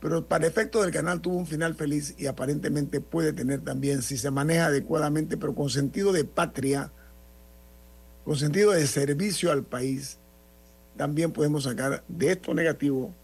Pero 0.00 0.26
para 0.26 0.46
efecto 0.46 0.82
del 0.82 0.90
canal 0.90 1.20
tuvo 1.20 1.36
un 1.36 1.46
final 1.46 1.74
feliz 1.74 2.14
y 2.18 2.26
aparentemente 2.26 3.00
puede 3.00 3.32
tener 3.32 3.60
también, 3.60 4.02
si 4.02 4.18
se 4.18 4.30
maneja 4.30 4.66
adecuadamente, 4.66 5.36
pero 5.36 5.54
con 5.54 5.70
sentido 5.70 6.12
de 6.12 6.24
patria, 6.24 6.90
con 8.24 8.36
sentido 8.36 8.72
de 8.72 8.86
servicio 8.86 9.50
al 9.50 9.64
país, 9.64 10.18
también 10.96 11.32
podemos 11.32 11.64
sacar 11.64 12.04
de 12.08 12.32
esto 12.32 12.52
negativo 12.54 13.14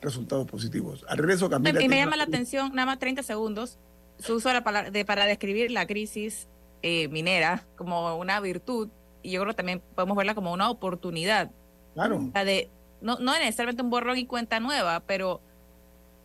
resultados 0.00 0.46
positivos. 0.46 1.04
Al 1.08 1.18
regreso, 1.18 1.50
Camila. 1.50 1.82
Y 1.82 1.88
me 1.88 1.96
llama 1.96 2.16
la 2.16 2.24
atención, 2.24 2.70
nada 2.74 2.86
más 2.86 2.98
30 2.98 3.22
segundos, 3.22 3.78
su 4.18 4.36
uso 4.36 4.50
de, 4.50 5.04
para 5.04 5.26
describir 5.26 5.70
la 5.70 5.86
crisis 5.86 6.46
eh, 6.82 7.08
minera 7.08 7.66
como 7.76 8.16
una 8.16 8.38
virtud, 8.40 8.88
y 9.22 9.32
yo 9.32 9.40
creo 9.40 9.52
que 9.52 9.56
también 9.56 9.82
podemos 9.94 10.16
verla 10.16 10.34
como 10.34 10.52
una 10.52 10.70
oportunidad. 10.70 11.50
Claro. 11.94 12.30
La 12.34 12.44
de, 12.44 12.68
no, 13.04 13.18
no 13.18 13.38
necesariamente 13.38 13.82
un 13.82 13.90
borrón 13.90 14.18
y 14.18 14.26
cuenta 14.26 14.58
nueva, 14.60 15.00
pero 15.06 15.40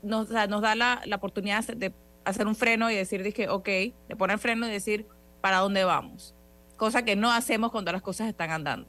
nos, 0.01 0.29
nos 0.29 0.61
da 0.61 0.75
la, 0.75 1.01
la, 1.05 1.15
oportunidad 1.17 1.63
de 1.67 1.93
hacer 2.23 2.47
un 2.47 2.55
freno 2.55 2.89
y 2.89 2.95
decir, 2.95 3.21
dije, 3.21 3.49
ok, 3.49 3.65
de 3.65 4.15
poner 4.17 4.39
freno 4.39 4.67
y 4.67 4.71
decir, 4.71 5.05
¿para 5.41 5.57
dónde 5.57 5.83
vamos? 5.83 6.33
Cosa 6.77 7.03
que 7.03 7.15
no 7.15 7.31
hacemos 7.31 7.71
cuando 7.71 7.91
las 7.91 8.01
cosas 8.01 8.29
están 8.29 8.51
andando. 8.51 8.87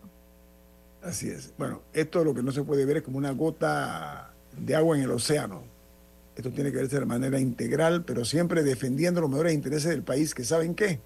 Así 1.02 1.28
es. 1.28 1.52
Bueno, 1.58 1.82
esto 1.92 2.22
lo 2.22 2.32
que 2.34 2.42
no 2.42 2.52
se 2.52 2.62
puede 2.62 2.84
ver 2.84 2.98
es 2.98 3.02
como 3.02 3.18
una 3.18 3.32
gota 3.32 4.32
de 4.56 4.76
agua 4.76 4.96
en 4.96 5.02
el 5.02 5.10
océano. 5.10 5.62
Esto 6.36 6.50
tiene 6.50 6.70
que 6.70 6.78
verse 6.78 7.00
de 7.00 7.06
manera 7.06 7.40
integral, 7.40 8.04
pero 8.04 8.24
siempre 8.24 8.62
defendiendo 8.62 9.20
los 9.20 9.30
mejores 9.30 9.52
intereses 9.52 9.90
del 9.90 10.02
país, 10.02 10.34
que 10.34 10.44
saben 10.44 10.74
qué, 10.74 11.00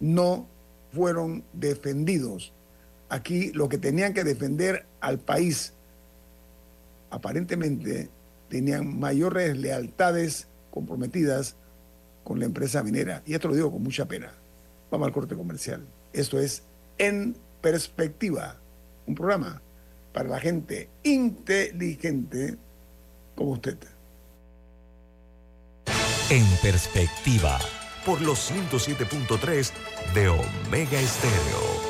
no 0.00 0.46
fueron 0.92 1.44
defendidos. 1.52 2.52
Aquí 3.08 3.52
lo 3.52 3.68
que 3.68 3.78
tenían 3.78 4.12
que 4.12 4.22
defender 4.22 4.86
al 5.00 5.18
país, 5.18 5.72
aparentemente 7.10 8.08
tenían 8.48 8.98
mayores 8.98 9.56
lealtades 9.56 10.48
comprometidas 10.70 11.56
con 12.24 12.38
la 12.38 12.46
empresa 12.46 12.82
minera. 12.82 13.22
Y 13.26 13.34
esto 13.34 13.48
lo 13.48 13.54
digo 13.54 13.72
con 13.72 13.82
mucha 13.82 14.06
pena. 14.06 14.32
Vamos 14.90 15.06
al 15.06 15.12
corte 15.12 15.36
comercial. 15.36 15.86
Esto 16.12 16.38
es 16.38 16.62
En 16.98 17.36
Perspectiva, 17.60 18.56
un 19.06 19.14
programa 19.14 19.60
para 20.12 20.28
la 20.28 20.40
gente 20.40 20.88
inteligente 21.02 22.56
como 23.34 23.52
usted. 23.52 23.76
En 26.30 26.46
perspectiva, 26.62 27.58
por 28.06 28.20
los 28.22 28.50
107.3 28.50 29.72
de 30.14 30.28
Omega 30.28 31.00
Estéreo. 31.00 31.89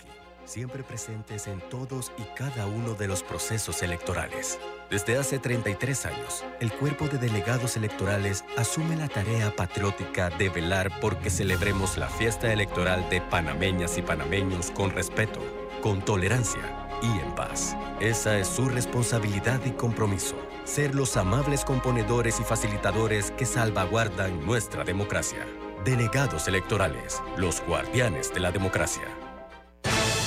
siempre 0.51 0.83
presentes 0.83 1.47
en 1.47 1.61
todos 1.69 2.11
y 2.17 2.23
cada 2.35 2.67
uno 2.67 2.93
de 2.93 3.07
los 3.07 3.23
procesos 3.23 3.81
electorales. 3.83 4.59
Desde 4.89 5.17
hace 5.17 5.39
33 5.39 6.05
años, 6.07 6.43
el 6.59 6.73
cuerpo 6.73 7.07
de 7.07 7.17
delegados 7.17 7.77
electorales 7.77 8.43
asume 8.57 8.97
la 8.97 9.07
tarea 9.07 9.55
patriótica 9.55 10.29
de 10.29 10.49
velar 10.49 10.91
porque 10.99 11.29
celebremos 11.29 11.97
la 11.97 12.09
fiesta 12.09 12.51
electoral 12.51 13.09
de 13.09 13.21
panameñas 13.21 13.97
y 13.97 14.01
panameños 14.01 14.71
con 14.71 14.91
respeto, 14.91 15.39
con 15.81 16.03
tolerancia 16.03 16.89
y 17.01 17.19
en 17.19 17.33
paz. 17.33 17.77
Esa 18.01 18.37
es 18.37 18.47
su 18.49 18.67
responsabilidad 18.67 19.61
y 19.65 19.71
compromiso 19.71 20.35
ser 20.65 20.95
los 20.95 21.15
amables 21.17 21.63
componedores 21.63 22.39
y 22.39 22.43
facilitadores 22.43 23.31
que 23.31 23.45
salvaguardan 23.45 24.45
nuestra 24.45 24.83
democracia. 24.83 25.47
Delegados 25.85 26.47
electorales, 26.47 27.21
los 27.37 27.61
guardianes 27.65 28.33
de 28.33 28.41
la 28.41 28.51
democracia. 28.51 29.20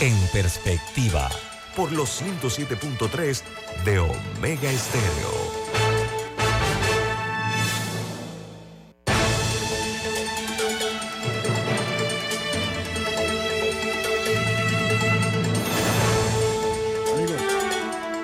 En 0.00 0.16
perspectiva, 0.32 1.30
por 1.76 1.92
los 1.92 2.20
107.3 2.20 3.42
de 3.84 4.00
Omega 4.00 4.70
Estéreo. 4.70 5.54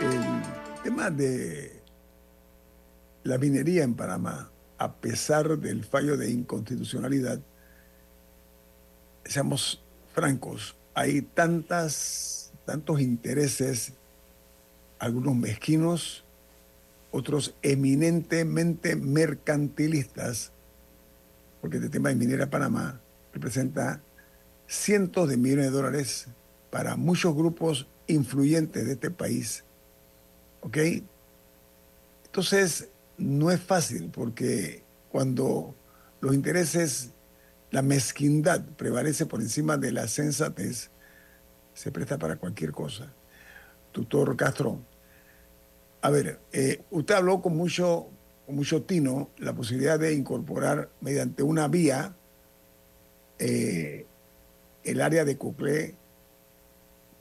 el 0.02 0.82
tema 0.82 1.10
de 1.10 1.82
la 3.22 3.38
minería 3.38 3.84
en 3.84 3.94
Panamá, 3.94 4.50
a 4.76 4.92
pesar 4.96 5.56
del 5.56 5.84
fallo 5.84 6.16
de 6.16 6.32
inconstitucionalidad, 6.32 7.40
seamos 9.24 9.80
francos, 10.12 10.79
hay 11.00 11.22
tantas, 11.22 12.52
tantos 12.66 13.00
intereses, 13.00 13.94
algunos 14.98 15.34
mezquinos, 15.34 16.24
otros 17.10 17.54
eminentemente 17.62 18.96
mercantilistas, 18.96 20.52
porque 21.62 21.78
este 21.78 21.88
tema 21.88 22.10
de 22.10 22.16
minera 22.16 22.50
Panamá 22.50 23.00
representa 23.32 24.02
cientos 24.66 25.26
de 25.30 25.38
millones 25.38 25.66
de 25.66 25.70
dólares 25.70 26.26
para 26.68 26.96
muchos 26.96 27.34
grupos 27.34 27.86
influyentes 28.06 28.84
de 28.84 28.92
este 28.92 29.10
país. 29.10 29.64
¿Ok? 30.60 30.76
Entonces, 32.26 32.88
no 33.16 33.50
es 33.50 33.58
fácil 33.58 34.10
porque 34.12 34.82
cuando 35.10 35.74
los 36.20 36.34
intereses, 36.34 37.12
la 37.70 37.82
mezquindad 37.82 38.64
prevalece 38.76 39.26
por 39.26 39.40
encima 39.40 39.76
de 39.76 39.92
la 39.92 40.08
sensatez, 40.08 40.90
se 41.74 41.92
presta 41.92 42.18
para 42.18 42.36
cualquier 42.36 42.72
cosa. 42.72 43.12
Tutor 43.92 44.36
Castro, 44.36 44.80
a 46.02 46.10
ver, 46.10 46.40
eh, 46.52 46.82
usted 46.90 47.14
habló 47.14 47.40
con 47.40 47.56
mucho, 47.56 48.08
con 48.46 48.56
mucho 48.56 48.82
tino 48.82 49.30
la 49.38 49.54
posibilidad 49.54 49.98
de 49.98 50.14
incorporar 50.14 50.90
mediante 51.00 51.42
una 51.42 51.68
vía 51.68 52.14
eh, 53.38 54.06
el 54.84 55.00
área 55.00 55.24
de 55.24 55.38
Coclé 55.38 55.94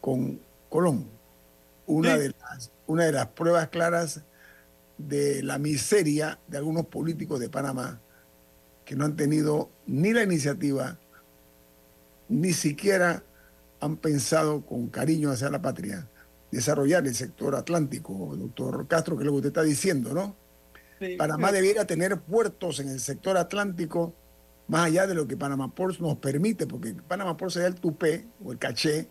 con 0.01 0.39
Colón. 0.69 1.07
Una, 1.85 2.17
de 2.17 2.29
las, 2.39 2.71
una 2.85 3.05
de 3.05 3.11
las 3.11 3.27
pruebas 3.27 3.69
claras 3.69 4.21
de 4.97 5.41
la 5.41 5.57
miseria 5.57 6.39
de 6.47 6.57
algunos 6.57 6.85
políticos 6.85 7.39
de 7.39 7.49
Panamá 7.49 7.99
que 8.89 8.95
no 8.95 9.05
han 9.05 9.15
tenido 9.15 9.69
ni 9.85 10.13
la 10.13 10.23
iniciativa, 10.23 10.97
ni 12.27 12.53
siquiera 12.53 13.21
han 13.79 13.97
pensado 13.97 14.65
con 14.65 14.87
cariño 14.87 15.29
hacia 15.29 15.51
la 15.51 15.61
patria 15.61 16.09
desarrollar 16.51 17.05
el 17.05 17.13
sector 17.13 17.55
atlántico, 17.55 18.35
doctor 18.35 18.87
Castro, 18.87 19.15
que 19.15 19.21
es 19.21 19.25
lo 19.27 19.33
que 19.33 19.37
usted 19.37 19.49
está 19.49 19.61
diciendo, 19.61 20.15
¿no? 20.15 20.35
Panamá 21.19 21.51
debiera 21.51 21.85
tener 21.85 22.19
puertos 22.19 22.79
en 22.79 22.89
el 22.89 22.99
sector 22.99 23.37
atlántico 23.37 24.15
más 24.67 24.87
allá 24.87 25.05
de 25.05 25.13
lo 25.13 25.27
que 25.27 25.37
Panamá 25.37 25.75
Ports 25.75 26.01
nos 26.01 26.17
permite, 26.17 26.65
porque 26.65 26.95
Panamá 26.95 27.37
Ports 27.37 27.53
sería 27.53 27.67
el 27.67 27.75
tupé 27.75 28.25
o 28.43 28.53
el 28.53 28.57
caché 28.57 29.07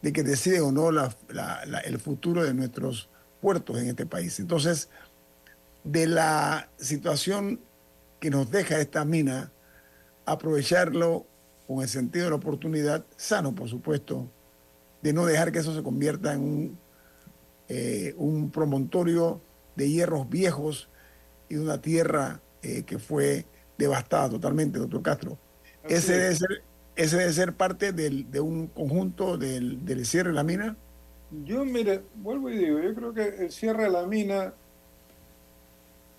de 0.00 0.14
que 0.14 0.22
decide 0.22 0.62
o 0.62 0.72
no 0.72 0.88
el 0.88 1.98
futuro 1.98 2.42
de 2.42 2.54
nuestros 2.54 3.10
puertos 3.42 3.78
en 3.80 3.88
este 3.88 4.06
país. 4.06 4.40
Entonces, 4.40 4.88
de 5.84 6.06
la 6.06 6.70
situación 6.78 7.60
que 8.20 8.30
nos 8.30 8.50
deja 8.50 8.78
esta 8.80 9.04
mina, 9.04 9.50
aprovecharlo 10.26 11.26
con 11.66 11.82
el 11.82 11.88
sentido 11.88 12.26
de 12.26 12.30
la 12.30 12.36
oportunidad, 12.36 13.04
sano 13.16 13.54
por 13.54 13.68
supuesto, 13.68 14.28
de 15.02 15.12
no 15.12 15.24
dejar 15.24 15.50
que 15.50 15.60
eso 15.60 15.74
se 15.74 15.82
convierta 15.82 16.34
en 16.34 16.40
un, 16.40 16.78
eh, 17.68 18.14
un 18.18 18.50
promontorio 18.50 19.40
de 19.76 19.88
hierros 19.88 20.28
viejos 20.28 20.88
y 21.48 21.54
de 21.54 21.60
una 21.60 21.80
tierra 21.80 22.40
eh, 22.62 22.82
que 22.82 22.98
fue 22.98 23.46
devastada 23.78 24.28
totalmente, 24.28 24.78
doctor 24.78 25.02
Castro. 25.02 25.38
Ese 25.88 26.18
debe, 26.18 26.34
ser, 26.34 26.62
ese 26.96 27.16
debe 27.16 27.32
ser 27.32 27.54
parte 27.54 27.92
del, 27.92 28.30
de 28.30 28.40
un 28.40 28.66
conjunto 28.66 29.38
del, 29.38 29.84
del 29.84 30.04
cierre 30.04 30.30
de 30.30 30.36
la 30.36 30.44
mina. 30.44 30.76
Yo, 31.44 31.64
mire, 31.64 32.02
vuelvo 32.16 32.50
y 32.50 32.58
digo, 32.58 32.80
yo 32.80 32.94
creo 32.94 33.14
que 33.14 33.44
el 33.44 33.50
cierre 33.50 33.84
de 33.84 33.90
la 33.90 34.04
mina 34.04 34.52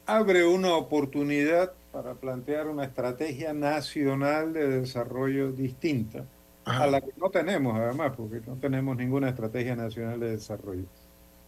abre 0.05 0.45
una 0.45 0.73
oportunidad 0.73 1.73
para 1.91 2.13
plantear 2.13 2.67
una 2.67 2.85
estrategia 2.85 3.53
nacional 3.53 4.53
de 4.53 4.79
desarrollo 4.79 5.51
distinta 5.51 6.25
a 6.63 6.87
la 6.87 7.01
que 7.01 7.11
no 7.17 7.29
tenemos 7.29 7.75
además, 7.77 8.13
porque 8.15 8.41
no 8.45 8.55
tenemos 8.55 8.95
ninguna 8.95 9.29
estrategia 9.29 9.75
nacional 9.75 10.19
de 10.19 10.31
desarrollo. 10.31 10.85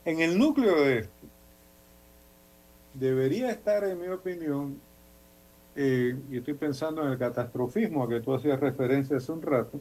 En 0.05 0.19
el 0.19 0.37
núcleo 0.37 0.81
de 0.81 0.99
esto 0.99 1.27
debería 2.93 3.51
estar, 3.51 3.83
en 3.83 4.01
mi 4.01 4.07
opinión, 4.07 4.79
eh, 5.75 6.15
y 6.29 6.37
estoy 6.37 6.53
pensando 6.55 7.03
en 7.03 7.11
el 7.11 7.17
catastrofismo 7.17 8.03
a 8.03 8.09
que 8.09 8.21
tú 8.21 8.33
hacías 8.33 8.59
referencia 8.59 9.17
hace 9.17 9.31
un 9.31 9.41
rato, 9.41 9.79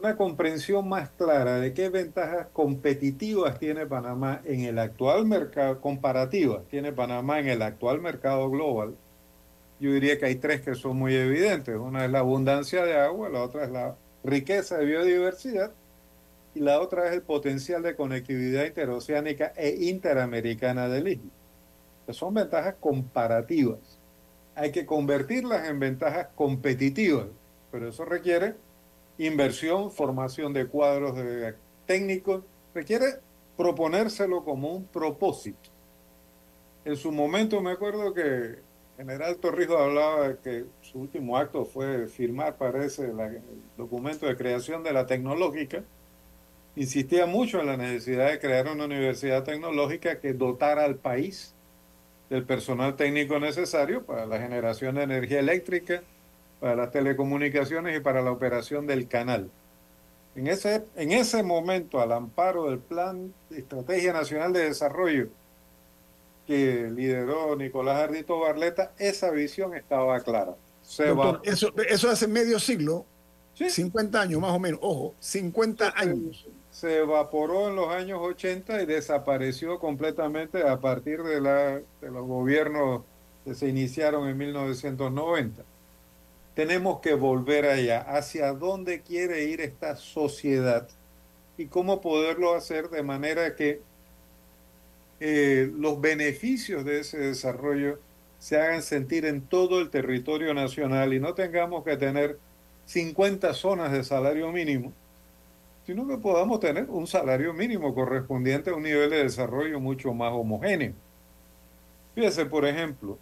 una 0.00 0.16
comprensión 0.16 0.88
más 0.88 1.10
clara 1.10 1.56
de 1.56 1.74
qué 1.74 1.88
ventajas 1.88 2.48
competitivas 2.52 3.58
tiene 3.58 3.86
Panamá 3.86 4.40
en 4.44 4.60
el 4.60 4.78
actual 4.78 5.26
mercado, 5.26 5.80
comparativas 5.80 6.66
tiene 6.68 6.92
Panamá 6.92 7.40
en 7.40 7.48
el 7.48 7.62
actual 7.62 8.00
mercado 8.00 8.48
global. 8.50 8.94
Yo 9.78 9.92
diría 9.92 10.18
que 10.18 10.26
hay 10.26 10.36
tres 10.36 10.62
que 10.62 10.74
son 10.74 10.96
muy 10.96 11.14
evidentes. 11.14 11.76
Una 11.76 12.04
es 12.04 12.10
la 12.10 12.20
abundancia 12.20 12.84
de 12.84 12.96
agua, 12.96 13.28
la 13.28 13.42
otra 13.42 13.64
es 13.64 13.70
la 13.70 13.96
riqueza 14.24 14.78
de 14.78 14.86
biodiversidad 14.86 15.72
y 16.54 16.60
la 16.60 16.80
otra 16.80 17.06
es 17.08 17.12
el 17.12 17.22
potencial 17.22 17.82
de 17.82 17.94
conectividad 17.94 18.64
interoceánica 18.64 19.52
e 19.56 19.76
interamericana 19.84 20.88
del 20.88 21.08
istmo. 21.08 21.30
Son 22.10 22.32
ventajas 22.32 22.76
comparativas. 22.80 23.98
Hay 24.54 24.72
que 24.72 24.86
convertirlas 24.86 25.68
en 25.68 25.78
ventajas 25.78 26.28
competitivas, 26.34 27.26
pero 27.70 27.88
eso 27.88 28.04
requiere 28.06 28.54
inversión, 29.18 29.90
formación 29.90 30.52
de 30.52 30.66
cuadros 30.66 31.16
de 31.16 31.54
técnicos, 31.84 32.42
requiere 32.74 33.20
proponérselo 33.56 34.44
como 34.44 34.72
un 34.72 34.84
propósito. 34.84 35.70
En 36.84 36.96
su 36.96 37.12
momento 37.12 37.60
me 37.60 37.72
acuerdo 37.72 38.14
que 38.14 38.65
General 38.96 39.36
Torrijos 39.36 39.78
hablaba 39.78 40.28
de 40.28 40.38
que 40.38 40.64
su 40.80 40.98
último 40.98 41.36
acto 41.36 41.66
fue 41.66 42.06
firmar, 42.06 42.56
parece, 42.56 43.04
el 43.04 43.42
documento 43.76 44.26
de 44.26 44.36
creación 44.36 44.82
de 44.82 44.92
la 44.92 45.06
tecnológica. 45.06 45.82
Insistía 46.76 47.26
mucho 47.26 47.60
en 47.60 47.66
la 47.66 47.76
necesidad 47.76 48.30
de 48.30 48.38
crear 48.38 48.68
una 48.68 48.86
universidad 48.86 49.44
tecnológica 49.44 50.18
que 50.18 50.32
dotara 50.32 50.84
al 50.84 50.96
país 50.96 51.54
del 52.30 52.44
personal 52.44 52.96
técnico 52.96 53.38
necesario 53.38 54.02
para 54.02 54.24
la 54.24 54.38
generación 54.38 54.94
de 54.94 55.02
energía 55.02 55.40
eléctrica, 55.40 56.02
para 56.58 56.74
las 56.74 56.90
telecomunicaciones 56.90 57.98
y 57.98 58.00
para 58.00 58.22
la 58.22 58.32
operación 58.32 58.86
del 58.86 59.08
canal. 59.08 59.50
En 60.34 60.46
ese, 60.46 60.84
en 60.96 61.12
ese 61.12 61.42
momento, 61.42 62.00
al 62.00 62.12
amparo 62.12 62.70
del 62.70 62.78
Plan 62.78 63.32
de 63.50 63.58
Estrategia 63.58 64.14
Nacional 64.14 64.54
de 64.54 64.64
Desarrollo 64.64 65.28
que 66.46 66.90
lideró 66.94 67.56
Nicolás 67.56 68.00
Ardito 68.00 68.38
Barleta, 68.38 68.92
esa 68.98 69.30
visión 69.30 69.74
estaba 69.74 70.20
clara. 70.20 70.54
eso, 71.42 71.72
eso 71.88 72.10
hace 72.10 72.28
medio 72.28 72.58
siglo, 72.58 73.04
50 73.54 74.20
años 74.20 74.40
más 74.40 74.52
o 74.52 74.58
menos, 74.58 74.80
ojo, 74.82 75.14
50 75.18 75.94
años. 75.96 76.46
Se 76.70 76.98
evaporó 76.98 77.68
en 77.68 77.76
los 77.76 77.88
años 77.88 78.20
80 78.22 78.82
y 78.82 78.86
desapareció 78.86 79.78
completamente 79.78 80.68
a 80.68 80.78
partir 80.78 81.22
de, 81.22 81.40
la, 81.40 81.80
de 82.00 82.10
los 82.10 82.26
gobiernos 82.26 83.02
que 83.44 83.54
se 83.54 83.68
iniciaron 83.68 84.28
en 84.28 84.36
1990 84.36 85.62
tenemos 86.56 87.00
que 87.00 87.12
volver 87.12 87.66
allá, 87.66 88.00
hacia 88.00 88.54
dónde 88.54 89.02
quiere 89.02 89.44
ir 89.44 89.60
esta 89.60 89.94
sociedad 89.94 90.88
y 91.58 91.66
cómo 91.66 92.00
poderlo 92.00 92.54
hacer 92.54 92.88
de 92.88 93.02
manera 93.02 93.54
que 93.54 93.82
eh, 95.20 95.70
los 95.76 96.00
beneficios 96.00 96.84
de 96.84 97.00
ese 97.00 97.18
desarrollo 97.18 97.98
se 98.38 98.60
hagan 98.60 98.82
sentir 98.82 99.24
en 99.24 99.40
todo 99.40 99.80
el 99.80 99.90
territorio 99.90 100.52
nacional 100.52 101.14
y 101.14 101.20
no 101.20 101.34
tengamos 101.34 101.84
que 101.84 101.96
tener 101.96 102.38
50 102.84 103.54
zonas 103.54 103.92
de 103.92 104.04
salario 104.04 104.52
mínimo, 104.52 104.92
sino 105.86 106.06
que 106.06 106.18
podamos 106.18 106.60
tener 106.60 106.86
un 106.88 107.06
salario 107.06 107.52
mínimo 107.54 107.94
correspondiente 107.94 108.70
a 108.70 108.74
un 108.74 108.82
nivel 108.82 109.10
de 109.10 109.22
desarrollo 109.24 109.80
mucho 109.80 110.12
más 110.12 110.32
homogéneo. 110.32 110.92
Fíjese, 112.14 112.46
por 112.46 112.64
ejemplo, 112.64 113.18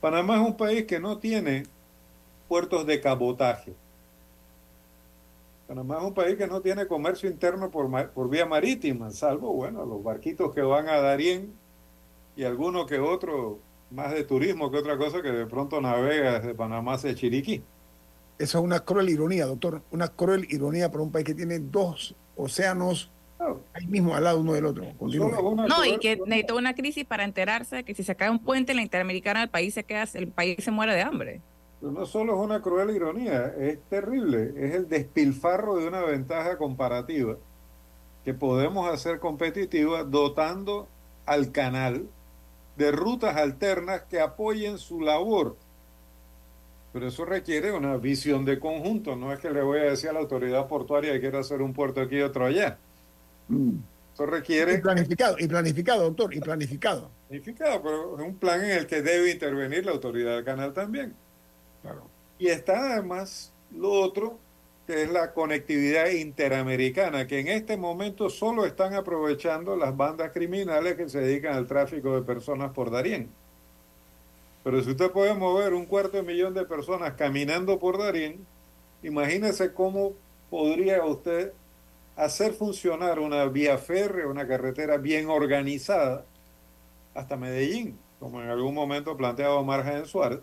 Panamá 0.00 0.36
es 0.36 0.46
un 0.46 0.56
país 0.56 0.84
que 0.84 1.00
no 1.00 1.18
tiene 1.18 1.64
puertos 2.48 2.86
de 2.86 3.00
cabotaje. 3.00 3.74
Panamá 5.66 5.98
es 5.98 6.04
un 6.04 6.14
país 6.14 6.36
que 6.36 6.46
no 6.46 6.60
tiene 6.60 6.86
comercio 6.86 7.28
interno 7.28 7.70
por, 7.70 8.10
por 8.10 8.28
vía 8.28 8.44
marítima, 8.44 9.10
salvo, 9.10 9.52
bueno, 9.52 9.84
los 9.86 10.02
barquitos 10.02 10.54
que 10.54 10.60
van 10.60 10.88
a 10.88 10.98
Darién 10.98 11.54
y 12.36 12.44
alguno 12.44 12.84
que 12.84 12.98
otro, 12.98 13.60
más 13.90 14.12
de 14.12 14.24
turismo 14.24 14.70
que 14.70 14.78
otra 14.78 14.98
cosa, 14.98 15.22
que 15.22 15.30
de 15.30 15.46
pronto 15.46 15.80
navega 15.80 16.38
desde 16.40 16.54
Panamá 16.54 16.94
hacia 16.94 17.14
Chiriquí. 17.14 17.62
Esa 18.38 18.58
es 18.58 18.64
una 18.64 18.80
cruel 18.80 19.08
ironía, 19.08 19.46
doctor, 19.46 19.82
una 19.90 20.08
cruel 20.08 20.46
ironía 20.50 20.90
para 20.90 21.02
un 21.02 21.12
país 21.12 21.24
que 21.24 21.34
tiene 21.34 21.58
dos 21.60 22.14
océanos 22.36 23.10
ahí 23.72 23.86
mismo 23.86 24.14
al 24.14 24.24
lado 24.24 24.40
uno 24.40 24.52
del 24.54 24.66
otro. 24.66 24.84
No, 25.00 25.84
y 25.84 25.98
que 25.98 26.16
necesita 26.26 26.54
una 26.54 26.74
crisis 26.74 27.04
para 27.04 27.24
enterarse 27.24 27.76
de 27.76 27.84
que 27.84 27.94
si 27.94 28.02
se 28.02 28.16
cae 28.16 28.28
un 28.28 28.38
puente 28.38 28.72
en 28.72 28.76
la 28.76 28.82
Interamericana, 28.82 29.42
el 29.42 29.50
país 29.50 29.72
se 29.72 29.84
queda, 29.84 30.04
el 30.14 30.28
país 30.28 30.56
se 30.62 30.70
muere 30.70 30.94
de 30.94 31.02
hambre 31.02 31.40
no 31.90 32.06
solo 32.06 32.34
es 32.34 32.40
una 32.40 32.62
cruel 32.62 32.90
ironía, 32.90 33.54
es 33.58 33.78
terrible, 33.88 34.52
es 34.56 34.74
el 34.74 34.88
despilfarro 34.88 35.76
de 35.76 35.88
una 35.88 36.00
ventaja 36.02 36.56
comparativa 36.56 37.36
que 38.24 38.34
podemos 38.34 38.88
hacer 38.88 39.18
competitiva 39.18 40.04
dotando 40.04 40.88
al 41.26 41.52
canal 41.52 42.06
de 42.76 42.90
rutas 42.90 43.36
alternas 43.36 44.02
que 44.02 44.20
apoyen 44.20 44.78
su 44.78 45.00
labor. 45.00 45.56
Pero 46.92 47.08
eso 47.08 47.24
requiere 47.24 47.72
una 47.72 47.96
visión 47.96 48.44
de 48.44 48.58
conjunto, 48.58 49.16
no 49.16 49.32
es 49.32 49.40
que 49.40 49.50
le 49.50 49.62
voy 49.62 49.80
a 49.80 49.84
decir 49.84 50.10
a 50.10 50.12
la 50.12 50.20
autoridad 50.20 50.68
portuaria 50.68 51.12
que 51.12 51.20
quiera 51.20 51.40
hacer 51.40 51.60
un 51.60 51.72
puerto 51.72 52.00
aquí 52.00 52.16
y 52.16 52.22
otro 52.22 52.46
allá. 52.46 52.78
Mm. 53.48 53.76
Eso 54.14 54.26
requiere... 54.26 54.74
Y 54.74 54.78
planificado, 54.78 55.36
y 55.38 55.48
planificado, 55.48 56.04
doctor, 56.04 56.34
y 56.34 56.40
planificado. 56.40 57.10
Planificado, 57.28 57.82
pero 57.82 58.16
es 58.16 58.24
un 58.24 58.36
plan 58.36 58.64
en 58.64 58.70
el 58.70 58.86
que 58.86 59.02
debe 59.02 59.32
intervenir 59.32 59.84
la 59.84 59.92
autoridad 59.92 60.36
del 60.36 60.44
canal 60.44 60.72
también. 60.72 61.14
Y 62.38 62.48
está 62.48 62.92
además 62.92 63.52
lo 63.70 63.90
otro, 63.90 64.38
que 64.86 65.02
es 65.02 65.10
la 65.10 65.32
conectividad 65.32 66.10
interamericana, 66.10 67.26
que 67.26 67.40
en 67.40 67.48
este 67.48 67.76
momento 67.76 68.28
solo 68.28 68.66
están 68.66 68.94
aprovechando 68.94 69.76
las 69.76 69.96
bandas 69.96 70.32
criminales 70.32 70.96
que 70.96 71.08
se 71.08 71.20
dedican 71.20 71.54
al 71.54 71.66
tráfico 71.66 72.14
de 72.14 72.22
personas 72.22 72.72
por 72.72 72.90
Darién. 72.90 73.30
Pero 74.62 74.82
si 74.82 74.90
usted 74.90 75.10
puede 75.10 75.34
mover 75.34 75.74
un 75.74 75.86
cuarto 75.86 76.16
de 76.16 76.22
millón 76.22 76.54
de 76.54 76.64
personas 76.64 77.14
caminando 77.14 77.78
por 77.78 77.98
Darién, 77.98 78.46
imagínese 79.02 79.72
cómo 79.72 80.12
podría 80.50 81.04
usted 81.04 81.52
hacer 82.16 82.52
funcionar 82.52 83.18
una 83.18 83.44
vía 83.46 83.78
férrea, 83.78 84.26
una 84.26 84.46
carretera 84.46 84.98
bien 84.98 85.28
organizada 85.28 86.24
hasta 87.14 87.36
Medellín, 87.36 87.98
como 88.20 88.40
en 88.40 88.48
algún 88.48 88.74
momento 88.74 89.16
planteaba 89.16 89.62
Marja 89.62 89.96
en 89.96 90.06
Suárez, 90.06 90.40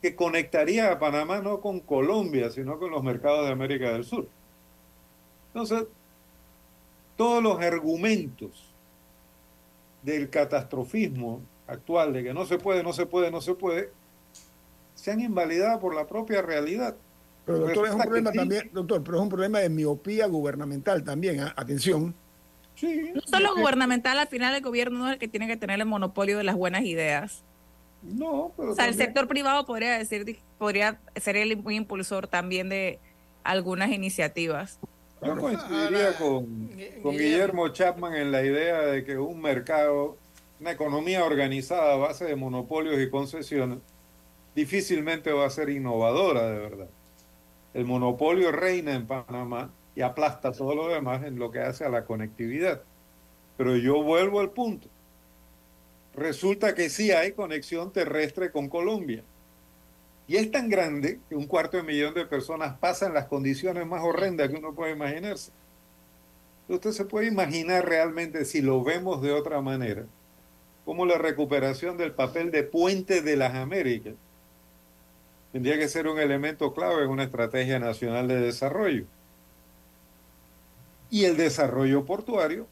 que 0.00 0.14
conectaría 0.14 0.92
a 0.92 0.98
Panamá 0.98 1.40
no 1.40 1.60
con 1.60 1.80
Colombia, 1.80 2.50
sino 2.50 2.78
con 2.78 2.90
los 2.90 3.02
mercados 3.02 3.46
de 3.46 3.52
América 3.52 3.92
del 3.92 4.04
Sur. 4.04 4.28
Entonces, 5.48 5.88
todos 7.16 7.42
los 7.42 7.60
argumentos 7.60 8.72
del 10.02 10.30
catastrofismo 10.30 11.42
actual, 11.66 12.12
de 12.12 12.22
que 12.22 12.34
no 12.34 12.46
se 12.46 12.58
puede, 12.58 12.82
no 12.82 12.92
se 12.92 13.06
puede, 13.06 13.30
no 13.30 13.40
se 13.40 13.54
puede, 13.54 13.90
se 14.94 15.10
han 15.10 15.20
invalidado 15.20 15.80
por 15.80 15.94
la 15.94 16.06
propia 16.06 16.42
realidad. 16.42 16.96
Pero 17.44 17.60
doctor, 17.60 17.86
es 17.88 17.94
un 17.94 18.00
problema 18.02 18.32
también, 18.32 18.70
doctor, 18.72 19.02
pero 19.02 19.16
es 19.16 19.22
un 19.22 19.28
problema 19.28 19.58
de 19.60 19.68
miopía 19.68 20.26
gubernamental 20.26 21.02
también, 21.02 21.40
¿ah? 21.40 21.54
atención. 21.56 22.14
Sí, 22.74 23.10
no 23.12 23.20
solo 23.22 23.56
gubernamental, 23.56 24.18
al 24.18 24.28
final 24.28 24.54
el 24.54 24.62
gobierno 24.62 25.08
es 25.08 25.14
el 25.14 25.18
que 25.18 25.26
tiene 25.26 25.48
que 25.48 25.56
tener 25.56 25.80
el 25.80 25.86
monopolio 25.86 26.38
de 26.38 26.44
las 26.44 26.54
buenas 26.54 26.82
ideas. 26.82 27.42
No, 28.02 28.52
pero. 28.56 28.72
O 28.72 28.74
sea, 28.74 28.86
el 28.86 28.94
sector 28.94 29.28
privado 29.28 29.66
podría 29.66 29.98
decir, 29.98 30.38
podría 30.58 31.00
ser 31.16 31.36
el 31.36 31.52
impulsor 31.52 32.26
también 32.28 32.68
de 32.68 32.98
algunas 33.44 33.90
iniciativas. 33.90 34.78
Yo 35.22 35.36
coincidiría 35.36 36.16
con, 36.16 36.70
con 37.02 37.16
Guillermo 37.16 37.68
Chapman 37.70 38.14
en 38.14 38.30
la 38.30 38.44
idea 38.44 38.82
de 38.82 39.04
que 39.04 39.18
un 39.18 39.40
mercado, 39.40 40.16
una 40.60 40.70
economía 40.70 41.24
organizada 41.24 41.94
a 41.94 41.96
base 41.96 42.24
de 42.24 42.36
monopolios 42.36 43.00
y 43.00 43.10
concesiones, 43.10 43.78
difícilmente 44.54 45.32
va 45.32 45.46
a 45.46 45.50
ser 45.50 45.70
innovadora 45.70 46.48
de 46.48 46.58
verdad. 46.58 46.88
El 47.74 47.84
monopolio 47.84 48.52
reina 48.52 48.94
en 48.94 49.06
Panamá 49.06 49.70
y 49.96 50.02
aplasta 50.02 50.52
todo 50.52 50.74
lo 50.76 50.88
demás 50.88 51.24
en 51.24 51.38
lo 51.38 51.50
que 51.50 51.60
hace 51.60 51.84
a 51.84 51.88
la 51.88 52.04
conectividad. 52.04 52.82
Pero 53.56 53.76
yo 53.76 54.02
vuelvo 54.02 54.38
al 54.38 54.50
punto 54.50 54.88
resulta 56.18 56.74
que 56.74 56.90
sí 56.90 57.10
hay 57.10 57.32
conexión 57.32 57.92
terrestre 57.92 58.50
con 58.50 58.68
Colombia. 58.68 59.22
Y 60.26 60.36
es 60.36 60.50
tan 60.50 60.68
grande 60.68 61.20
que 61.28 61.36
un 61.36 61.46
cuarto 61.46 61.78
de 61.78 61.82
millón 61.82 62.14
de 62.14 62.26
personas 62.26 62.76
pasan 62.78 63.14
las 63.14 63.26
condiciones 63.26 63.86
más 63.86 64.02
horrendas 64.02 64.50
que 64.50 64.56
uno 64.56 64.74
puede 64.74 64.92
imaginarse. 64.92 65.50
Usted 66.68 66.90
se 66.90 67.06
puede 67.06 67.26
imaginar 67.28 67.88
realmente 67.88 68.44
si 68.44 68.60
lo 68.60 68.84
vemos 68.84 69.22
de 69.22 69.32
otra 69.32 69.62
manera, 69.62 70.04
como 70.84 71.06
la 71.06 71.16
recuperación 71.16 71.96
del 71.96 72.12
papel 72.12 72.50
de 72.50 72.62
puente 72.62 73.22
de 73.22 73.36
las 73.36 73.54
Américas 73.54 74.14
tendría 75.52 75.78
que 75.78 75.88
ser 75.88 76.06
un 76.08 76.18
elemento 76.18 76.72
clave 76.72 77.04
en 77.04 77.10
una 77.10 77.24
estrategia 77.24 77.78
nacional 77.78 78.28
de 78.28 78.40
desarrollo. 78.40 79.06
Y 81.10 81.24
el 81.24 81.36
desarrollo 81.36 82.04
portuario 82.04 82.66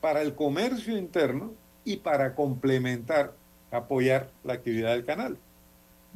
para 0.00 0.22
el 0.22 0.34
comercio 0.34 0.96
interno 0.96 1.52
y 1.88 1.96
para 1.96 2.34
complementar, 2.34 3.32
apoyar 3.70 4.30
la 4.44 4.52
actividad 4.52 4.90
del 4.90 5.06
canal. 5.06 5.38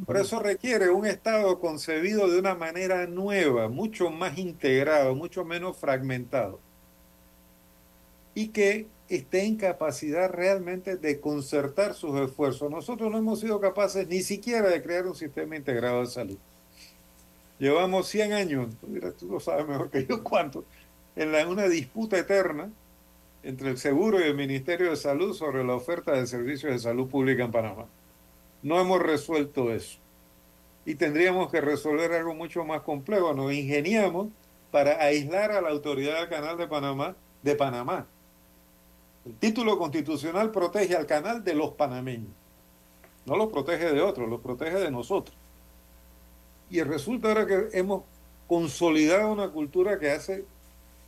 Por 0.05 0.18
eso 0.18 0.39
requiere 0.39 0.91
un 0.91 1.07
Estado 1.07 1.61
concebido 1.61 2.29
de 2.29 2.39
una 2.39 2.55
manera 2.55 3.07
nueva, 3.07 3.68
mucho 3.68 4.11
más 4.11 4.37
integrado, 4.37 5.14
mucho 5.14 5.47
menos 5.47 5.79
fragmentado. 5.79 6.61
Y 8.35 8.49
que 8.49 8.87
esté 9.09 9.45
en 9.45 9.57
capacidad 9.57 10.31
realmente 10.31 10.99
de 10.99 11.20
concertar 11.20 11.95
sus 11.95 12.20
esfuerzos. 12.20 12.70
Nosotros 12.70 13.11
no 13.11 13.16
hemos 13.16 13.41
sido 13.41 13.59
capaces 13.59 14.07
ni 14.09 14.20
siquiera 14.20 14.68
de 14.68 14.83
crear 14.83 15.07
un 15.07 15.14
sistema 15.14 15.57
integrado 15.57 16.01
de 16.01 16.07
salud. 16.07 16.39
Llevamos 17.59 18.09
100 18.09 18.33
años, 18.35 18.75
tú 19.18 19.27
lo 19.27 19.41
sabes 19.41 19.66
mejor 19.66 19.89
que 19.89 20.05
yo 20.05 20.23
cuánto, 20.23 20.64
en 21.16 21.33
la, 21.33 21.49
una 21.49 21.66
disputa 21.66 22.18
eterna 22.18 22.70
entre 23.43 23.70
el 23.70 23.78
Seguro 23.78 24.20
y 24.20 24.24
el 24.24 24.34
Ministerio 24.34 24.90
de 24.90 24.97
Salud 24.97 25.34
sobre 25.34 25.64
la 25.64 25.74
oferta 25.74 26.12
de 26.12 26.26
servicios 26.26 26.72
de 26.72 26.78
salud 26.78 27.09
pública 27.09 27.45
en 27.45 27.53
Panamá. 27.53 27.86
No 28.62 28.80
hemos 28.80 29.01
resuelto 29.01 29.72
eso. 29.72 29.99
Y 30.84 30.95
tendríamos 30.95 31.51
que 31.51 31.61
resolver 31.61 32.12
algo 32.12 32.34
mucho 32.34 32.64
más 32.64 32.82
complejo. 32.82 33.34
Nos 33.34 33.53
ingeniamos 33.53 34.28
para 34.70 35.03
aislar 35.03 35.53
a 35.53 35.61
la 35.61 35.70
autoridad 35.70 36.20
del 36.20 36.28
Canal 36.28 36.57
de 36.57 36.66
Panamá 36.66 37.16
de 37.43 37.55
Panamá. 37.57 38.07
El 39.24 39.34
título 39.34 39.78
constitucional 39.78 40.51
protege 40.51 40.97
al 40.97 41.07
canal 41.07 41.45
de 41.45 41.55
los 41.55 41.72
panameños. 41.72 42.30
No 43.24 43.36
lo 43.36 43.51
protege 43.51 43.93
de 43.93 44.01
otros, 44.01 44.28
lo 44.28 44.40
protege 44.40 44.78
de 44.78 44.90
nosotros. 44.90 45.36
Y 46.70 46.82
resulta 46.82 47.28
ahora 47.28 47.47
que 47.47 47.68
hemos 47.78 48.03
consolidado 48.49 49.32
una 49.32 49.51
cultura 49.51 49.99
que 49.99 50.11
hace 50.11 50.45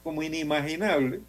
como 0.05 0.22
inimaginable 0.22 1.22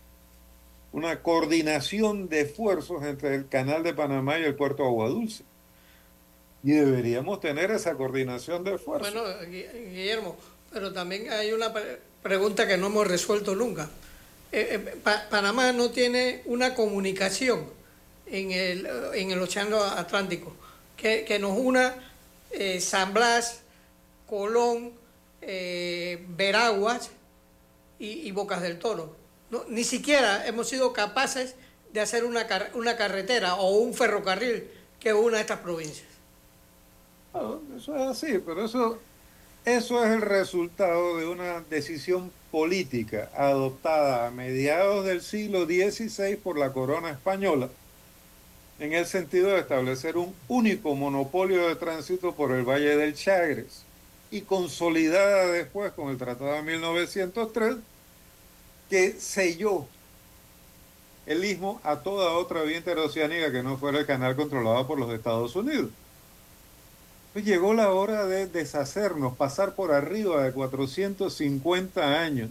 una 0.96 1.22
coordinación 1.22 2.30
de 2.30 2.42
esfuerzos 2.42 3.04
entre 3.04 3.36
el 3.36 3.50
canal 3.50 3.84
de 3.84 3.94
Panamá 3.94 4.40
y 4.40 4.44
el 4.44 4.56
puerto 4.56 4.84
de 4.84 4.88
Agua 4.88 5.10
Dulce. 5.10 5.44
Y 6.64 6.72
deberíamos 6.72 7.42
tener 7.42 7.70
esa 7.70 7.96
coordinación 7.96 8.64
de 8.64 8.76
esfuerzos. 8.76 9.14
Bueno, 9.14 9.30
Guillermo, 9.46 10.38
pero 10.72 10.94
también 10.94 11.30
hay 11.30 11.52
una 11.52 11.74
pregunta 12.24 12.66
que 12.66 12.78
no 12.78 12.88
hemos 12.88 13.06
resuelto 13.06 13.56
nunca. 13.56 13.90
Eh, 14.54 14.68
eh, 14.72 14.96
Panamá 15.30 15.74
no 15.74 15.92
tiene 15.92 16.42
una 16.46 16.74
comunicación 16.74 17.66
en 18.26 18.54
el, 18.54 18.88
en 19.16 19.32
el 19.32 19.42
Océano 19.42 19.84
Atlántico 19.84 20.56
que, 20.96 21.38
nos 21.42 21.58
una 21.58 21.94
eh, 22.52 22.80
San 22.80 23.14
Blas, 23.14 23.64
Colón, 24.28 24.94
Veraguas 25.42 27.12
y, 28.00 28.32
Bocas 28.32 28.62
del 28.62 28.80
Toro. 28.80 29.25
Ni 29.70 29.84
siquiera 29.84 30.46
hemos 30.48 30.70
sido 30.70 30.94
capaces 30.94 31.56
de 31.94 32.02
hacer 32.02 32.26
una, 32.26 32.48
una 32.74 32.98
carretera 32.98 33.56
o 33.56 33.78
un 33.78 33.94
ferrocarril 33.94 34.66
que 35.00 35.14
una 35.14 35.38
de 35.38 35.42
estas 35.42 35.60
provincias. 35.60 36.08
eso 37.78 37.96
es 37.96 38.02
así, 38.02 38.40
pero 38.46 38.66
eso, 38.66 39.00
eso 39.64 40.04
es 40.04 40.12
el 40.12 40.22
resultado 40.22 41.18
de 41.18 41.28
una 41.28 41.62
decisión 41.70 42.32
política 42.52 43.30
adoptada 43.36 44.28
a 44.28 44.32
mediados 44.32 45.06
del 45.06 45.22
siglo 45.22 45.66
XVI 45.66 46.36
por 46.38 46.58
la 46.58 46.74
corona 46.74 47.12
española 47.12 47.70
en 48.80 48.94
el 48.94 49.06
sentido 49.06 49.50
de 49.50 49.60
establecer 49.60 50.18
un 50.18 50.34
único 50.48 50.96
monopolio 50.96 51.68
de 51.68 51.76
tránsito 51.76 52.34
por 52.34 52.52
el 52.52 52.64
Valle 52.64 52.98
del 52.98 53.16
Chagres 53.16 53.84
y 54.32 54.42
consolidada 54.42 55.52
después 55.52 55.94
con 55.94 56.10
el 56.10 56.18
Tratado 56.18 56.54
de 56.54 56.62
1903 56.62 57.76
que 58.90 59.14
selló 59.20 59.88
el 61.26 61.44
istmo 61.44 61.82
a 61.84 61.98
toda 61.98 62.34
otra 62.34 62.62
vía 62.64 62.78
interoceánica 62.78 63.52
que 63.52 63.64
no 63.64 63.78
fuera 63.78 64.00
el 64.00 64.06
canal 64.06 64.36
controlado 64.36 64.86
por 64.86 65.00
los 65.00 65.12
Estados 65.12 65.56
Unidos. 65.56 65.90
Pues 67.34 67.44
llegó 67.44 67.74
la 67.74 67.92
hora 67.92 68.26
de 68.26 68.48
deshacernos, 68.48 69.36
pasar 69.36 69.76
por 69.76 69.92
arriba 69.92 70.44
de 70.44 70.54
450 70.54 72.22
años 72.22 72.50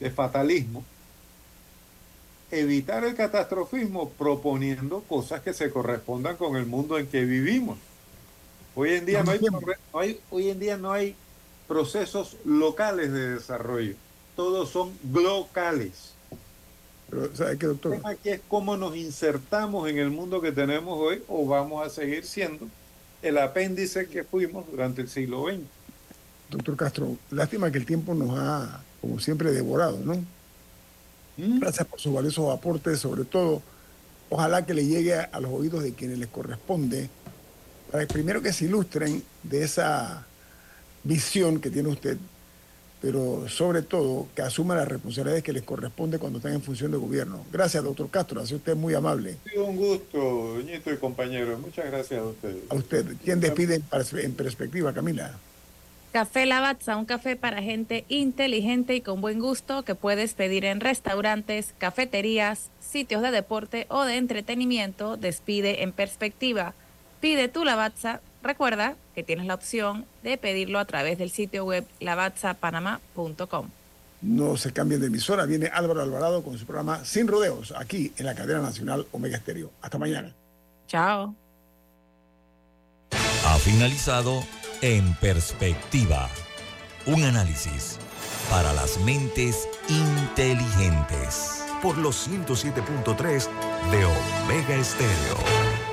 de 0.00 0.10
fatalismo, 0.10 0.84
evitar 2.50 3.04
el 3.04 3.14
catastrofismo 3.14 4.10
proponiendo 4.10 5.02
cosas 5.02 5.42
que 5.42 5.52
se 5.52 5.70
correspondan 5.70 6.36
con 6.36 6.56
el 6.56 6.66
mundo 6.66 6.98
en 6.98 7.06
que 7.06 7.24
vivimos. 7.24 7.78
Hoy 8.74 8.94
en 8.94 9.06
día 9.06 9.22
no 9.22 9.32
hay, 9.98 10.20
hoy 10.30 10.48
en 10.48 10.58
día 10.58 10.76
no 10.76 10.92
hay 10.92 11.16
procesos 11.68 12.36
locales 12.44 13.12
de 13.12 13.34
desarrollo, 13.34 13.94
todos 14.36 14.70
son 14.70 14.92
locales. 15.12 16.12
Pero, 17.10 17.34
¿sabe 17.36 17.58
qué, 17.58 17.66
doctor? 17.66 17.94
El 17.94 17.98
tema 17.98 18.10
aquí 18.10 18.28
es 18.30 18.40
cómo 18.48 18.76
nos 18.76 18.96
insertamos 18.96 19.88
en 19.88 19.98
el 19.98 20.10
mundo 20.10 20.40
que 20.40 20.52
tenemos 20.52 20.98
hoy 20.98 21.22
o 21.28 21.46
vamos 21.46 21.86
a 21.86 21.90
seguir 21.90 22.24
siendo 22.24 22.66
el 23.22 23.38
apéndice 23.38 24.06
que 24.06 24.24
fuimos 24.24 24.66
durante 24.70 25.02
el 25.02 25.08
siglo 25.08 25.46
XX. 25.48 25.60
Doctor 26.50 26.76
Castro, 26.76 27.16
lástima 27.30 27.70
que 27.70 27.78
el 27.78 27.86
tiempo 27.86 28.14
nos 28.14 28.38
ha, 28.38 28.82
como 29.00 29.18
siempre, 29.18 29.50
devorado, 29.52 29.98
¿no? 30.04 30.14
¿Mm? 31.36 31.58
Gracias 31.58 31.86
por 31.86 32.00
sus 32.00 32.12
valiosos 32.12 32.52
aportes, 32.52 32.98
sobre 32.98 33.24
todo, 33.24 33.62
ojalá 34.28 34.64
que 34.64 34.74
le 34.74 34.86
llegue 34.86 35.14
a 35.14 35.40
los 35.40 35.50
oídos 35.50 35.82
de 35.82 35.94
quienes 35.94 36.18
les 36.18 36.28
corresponde, 36.28 37.08
para 37.90 38.06
que 38.06 38.12
primero 38.12 38.42
que 38.42 38.52
se 38.52 38.66
ilustren 38.66 39.22
de 39.42 39.64
esa 39.64 40.26
visión 41.02 41.60
que 41.60 41.70
tiene 41.70 41.88
usted 41.88 42.18
pero 43.04 43.46
sobre 43.50 43.82
todo 43.82 44.28
que 44.34 44.40
asuma 44.40 44.74
las 44.74 44.88
responsabilidades 44.88 45.44
que 45.44 45.52
les 45.52 45.62
corresponde 45.62 46.18
cuando 46.18 46.38
están 46.38 46.54
en 46.54 46.62
función 46.62 46.90
de 46.90 46.96
gobierno. 46.96 47.44
Gracias, 47.52 47.84
doctor 47.84 48.08
Castro, 48.08 48.40
ha 48.40 48.46
sido 48.46 48.56
usted 48.56 48.74
muy 48.74 48.94
amable. 48.94 49.36
Ha 49.44 49.50
sido 49.50 49.66
un 49.66 49.76
gusto, 49.76 50.18
doñito 50.18 50.90
y 50.90 50.96
compañeros. 50.96 51.60
Muchas 51.60 51.84
gracias 51.84 52.18
a 52.18 52.24
usted. 52.24 52.56
A 52.70 52.74
usted. 52.74 53.04
¿Quién 53.22 53.40
despide 53.40 53.82
en 54.22 54.32
perspectiva, 54.32 54.94
Camila? 54.94 55.32
Café 56.12 56.46
Lavazza, 56.46 56.96
un 56.96 57.04
café 57.04 57.36
para 57.36 57.60
gente 57.60 58.06
inteligente 58.08 58.94
y 58.94 59.02
con 59.02 59.20
buen 59.20 59.38
gusto 59.38 59.82
que 59.82 59.94
puedes 59.94 60.32
pedir 60.32 60.64
en 60.64 60.80
restaurantes, 60.80 61.74
cafeterías, 61.76 62.70
sitios 62.80 63.20
de 63.20 63.32
deporte 63.32 63.84
o 63.90 64.04
de 64.04 64.16
entretenimiento. 64.16 65.18
Despide 65.18 65.82
en 65.82 65.92
perspectiva. 65.92 66.72
Pide 67.20 67.48
tu 67.48 67.66
Lavazza 67.66 68.22
Recuerda 68.44 68.94
que 69.14 69.22
tienes 69.22 69.46
la 69.46 69.54
opción 69.54 70.04
de 70.22 70.36
pedirlo 70.38 70.78
a 70.78 70.84
través 70.84 71.18
del 71.18 71.30
sitio 71.30 71.64
web 71.64 71.84
lavazzapanama.com. 72.00 73.68
No 74.22 74.56
se 74.56 74.72
cambien 74.72 75.00
de 75.00 75.08
emisora. 75.08 75.44
Viene 75.44 75.66
Álvaro 75.66 76.00
Alvarado 76.00 76.42
con 76.42 76.58
su 76.58 76.64
programa 76.64 77.04
Sin 77.04 77.28
Rodeos, 77.28 77.74
aquí 77.76 78.12
en 78.16 78.26
la 78.26 78.34
cadena 78.34 78.60
nacional 78.60 79.06
Omega 79.12 79.36
Estéreo. 79.36 79.70
Hasta 79.82 79.98
mañana. 79.98 80.32
Chao. 80.88 81.34
Ha 83.46 83.58
finalizado 83.58 84.42
En 84.80 85.14
Perspectiva. 85.16 86.30
Un 87.06 87.22
análisis 87.24 87.98
para 88.50 88.72
las 88.72 88.98
mentes 89.00 89.68
inteligentes. 89.88 91.62
Por 91.82 91.98
los 91.98 92.28
107.3 92.28 93.48
de 93.90 94.04
Omega 94.06 94.74
Estéreo. 94.76 95.83